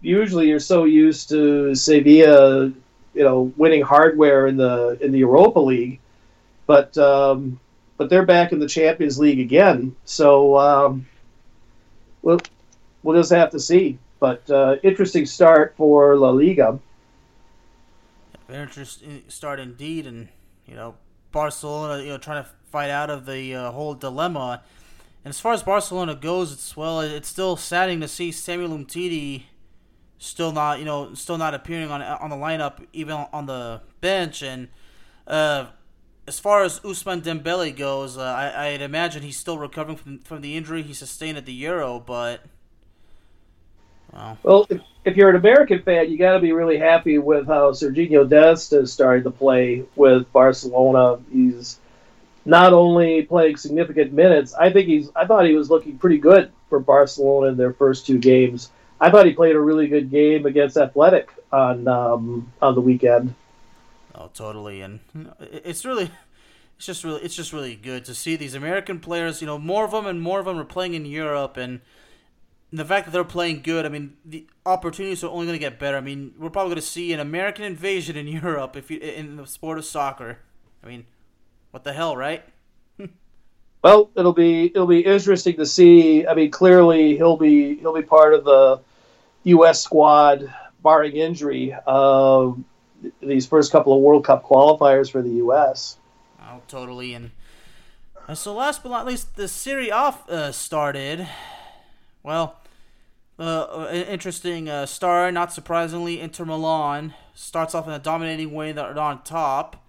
usually, 0.00 0.48
you're 0.48 0.60
so 0.60 0.84
used 0.84 1.28
to 1.30 1.74
Sevilla, 1.74 2.72
you 3.14 3.24
know, 3.24 3.52
winning 3.56 3.82
hardware 3.82 4.46
in 4.46 4.56
the 4.56 4.98
in 5.00 5.12
the 5.12 5.18
Europa 5.18 5.60
League, 5.60 6.00
but 6.66 6.96
um, 6.98 7.58
but 7.96 8.10
they're 8.10 8.26
back 8.26 8.52
in 8.52 8.58
the 8.58 8.68
Champions 8.68 9.18
League 9.18 9.40
again. 9.40 9.96
So 10.04 10.58
um, 10.58 11.06
we'll 12.22 12.40
we'll 13.02 13.16
just 13.16 13.32
have 13.32 13.50
to 13.50 13.60
see. 13.60 13.98
But 14.18 14.48
uh, 14.50 14.76
interesting 14.82 15.26
start 15.26 15.74
for 15.76 16.16
La 16.16 16.30
Liga. 16.30 16.78
Interesting 18.48 19.24
start 19.28 19.58
indeed, 19.58 20.06
and 20.06 20.28
you 20.66 20.74
know 20.74 20.94
Barcelona, 21.32 22.02
you 22.02 22.08
know, 22.08 22.18
trying 22.18 22.42
to 22.42 22.50
fight 22.70 22.90
out 22.90 23.10
of 23.10 23.26
the 23.26 23.54
uh, 23.54 23.70
whole 23.70 23.94
dilemma. 23.94 24.62
And 25.24 25.30
as 25.30 25.40
far 25.40 25.52
as 25.52 25.62
Barcelona 25.62 26.14
goes, 26.14 26.52
it's 26.52 26.76
well, 26.76 27.00
it's 27.00 27.28
still 27.28 27.56
saddening 27.56 28.00
to 28.00 28.08
see 28.08 28.32
Samuel 28.32 28.70
Umtiti 28.70 29.44
still 30.18 30.52
not, 30.52 30.78
you 30.78 30.84
know, 30.84 31.12
still 31.14 31.36
not 31.36 31.54
appearing 31.54 31.90
on 31.90 32.00
on 32.00 32.30
the 32.30 32.36
lineup, 32.36 32.86
even 32.92 33.14
on 33.32 33.46
the 33.46 33.82
bench. 34.00 34.42
And 34.42 34.68
uh, 35.26 35.66
as 36.26 36.38
far 36.38 36.62
as 36.62 36.80
Ousmane 36.80 37.22
Dembele 37.22 37.76
goes, 37.76 38.16
uh, 38.16 38.22
I, 38.22 38.68
I'd 38.68 38.82
imagine 38.82 39.22
he's 39.22 39.38
still 39.38 39.58
recovering 39.58 39.96
from, 39.96 40.20
from 40.20 40.40
the 40.40 40.56
injury 40.56 40.82
he 40.82 40.94
sustained 40.94 41.36
at 41.38 41.46
the 41.46 41.54
Euro, 41.54 42.00
but. 42.00 42.40
Well, 44.12 44.38
well 44.42 44.66
if, 44.70 44.80
if 45.04 45.16
you're 45.16 45.30
an 45.30 45.36
American 45.36 45.82
fan, 45.82 46.10
you 46.10 46.18
got 46.18 46.34
to 46.34 46.40
be 46.40 46.52
really 46.52 46.78
happy 46.78 47.18
with 47.18 47.46
how 47.46 47.70
Sergiño 47.72 48.28
Dest 48.28 48.72
has 48.72 48.92
started 48.92 49.24
to 49.24 49.30
play 49.30 49.84
with 49.94 50.30
Barcelona. 50.32 51.20
He's 51.32 51.78
not 52.44 52.72
only 52.72 53.22
playing 53.22 53.56
significant 53.56 54.12
minutes, 54.12 54.54
I 54.54 54.70
think 54.70 54.86
he's. 54.86 55.10
I 55.16 55.26
thought 55.26 55.46
he 55.46 55.54
was 55.54 55.70
looking 55.70 55.98
pretty 55.98 56.18
good 56.18 56.52
for 56.68 56.78
Barcelona 56.80 57.48
in 57.48 57.56
their 57.56 57.72
first 57.72 58.06
two 58.06 58.18
games. 58.18 58.70
I 59.00 59.10
thought 59.10 59.26
he 59.26 59.32
played 59.32 59.56
a 59.56 59.60
really 59.60 59.88
good 59.88 60.10
game 60.10 60.46
against 60.46 60.76
Athletic 60.76 61.30
on 61.52 61.86
um, 61.88 62.52
on 62.62 62.74
the 62.74 62.80
weekend. 62.80 63.34
Oh, 64.14 64.30
totally, 64.32 64.80
and 64.80 65.00
it's 65.40 65.84
really, 65.84 66.10
it's 66.76 66.86
just 66.86 67.04
really, 67.04 67.20
it's 67.20 67.36
just 67.36 67.52
really 67.52 67.74
good 67.74 68.04
to 68.06 68.14
see 68.14 68.36
these 68.36 68.54
American 68.54 68.98
players. 68.98 69.40
You 69.40 69.46
know, 69.46 69.58
more 69.58 69.84
of 69.84 69.90
them 69.90 70.06
and 70.06 70.22
more 70.22 70.38
of 70.38 70.46
them 70.46 70.58
are 70.58 70.64
playing 70.64 70.94
in 70.94 71.04
Europe, 71.04 71.56
and 71.56 71.80
the 72.76 72.84
fact 72.84 73.06
that 73.06 73.12
they're 73.12 73.24
playing 73.24 73.62
good. 73.62 73.86
I 73.86 73.88
mean, 73.88 74.16
the 74.24 74.46
opportunities 74.64 75.22
are 75.24 75.28
only 75.28 75.46
going 75.46 75.58
to 75.58 75.60
get 75.60 75.78
better. 75.78 75.96
I 75.96 76.00
mean, 76.00 76.34
we're 76.38 76.50
probably 76.50 76.70
going 76.70 76.82
to 76.82 76.86
see 76.86 77.12
an 77.12 77.20
American 77.20 77.64
invasion 77.64 78.16
in 78.16 78.26
Europe 78.42 78.76
if 78.76 78.90
you 78.90 78.98
in 78.98 79.36
the 79.36 79.46
sport 79.46 79.78
of 79.78 79.84
soccer. 79.84 80.38
I 80.82 80.86
mean, 80.86 81.06
what 81.70 81.84
the 81.84 81.92
hell, 81.92 82.16
right? 82.16 82.44
well, 83.82 84.10
it'll 84.14 84.32
be 84.32 84.66
it'll 84.66 84.86
be 84.86 85.00
interesting 85.00 85.56
to 85.56 85.66
see. 85.66 86.26
I 86.26 86.34
mean, 86.34 86.50
clearly 86.50 87.16
he'll 87.16 87.36
be 87.36 87.76
he'll 87.76 87.94
be 87.94 88.02
part 88.02 88.34
of 88.34 88.44
the 88.44 88.80
U.S. 89.44 89.82
squad, 89.82 90.52
barring 90.82 91.16
injury. 91.16 91.74
Uh, 91.86 92.52
these 93.20 93.46
first 93.46 93.72
couple 93.72 93.94
of 93.94 94.00
World 94.00 94.24
Cup 94.24 94.44
qualifiers 94.44 95.10
for 95.10 95.22
the 95.22 95.30
U.S. 95.30 95.98
Oh, 96.40 96.62
totally. 96.68 97.14
And 97.14 97.30
uh, 98.28 98.34
so, 98.34 98.54
last 98.54 98.82
but 98.82 98.88
not 98.88 99.06
least, 99.06 99.36
the 99.36 99.48
Serie 99.48 99.90
A 99.90 100.14
uh, 100.28 100.52
started. 100.52 101.28
Well, 102.22 102.56
uh, 103.38 103.86
an 103.90 104.06
interesting 104.06 104.68
uh, 104.68 104.86
start. 104.86 105.34
Not 105.34 105.52
surprisingly, 105.52 106.20
Inter 106.20 106.44
Milan 106.44 107.14
starts 107.34 107.74
off 107.74 107.86
in 107.86 107.92
a 107.92 107.98
dominating 107.98 108.52
way. 108.52 108.72
They're 108.72 108.98
on 108.98 109.22
top. 109.22 109.84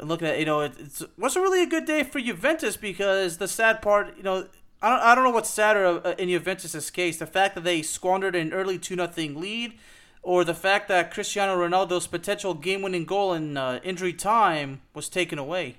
Look 0.00 0.22
at 0.22 0.38
you 0.38 0.44
know 0.44 0.60
it 0.60 0.72
it's, 0.78 1.02
wasn't 1.18 1.44
really 1.44 1.62
a 1.62 1.66
good 1.66 1.84
day 1.84 2.02
for 2.04 2.20
Juventus 2.20 2.76
because 2.76 3.38
the 3.38 3.48
sad 3.48 3.82
part 3.82 4.16
you 4.16 4.22
know 4.22 4.46
I 4.80 4.90
don't 4.90 5.00
I 5.00 5.14
don't 5.14 5.24
know 5.24 5.30
what's 5.30 5.50
sadder 5.50 6.00
uh, 6.04 6.14
in 6.16 6.28
Juventus's 6.28 6.90
case 6.90 7.18
the 7.18 7.26
fact 7.26 7.56
that 7.56 7.64
they 7.64 7.82
squandered 7.82 8.36
an 8.36 8.52
early 8.52 8.78
two 8.78 8.94
nothing 8.94 9.40
lead 9.40 9.74
or 10.22 10.44
the 10.44 10.54
fact 10.54 10.88
that 10.88 11.10
Cristiano 11.12 11.54
Ronaldo's 11.54 12.06
potential 12.06 12.54
game-winning 12.54 13.04
goal 13.04 13.34
in 13.34 13.58
uh, 13.58 13.78
injury 13.84 14.14
time 14.14 14.80
was 14.94 15.10
taken 15.10 15.38
away. 15.38 15.76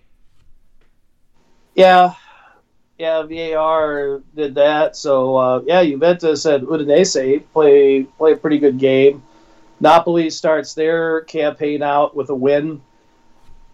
Yeah, 1.73 2.13
yeah, 2.97 3.23
VAR 3.23 4.21
did 4.35 4.55
that. 4.55 4.95
So 4.95 5.35
uh, 5.35 5.61
yeah, 5.65 5.83
Juventus 5.83 6.45
and 6.45 6.67
Udinese 6.67 7.43
play 7.51 8.03
play 8.03 8.31
a 8.33 8.37
pretty 8.37 8.59
good 8.59 8.77
game. 8.77 9.23
Napoli 9.79 10.29
starts 10.29 10.73
their 10.73 11.21
campaign 11.21 11.83
out 11.83 12.15
with 12.15 12.29
a 12.29 12.35
win, 12.35 12.81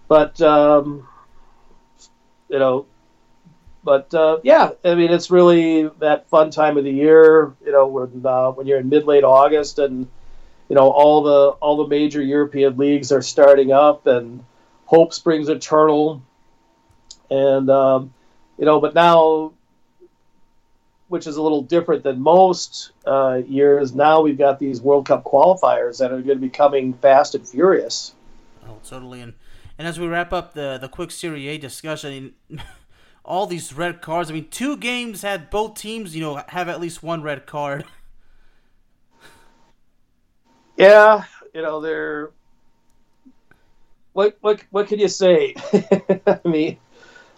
but 0.08 0.42
um, 0.42 1.08
you 2.50 2.58
know, 2.58 2.88
but 3.84 4.12
uh, 4.14 4.40
yeah, 4.44 4.72
I 4.84 4.96
mean 4.96 5.12
it's 5.12 5.30
really 5.30 5.88
that 6.00 6.28
fun 6.30 6.50
time 6.50 6.78
of 6.78 6.84
the 6.84 6.92
year. 6.92 7.54
You 7.64 7.72
know, 7.72 7.88
when 7.88 8.26
uh, 8.26 8.52
when 8.52 8.66
you're 8.66 8.80
in 8.80 8.90
mid 8.90 9.06
late 9.06 9.24
August 9.24 9.78
and 9.78 10.08
you 10.68 10.76
know 10.76 10.90
all 10.90 11.22
the 11.22 11.50
all 11.60 11.78
the 11.78 11.88
major 11.88 12.24
European 12.24 12.78
leagues 12.78 13.12
are 13.12 13.22
starting 13.22 13.72
up, 13.72 14.08
and 14.08 14.44
hope 14.86 15.14
springs 15.14 15.48
eternal, 15.48 16.24
and 17.30 17.70
um, 17.70 18.14
you 18.62 18.68
know, 18.68 18.80
but 18.80 18.94
now, 18.94 19.54
which 21.08 21.26
is 21.26 21.36
a 21.36 21.42
little 21.42 21.64
different 21.64 22.04
than 22.04 22.22
most 22.22 22.92
uh, 23.08 23.42
years, 23.48 23.96
now 23.96 24.22
we've 24.22 24.38
got 24.38 24.60
these 24.60 24.80
World 24.80 25.08
Cup 25.08 25.24
qualifiers 25.24 25.98
that 25.98 26.12
are 26.12 26.22
going 26.22 26.38
to 26.38 26.42
be 26.42 26.50
coming 26.50 26.94
fast 26.94 27.34
and 27.34 27.46
furious. 27.46 28.14
Oh, 28.68 28.78
totally, 28.88 29.22
and 29.22 29.34
and 29.80 29.88
as 29.88 30.00
we 30.00 30.06
wrap 30.06 30.32
up 30.32 30.54
the 30.54 30.78
the 30.80 30.88
quick 30.88 31.10
Serie 31.10 31.48
A 31.50 31.58
discussion. 31.58 32.36
all 33.24 33.46
these 33.46 33.72
red 33.72 34.02
cards. 34.02 34.32
I 34.32 34.34
mean, 34.34 34.48
two 34.50 34.76
games 34.78 35.22
had 35.22 35.52
both 35.52 35.76
teams, 35.76 36.16
you 36.16 36.22
know, 36.22 36.44
have 36.48 36.68
at 36.68 36.82
least 36.82 37.04
one 37.04 37.22
red 37.22 37.46
card. 37.46 37.84
Yeah, 40.78 41.26
you 41.54 41.62
know 41.62 41.80
they're. 41.80 42.32
What 44.14 44.38
what 44.42 44.64
what 44.72 44.88
can 44.88 44.98
you 44.98 45.10
say? 45.10 45.54
I 46.26 46.40
mean, 46.44 46.78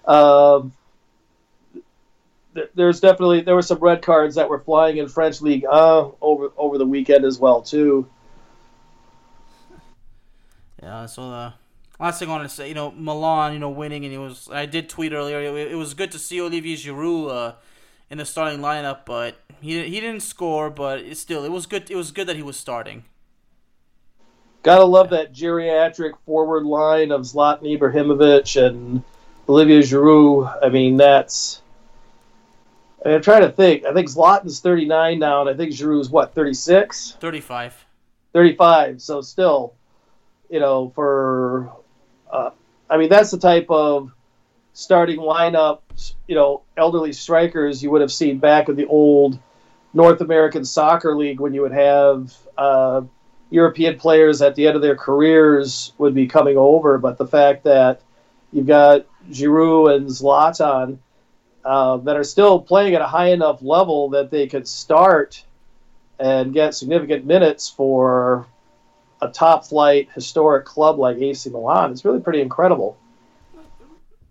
um, 0.05 0.71
there's 2.75 2.99
definitely 2.99 3.41
there 3.41 3.55
were 3.55 3.61
some 3.61 3.79
red 3.79 4.01
cards 4.01 4.35
that 4.35 4.49
were 4.49 4.59
flying 4.59 4.97
in 4.97 5.07
French 5.07 5.41
league 5.41 5.65
uh, 5.65 6.09
over 6.21 6.51
over 6.57 6.77
the 6.77 6.85
weekend 6.85 7.25
as 7.25 7.39
well 7.39 7.61
too. 7.61 8.09
Yeah, 10.81 11.05
so 11.05 11.29
the 11.29 11.35
uh, 11.35 11.51
last 11.99 12.19
thing 12.19 12.27
I 12.27 12.31
want 12.31 12.49
to 12.49 12.53
say, 12.53 12.67
you 12.67 12.73
know, 12.73 12.91
Milan, 12.91 13.53
you 13.53 13.59
know, 13.59 13.69
winning, 13.69 14.03
and 14.03 14.13
it 14.13 14.17
was 14.17 14.49
I 14.51 14.65
did 14.65 14.89
tweet 14.89 15.13
earlier. 15.13 15.39
It, 15.39 15.71
it 15.71 15.75
was 15.75 15.93
good 15.93 16.11
to 16.11 16.19
see 16.19 16.41
Olivier 16.41 16.75
Giroud 16.75 17.31
uh, 17.31 17.55
in 18.09 18.17
the 18.17 18.25
starting 18.25 18.59
lineup, 18.59 19.05
but 19.05 19.37
he 19.61 19.81
he 19.83 19.99
didn't 20.01 20.21
score. 20.21 20.69
But 20.69 20.99
it 20.99 21.17
still, 21.17 21.45
it 21.45 21.51
was 21.51 21.65
good. 21.65 21.89
It 21.89 21.95
was 21.95 22.11
good 22.11 22.27
that 22.27 22.35
he 22.35 22.43
was 22.43 22.57
starting. 22.57 23.05
Gotta 24.61 24.85
love 24.85 25.09
that 25.09 25.33
geriatric 25.33 26.13
forward 26.25 26.63
line 26.63 27.11
of 27.11 27.21
Zlatan 27.21 27.77
Ibrahimovic 27.77 28.61
and 28.61 29.03
Olivier 29.47 29.79
Giroud. 29.79 30.57
I 30.61 30.69
mean, 30.69 30.97
that's. 30.97 31.61
I 33.05 33.09
am 33.09 33.21
trying 33.21 33.41
to 33.41 33.49
think. 33.49 33.85
I 33.85 33.93
think 33.93 34.07
Zlatan's 34.07 34.59
39 34.59 35.19
now, 35.19 35.41
and 35.41 35.49
I 35.49 35.53
think 35.53 35.71
Giroud's 35.71 36.09
what, 36.09 36.33
36? 36.33 37.17
35. 37.19 37.85
35. 38.33 39.01
So 39.01 39.21
still, 39.21 39.73
you 40.49 40.59
know, 40.59 40.91
for. 40.95 41.71
Uh, 42.31 42.51
I 42.89 42.97
mean, 42.97 43.09
that's 43.09 43.31
the 43.31 43.37
type 43.37 43.67
of 43.69 44.11
starting 44.73 45.19
lineup, 45.19 45.81
you 46.27 46.35
know, 46.35 46.63
elderly 46.77 47.13
strikers 47.13 47.83
you 47.83 47.91
would 47.91 48.01
have 48.01 48.11
seen 48.11 48.39
back 48.39 48.69
in 48.69 48.75
the 48.75 48.87
old 48.87 49.37
North 49.93 50.21
American 50.21 50.65
Soccer 50.65 51.15
League 51.15 51.39
when 51.39 51.53
you 51.53 51.61
would 51.61 51.73
have. 51.73 52.35
Uh, 52.57 53.01
European 53.49 53.99
players 53.99 54.41
at 54.41 54.55
the 54.55 54.65
end 54.65 54.75
of 54.75 54.81
their 54.81 54.95
careers 54.95 55.93
would 55.99 56.15
be 56.15 56.25
coming 56.25 56.57
over, 56.57 56.97
but 56.97 57.19
the 57.19 57.27
fact 57.27 57.63
that 57.65 58.01
you've 58.51 58.65
got 58.65 59.05
Giroud 59.29 59.95
and 59.95 60.07
Zlatan 60.07 60.97
uh, 61.65 61.97
that 61.97 62.17
are 62.17 62.23
still 62.23 62.59
playing 62.59 62.95
at 62.95 63.01
a 63.01 63.07
high 63.07 63.29
enough 63.29 63.61
level 63.61 64.09
that 64.09 64.31
they 64.31 64.47
could 64.47 64.67
start 64.67 65.43
and 66.19 66.53
get 66.53 66.75
significant 66.75 67.25
minutes 67.25 67.69
for 67.69 68.45
a 69.21 69.29
top 69.29 69.65
flight 69.65 70.09
historic 70.13 70.65
club 70.65 70.99
like 70.99 71.17
AC 71.17 71.49
Milan 71.49 71.91
It's 71.91 72.03
really 72.05 72.19
pretty 72.19 72.41
incredible. 72.41 72.97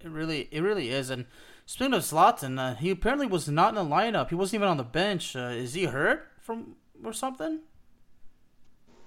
It 0.01 0.11
really, 0.11 0.49
it 0.51 0.61
really 0.61 0.91
is. 0.91 1.11
And 1.11 1.27
speaking 1.65 1.95
of 1.95 2.03
Zlatan, 2.03 2.59
uh, 2.59 2.75
he 2.75 2.91
apparently 2.91 3.27
was 3.27 3.49
not 3.49 3.71
in 3.71 3.75
the 3.77 3.95
lineup. 3.95 4.29
He 4.29 4.35
wasn't 4.35 4.55
even 4.61 4.69
on 4.69 4.77
the 4.77 4.85
bench. 4.85 5.37
Uh, 5.37 5.51
is 5.53 5.75
he 5.75 5.85
hurt 5.85 6.29
from 6.41 6.77
or 7.05 7.13
something? 7.13 7.61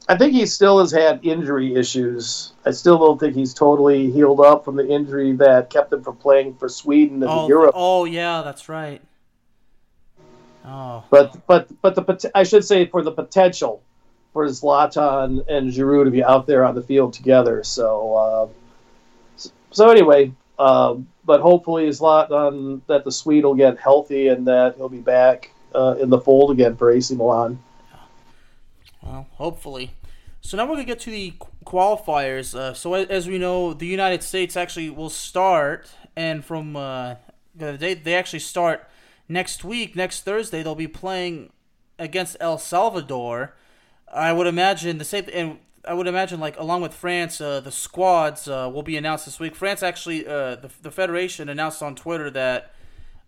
I 0.07 0.15
think 0.15 0.33
he 0.33 0.45
still 0.45 0.79
has 0.79 0.91
had 0.91 1.25
injury 1.25 1.73
issues. 1.73 2.53
I 2.65 2.71
still 2.71 2.99
don't 2.99 3.19
think 3.19 3.35
he's 3.35 3.53
totally 3.53 4.11
healed 4.11 4.39
up 4.39 4.63
from 4.63 4.75
the 4.75 4.87
injury 4.87 5.33
that 5.33 5.71
kept 5.71 5.91
him 5.91 6.03
from 6.03 6.17
playing 6.17 6.55
for 6.55 6.69
Sweden 6.69 7.23
in 7.23 7.29
oh, 7.29 7.43
the 7.43 7.47
Euro. 7.47 7.71
Oh 7.73 8.05
yeah, 8.05 8.41
that's 8.43 8.69
right. 8.69 9.01
Oh. 10.63 11.03
But 11.09 11.45
but 11.47 11.69
but 11.81 11.95
the 11.95 12.31
I 12.35 12.43
should 12.43 12.65
say 12.65 12.85
for 12.85 13.01
the 13.01 13.11
potential 13.11 13.81
for 14.33 14.45
Zlatan 14.45 15.43
and 15.47 15.71
Giroud 15.71 16.05
to 16.05 16.11
be 16.11 16.23
out 16.23 16.45
there 16.45 16.65
on 16.65 16.75
the 16.75 16.81
field 16.81 17.13
together. 17.13 17.63
So 17.63 18.15
uh, 18.15 19.47
so 19.71 19.89
anyway, 19.89 20.33
uh, 20.59 20.95
but 21.23 21.41
hopefully 21.41 21.87
Zlatan 21.89 22.81
that 22.87 23.05
the 23.05 23.11
Swede 23.11 23.43
will 23.43 23.55
get 23.55 23.79
healthy 23.79 24.27
and 24.27 24.47
that 24.47 24.75
he'll 24.77 24.89
be 24.89 24.99
back 24.99 25.51
uh, 25.73 25.95
in 25.99 26.09
the 26.09 26.19
fold 26.19 26.51
again 26.51 26.75
for 26.75 26.91
AC 26.91 27.15
Milan. 27.15 27.59
Well, 29.05 29.27
hopefully. 29.33 29.91
So 30.41 30.57
now 30.57 30.65
we're 30.65 30.73
gonna 30.73 30.85
get 30.85 30.99
to 31.01 31.11
the 31.11 31.33
qualifiers. 31.65 32.55
Uh, 32.55 32.73
so 32.73 32.93
as 32.93 33.27
we 33.27 33.37
know, 33.37 33.73
the 33.73 33.87
United 33.87 34.23
States 34.23 34.57
actually 34.57 34.89
will 34.89 35.09
start, 35.09 35.89
and 36.15 36.43
from 36.43 36.75
uh, 36.75 37.15
date 37.57 38.03
they 38.03 38.15
actually 38.15 38.39
start 38.39 38.87
next 39.27 39.63
week, 39.63 39.95
next 39.95 40.21
Thursday. 40.21 40.61
They'll 40.63 40.75
be 40.75 40.87
playing 40.87 41.51
against 41.97 42.37
El 42.39 42.57
Salvador, 42.57 43.55
I 44.13 44.33
would 44.33 44.47
imagine 44.47 44.97
the 44.97 45.05
same. 45.05 45.25
And 45.33 45.59
I 45.87 45.93
would 45.93 46.07
imagine, 46.07 46.39
like 46.39 46.57
along 46.59 46.81
with 46.81 46.93
France, 46.93 47.39
uh, 47.39 47.59
the 47.59 47.71
squads 47.71 48.47
uh, 48.47 48.69
will 48.73 48.83
be 48.83 48.97
announced 48.97 49.25
this 49.25 49.39
week. 49.39 49.55
France 49.55 49.83
actually, 49.83 50.25
uh, 50.25 50.55
the 50.55 50.69
the 50.81 50.91
federation 50.91 51.49
announced 51.49 51.81
on 51.83 51.95
Twitter 51.95 52.29
that 52.31 52.73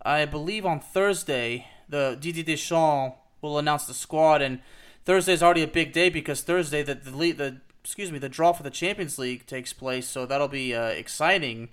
I 0.02 0.24
believe 0.24 0.64
on 0.66 0.80
Thursday 0.80 1.66
the 1.88 2.16
Didier 2.20 2.44
Deschamps 2.44 3.16
will 3.40 3.58
announce 3.58 3.86
the 3.86 3.94
squad, 3.94 4.42
and 4.42 4.60
Thursday 5.08 5.32
is 5.32 5.42
already 5.42 5.62
a 5.62 5.66
big 5.66 5.94
day 5.94 6.10
because 6.10 6.42
Thursday 6.42 6.82
the 6.82 6.94
the, 6.94 7.10
the 7.32 7.56
excuse 7.82 8.12
me 8.12 8.18
the 8.18 8.28
draw 8.28 8.52
for 8.52 8.62
the 8.62 8.68
Champions 8.68 9.18
League 9.18 9.46
takes 9.46 9.72
place, 9.72 10.06
so 10.06 10.26
that'll 10.26 10.48
be 10.48 10.74
uh, 10.74 10.88
exciting. 10.88 11.70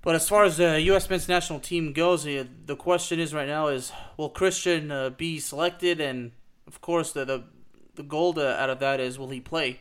But 0.00 0.14
as 0.14 0.26
far 0.30 0.44
as 0.44 0.56
the 0.56 0.80
U.S. 0.80 1.10
men's 1.10 1.28
national 1.28 1.60
team 1.60 1.92
goes, 1.92 2.24
the, 2.24 2.48
the 2.64 2.74
question 2.74 3.20
is 3.20 3.34
right 3.34 3.46
now 3.46 3.68
is 3.68 3.92
will 4.16 4.30
Christian 4.30 4.90
uh, 4.90 5.10
be 5.10 5.40
selected, 5.40 6.00
and 6.00 6.32
of 6.66 6.80
course 6.80 7.12
the 7.12 7.26
the, 7.26 7.44
the 7.96 8.02
goal 8.02 8.40
out 8.40 8.70
of 8.70 8.80
that 8.80 8.98
is 8.98 9.18
will 9.18 9.28
he 9.28 9.40
play? 9.40 9.80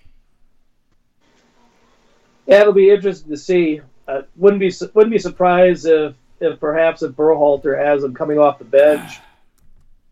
Yeah, 2.46 2.60
it'll 2.60 2.74
be 2.74 2.90
interesting 2.90 3.32
to 3.32 3.38
see. 3.38 3.80
Uh, 4.10 4.24
wouldn't 4.36 4.60
be 4.60 4.74
wouldn't 4.94 5.14
be 5.14 5.20
surprised 5.20 5.86
if 5.86 6.16
if 6.42 6.60
perhaps 6.60 7.02
if 7.02 7.14
Berhalter 7.14 7.82
has 7.82 8.04
him 8.04 8.14
coming 8.14 8.40
off 8.40 8.60
the 8.60 8.66
bench 8.66 9.20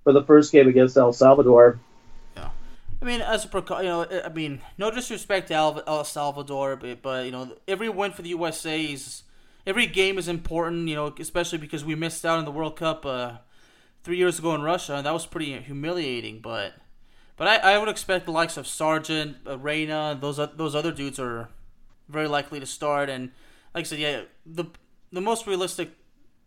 for 0.06 0.14
the 0.14 0.24
first 0.24 0.54
game 0.54 0.70
against 0.70 0.96
El 0.96 1.12
Salvador. 1.12 1.78
I 3.02 3.06
mean, 3.06 3.22
as 3.22 3.45
a 3.45 3.49
you 3.58 3.84
know, 3.84 4.06
I 4.24 4.30
mean, 4.30 4.62
no 4.78 4.91
disrespect 4.91 5.47
to 5.47 5.56
El, 5.56 6.04
Salvador, 6.04 6.76
but, 6.76 7.02
but 7.02 7.26
you 7.26 7.32
know, 7.32 7.56
every 7.68 7.89
win 7.89 8.12
for 8.12 8.22
the 8.22 8.30
USA 8.30 8.80
is 8.84 9.24
every 9.66 9.88
game 9.88 10.20
is 10.20 10.28
important, 10.28 10.88
you 10.88 10.95
know, 10.95 11.14
especially 11.20 11.58
because 11.58 11.84
we 11.84 11.95
missed 11.95 12.26
out 12.26 12.38
in 12.38 12.45
the 12.45 12.52
World 12.52 12.76
Cup 12.76 13.06
uh, 13.06 13.38
three 14.04 14.18
years 14.18 14.38
ago 14.38 14.54
in 14.54 14.62
Russia, 14.62 14.95
and 14.95 15.06
that 15.06 15.14
was 15.14 15.26
pretty 15.26 15.58
humiliating. 15.60 16.41
But 16.41 16.74
but 17.38 17.47
I, 17.47 17.74
I 17.74 17.78
would 17.80 17.89
expect 17.89 18.26
the 18.26 18.32
likes 18.32 18.56
of 18.56 18.68
Sargent, 18.68 19.38
uh, 19.47 19.58
Reyna, 19.58 20.16
those 20.20 20.39
those 20.56 20.76
other 20.76 20.91
dudes 20.91 21.20
are 21.20 21.49
very 22.08 22.28
likely 22.28 22.60
to 22.60 22.68
start. 22.68 23.10
And 23.10 23.32
like 23.74 23.86
I 23.86 23.88
said, 23.88 23.99
yeah, 23.99 24.22
the 24.45 24.66
the 25.12 25.22
most 25.22 25.47
realistic 25.47 25.89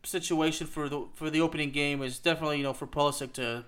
situation 0.04 0.68
for 0.68 0.88
the 0.88 1.08
for 1.14 1.30
the 1.30 1.40
opening 1.40 1.70
game 1.70 2.00
is 2.00 2.20
definitely 2.20 2.58
you 2.58 2.62
know 2.62 2.72
for 2.72 2.86
Pulisic 2.86 3.32
to 3.32 3.64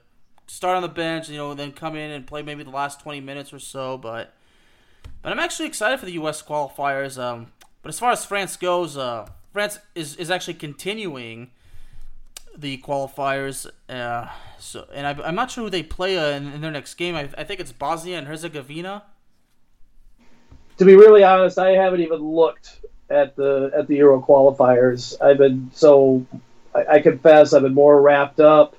start 0.47 0.77
on 0.77 0.83
the 0.83 0.89
bench, 0.89 1.29
you 1.29 1.37
know, 1.37 1.55
then 1.55 1.73
come 1.73 1.97
in 1.97 2.11
and 2.11 2.27
play 2.27 2.43
maybe 2.43 2.63
the 2.63 2.71
last 2.71 3.01
twenty 3.01 3.21
minutes 3.21 3.53
or 3.53 3.59
so. 3.59 3.99
But 3.99 4.35
but 5.23 5.33
I'm 5.33 5.39
actually 5.39 5.67
excited 5.67 5.99
for 5.99 6.07
the 6.07 6.13
U.S. 6.13 6.43
qualifiers. 6.43 7.21
Um, 7.23 7.53
but 7.83 7.91
as 7.91 7.99
far 7.99 8.11
as 8.11 8.25
France 8.25 8.57
goes, 8.57 8.97
uh, 8.97 9.29
France 9.53 9.79
is, 9.95 10.17
is 10.17 10.31
actually 10.31 10.55
continuing 10.55 11.51
the 12.57 12.79
qualifiers. 12.79 13.67
Uh, 13.89 14.29
so, 14.59 14.87
and 14.93 15.07
I, 15.07 15.29
am 15.29 15.35
not 15.35 15.51
sure 15.51 15.65
who 15.65 15.71
they 15.71 15.83
play 15.83 16.19
uh, 16.19 16.37
in, 16.37 16.53
in, 16.53 16.61
their 16.61 16.71
next 16.71 16.95
game. 16.95 17.15
I, 17.15 17.29
I, 17.39 17.45
think 17.45 17.61
it's 17.61 17.73
Bosnia 17.73 18.19
and 18.19 18.27
Herzegovina. 18.27 19.03
To 20.79 20.85
be 20.85 20.95
really 20.95 21.25
honest, 21.25 21.59
I 21.59 21.71
haven't 21.71 22.01
even 22.01 22.19
looked 22.19 22.81
at 23.09 23.37
the 23.37 23.71
at 23.75 23.87
the 23.87 23.97
Euro 23.97 24.21
qualifiers. 24.21 25.21
I've 25.23 25.39
been 25.39 25.71
so 25.73 26.27
I, 26.75 26.85
I 26.95 26.99
confess 27.01 27.53
I've 27.53 27.63
been 27.63 27.75
more 27.75 28.01
wrapped 28.01 28.41
up 28.41 28.77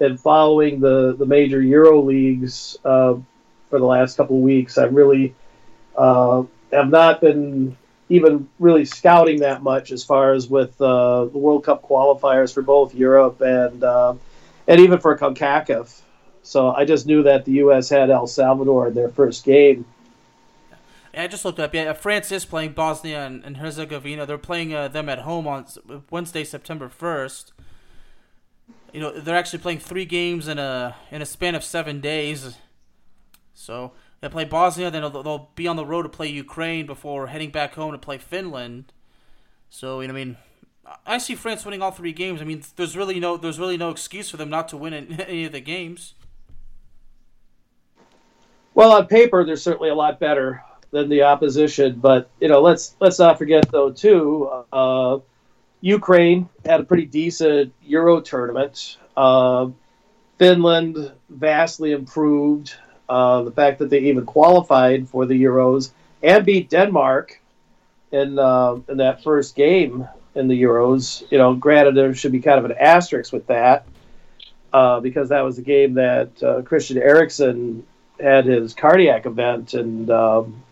in 0.00 0.16
following 0.16 0.80
the 0.80 1.14
the 1.16 1.26
major 1.26 1.60
Euro 1.60 2.00
leagues 2.00 2.76
uh, 2.84 3.14
for 3.70 3.78
the 3.78 3.86
last 3.86 4.16
couple 4.16 4.36
of 4.36 4.42
weeks. 4.42 4.78
I 4.78 4.84
really 4.84 5.34
uh, 5.96 6.44
have 6.72 6.90
not 6.90 7.20
been 7.20 7.76
even 8.08 8.48
really 8.58 8.84
scouting 8.84 9.40
that 9.40 9.62
much 9.62 9.90
as 9.90 10.04
far 10.04 10.32
as 10.32 10.48
with 10.48 10.80
uh, 10.80 11.24
the 11.26 11.38
World 11.38 11.64
Cup 11.64 11.82
qualifiers 11.82 12.52
for 12.52 12.62
both 12.62 12.94
Europe 12.94 13.40
and 13.40 13.82
uh, 13.82 14.14
and 14.68 14.80
even 14.80 14.98
for 14.98 15.16
CONCACAF. 15.16 16.00
So 16.42 16.70
I 16.70 16.84
just 16.84 17.06
knew 17.06 17.22
that 17.22 17.46
the 17.46 17.52
U.S. 17.52 17.88
had 17.88 18.10
El 18.10 18.26
Salvador 18.26 18.88
in 18.88 18.94
their 18.94 19.08
first 19.08 19.44
game. 19.44 19.86
I 21.16 21.26
just 21.26 21.44
looked 21.44 21.60
up. 21.60 21.72
Yeah, 21.72 21.92
France 21.92 22.30
is 22.32 22.44
playing 22.44 22.72
Bosnia 22.72 23.24
and, 23.24 23.44
and 23.44 23.56
Herzegovina. 23.56 24.26
They're 24.26 24.36
playing 24.36 24.74
uh, 24.74 24.88
them 24.88 25.08
at 25.08 25.20
home 25.20 25.46
on 25.46 25.66
Wednesday, 26.10 26.44
September 26.44 26.88
first. 26.88 27.52
You 28.94 29.00
know, 29.00 29.10
they're 29.10 29.34
actually 29.34 29.58
playing 29.58 29.80
three 29.80 30.04
games 30.04 30.46
in 30.46 30.56
a 30.60 30.94
in 31.10 31.20
a 31.20 31.26
span 31.26 31.56
of 31.56 31.64
seven 31.64 32.00
days. 32.00 32.56
So 33.52 33.90
they 34.20 34.28
play 34.28 34.44
Bosnia, 34.44 34.88
then 34.88 35.02
they'll, 35.02 35.22
they'll 35.24 35.50
be 35.56 35.66
on 35.66 35.74
the 35.74 35.84
road 35.84 36.04
to 36.04 36.08
play 36.08 36.28
Ukraine 36.28 36.86
before 36.86 37.26
heading 37.26 37.50
back 37.50 37.74
home 37.74 37.90
to 37.90 37.98
play 37.98 38.18
Finland. 38.18 38.92
So, 39.68 40.00
you 40.00 40.06
know, 40.06 40.14
I 40.14 40.16
mean, 40.16 40.36
I 41.04 41.18
see 41.18 41.34
France 41.34 41.64
winning 41.64 41.82
all 41.82 41.90
three 41.90 42.12
games. 42.12 42.40
I 42.40 42.44
mean, 42.44 42.62
there's 42.76 42.96
really 42.96 43.18
no 43.18 43.36
there's 43.36 43.58
really 43.58 43.76
no 43.76 43.90
excuse 43.90 44.30
for 44.30 44.36
them 44.36 44.48
not 44.48 44.68
to 44.68 44.76
win 44.76 44.94
any 45.26 45.44
of 45.44 45.50
the 45.50 45.60
games. 45.60 46.14
Well, 48.74 48.92
on 48.92 49.08
paper, 49.08 49.44
they're 49.44 49.56
certainly 49.56 49.88
a 49.88 49.94
lot 49.96 50.20
better 50.20 50.62
than 50.92 51.08
the 51.08 51.22
opposition, 51.22 51.96
but 51.96 52.30
you 52.40 52.46
know, 52.46 52.62
let's 52.62 52.94
let's 53.00 53.18
not 53.18 53.38
forget 53.38 53.72
though 53.72 53.90
too. 53.90 54.48
Uh, 54.72 55.18
Ukraine 55.84 56.48
had 56.64 56.80
a 56.80 56.84
pretty 56.84 57.04
decent 57.04 57.74
Euro 57.82 58.18
tournament. 58.22 58.96
Uh, 59.14 59.68
Finland 60.38 61.12
vastly 61.28 61.92
improved. 61.92 62.74
Uh, 63.06 63.42
the 63.42 63.50
fact 63.50 63.80
that 63.80 63.90
they 63.90 63.98
even 63.98 64.24
qualified 64.24 65.06
for 65.10 65.26
the 65.26 65.44
Euros 65.44 65.90
and 66.22 66.46
beat 66.46 66.70
Denmark 66.70 67.38
in 68.10 68.38
uh, 68.38 68.76
in 68.88 68.96
that 68.96 69.22
first 69.22 69.54
game 69.54 70.08
in 70.34 70.48
the 70.48 70.62
Euros. 70.62 71.22
You 71.30 71.36
know, 71.36 71.52
granted 71.54 71.94
there 71.94 72.14
should 72.14 72.32
be 72.32 72.40
kind 72.40 72.58
of 72.58 72.64
an 72.64 72.78
asterisk 72.80 73.30
with 73.30 73.46
that 73.48 73.86
uh, 74.72 75.00
because 75.00 75.28
that 75.28 75.42
was 75.42 75.56
the 75.56 75.62
game 75.62 75.94
that 75.94 76.42
uh, 76.42 76.62
Christian 76.62 76.96
Eriksen 76.96 77.86
had 78.18 78.46
his 78.46 78.72
cardiac 78.72 79.26
event 79.26 79.74
and 79.74 80.10
um, 80.10 80.62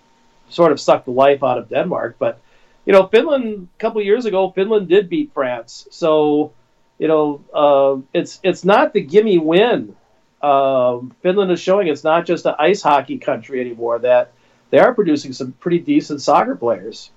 sort 0.48 0.72
of 0.72 0.80
sucked 0.80 1.04
the 1.04 1.10
life 1.10 1.44
out 1.44 1.58
of 1.58 1.68
Denmark. 1.68 2.16
But 2.18 2.40
you 2.84 2.92
know, 2.92 3.06
Finland 3.06 3.68
a 3.74 3.78
couple 3.78 4.02
years 4.02 4.24
ago, 4.24 4.50
Finland 4.50 4.88
did 4.88 5.08
beat 5.08 5.32
France, 5.32 5.86
so 5.90 6.52
you 6.98 7.08
know, 7.08 7.42
uh, 7.52 8.00
it's 8.12 8.40
it's 8.42 8.64
not 8.64 8.92
the 8.92 9.00
gimme 9.00 9.38
win 9.38 9.96
um, 10.42 11.14
Finland 11.22 11.52
is 11.52 11.60
showing 11.60 11.86
it's 11.86 12.02
not 12.02 12.26
just 12.26 12.44
an 12.46 12.54
ice 12.58 12.82
hockey 12.82 13.18
country 13.18 13.60
anymore. 13.60 14.00
That 14.00 14.32
they 14.70 14.78
are 14.78 14.92
producing 14.92 15.32
some 15.32 15.52
pretty 15.52 15.78
decent 15.78 16.20
soccer 16.20 16.56
players. 16.56 17.10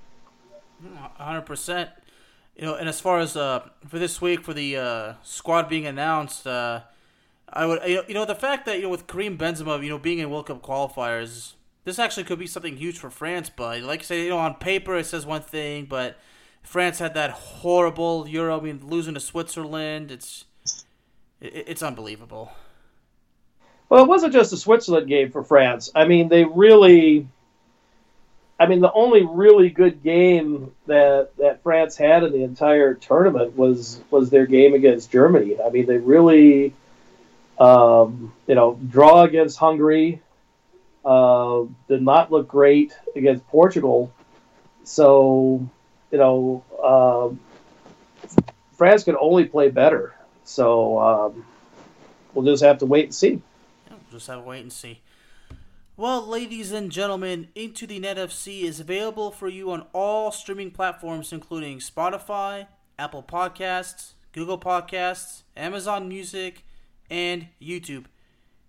Hundred 1.18 1.42
percent. 1.42 1.90
You 2.56 2.66
know, 2.66 2.76
and 2.76 2.88
as 2.88 3.02
far 3.02 3.20
as 3.20 3.36
uh, 3.36 3.68
for 3.88 4.00
this 4.00 4.22
week 4.22 4.44
for 4.44 4.54
the 4.54 4.78
uh, 4.78 5.14
squad 5.24 5.68
being 5.68 5.88
announced, 5.88 6.46
uh, 6.46 6.82
I 7.50 7.66
would 7.66 7.82
you 7.86 8.14
know 8.14 8.26
the 8.26 8.36
fact 8.36 8.66
that 8.68 8.78
you 8.78 8.84
know 8.84 8.90
with 8.90 9.08
Karim 9.08 9.38
Benzema 9.38 9.82
you 9.82 9.90
know 9.90 9.98
being 9.98 10.20
in 10.20 10.30
World 10.30 10.46
Cup 10.46 10.62
qualifiers, 10.62 11.54
this 11.86 12.00
actually 12.00 12.26
could 12.26 12.40
be 12.40 12.48
something 12.48 12.76
huge 12.76 12.98
for 12.98 13.10
France. 13.10 13.50
But 13.50 13.82
like 13.84 14.02
I 14.02 14.04
say, 14.04 14.24
you 14.24 14.30
know, 14.30 14.40
on 14.40 14.56
paper 14.56 14.98
it 14.98 15.06
says 15.06 15.26
one 15.26 15.42
thing, 15.42 15.86
but 15.86 16.20
France 16.64 17.00
had 17.00 17.14
that 17.14 17.32
horrible 17.32 18.28
Euro. 18.28 18.60
I 18.60 18.62
mean, 18.62 18.82
losing 18.84 19.14
to 19.14 19.20
Switzerland, 19.20 20.12
it's 20.12 20.46
it's 21.40 21.84
unbelievable. 21.84 22.52
Well, 23.88 24.04
it 24.04 24.08
wasn't 24.08 24.34
just 24.34 24.52
a 24.52 24.58
Switzerland 24.58 25.08
game 25.08 25.32
for 25.32 25.44
France. 25.44 25.92
I 25.96 26.06
mean, 26.06 26.28
they 26.28 26.44
really. 26.44 27.28
I 28.58 28.68
mean, 28.68 28.80
the 28.80 28.92
only 28.94 29.26
really 29.26 29.70
good 29.70 30.02
game 30.02 30.72
that 30.88 31.32
that 31.38 31.62
France 31.62 31.98
had 31.98 32.24
in 32.24 32.32
the 32.32 32.44
entire 32.44 32.96
tournament 32.96 33.56
was 33.56 34.02
was 34.10 34.30
their 34.30 34.48
game 34.48 34.74
against 34.74 35.12
Germany. 35.12 35.58
I 35.64 35.70
mean, 35.70 35.86
they 35.86 35.98
really, 35.98 36.74
um, 37.60 38.34
you 38.48 38.56
know, 38.56 38.80
draw 38.90 39.24
against 39.24 39.58
Hungary. 39.60 40.22
Uh, 41.06 41.66
did 41.88 42.02
not 42.02 42.32
look 42.32 42.48
great 42.48 42.98
against 43.16 43.46
Portugal. 43.48 44.12
So, 44.84 45.70
you 46.12 46.18
know, 46.18 46.64
um, 46.84 47.40
France 48.74 49.04
can 49.04 49.16
only 49.20 49.46
play 49.46 49.70
better. 49.70 50.16
So 50.44 51.00
um, 51.00 51.46
we'll 52.34 52.46
just 52.46 52.64
have 52.64 52.80
to 52.80 52.86
wait 52.86 53.06
and 53.06 53.16
see 53.16 53.42
just 54.16 54.28
have 54.28 54.40
to 54.40 54.46
wait 54.46 54.62
and 54.62 54.74
see. 54.74 55.02
Well, 55.98 56.26
ladies 56.26 56.72
and 56.72 56.92
gentlemen, 56.92 57.50
Into 57.56 57.88
the 57.88 58.00
Net 58.00 58.18
FC 58.18 58.64
is 58.64 58.80
available 58.80 59.32
for 59.32 59.48
you 59.48 59.72
on 59.72 59.86
all 59.94 60.32
streaming 60.32 60.72
platforms, 60.72 61.32
including 61.32 61.80
Spotify, 61.80 62.68
Apple 63.00 63.24
Podcasts, 63.24 64.14
Google 64.34 64.60
Podcasts, 64.60 65.44
Amazon 65.56 66.10
Music, 66.10 66.66
and 67.10 67.48
YouTube. 67.62 68.06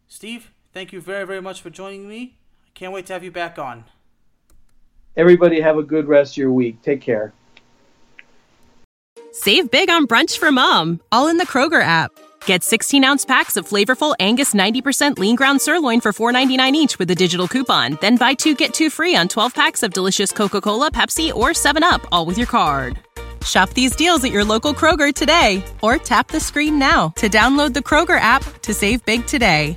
Steve, 0.06 0.52
thank 0.76 0.92
you 0.92 1.00
very, 1.00 1.26
very 1.26 1.40
much 1.40 1.62
for 1.62 1.70
joining 1.70 2.06
me. 2.06 2.34
I 2.66 2.70
can't 2.74 2.92
wait 2.92 3.06
to 3.06 3.14
have 3.14 3.24
you 3.24 3.30
back 3.30 3.58
on. 3.58 3.84
Everybody, 5.16 5.58
have 5.62 5.78
a 5.78 5.82
good 5.82 6.06
rest 6.06 6.34
of 6.34 6.36
your 6.36 6.52
week. 6.52 6.82
Take 6.82 7.00
care. 7.00 7.32
Save 9.32 9.70
big 9.70 9.88
on 9.88 10.06
brunch 10.06 10.36
for 10.36 10.52
mom, 10.52 11.00
all 11.10 11.28
in 11.28 11.38
the 11.38 11.46
Kroger 11.46 11.82
app. 11.82 12.10
Get 12.44 12.62
16 12.62 13.04
ounce 13.04 13.24
packs 13.24 13.56
of 13.56 13.66
flavorful 13.66 14.14
Angus 14.20 14.52
90% 14.52 15.18
lean 15.18 15.34
ground 15.34 15.62
sirloin 15.62 16.02
for 16.02 16.12
$4.99 16.12 16.72
each 16.74 16.98
with 16.98 17.10
a 17.10 17.14
digital 17.14 17.48
coupon. 17.48 17.96
Then 18.02 18.16
buy 18.18 18.34
two 18.34 18.54
get 18.54 18.74
two 18.74 18.90
free 18.90 19.16
on 19.16 19.28
12 19.28 19.54
packs 19.54 19.82
of 19.82 19.94
delicious 19.94 20.30
Coca 20.30 20.60
Cola, 20.60 20.90
Pepsi, 20.90 21.32
or 21.32 21.50
7UP, 21.50 22.04
all 22.12 22.26
with 22.26 22.36
your 22.36 22.46
card. 22.46 22.98
Shop 23.46 23.70
these 23.70 23.96
deals 23.96 24.22
at 24.24 24.32
your 24.32 24.44
local 24.44 24.74
Kroger 24.74 25.14
today 25.14 25.64
or 25.80 25.96
tap 25.96 26.28
the 26.28 26.40
screen 26.40 26.78
now 26.78 27.10
to 27.16 27.30
download 27.30 27.72
the 27.72 27.80
Kroger 27.80 28.20
app 28.20 28.42
to 28.60 28.74
save 28.74 29.02
big 29.06 29.26
today. 29.26 29.76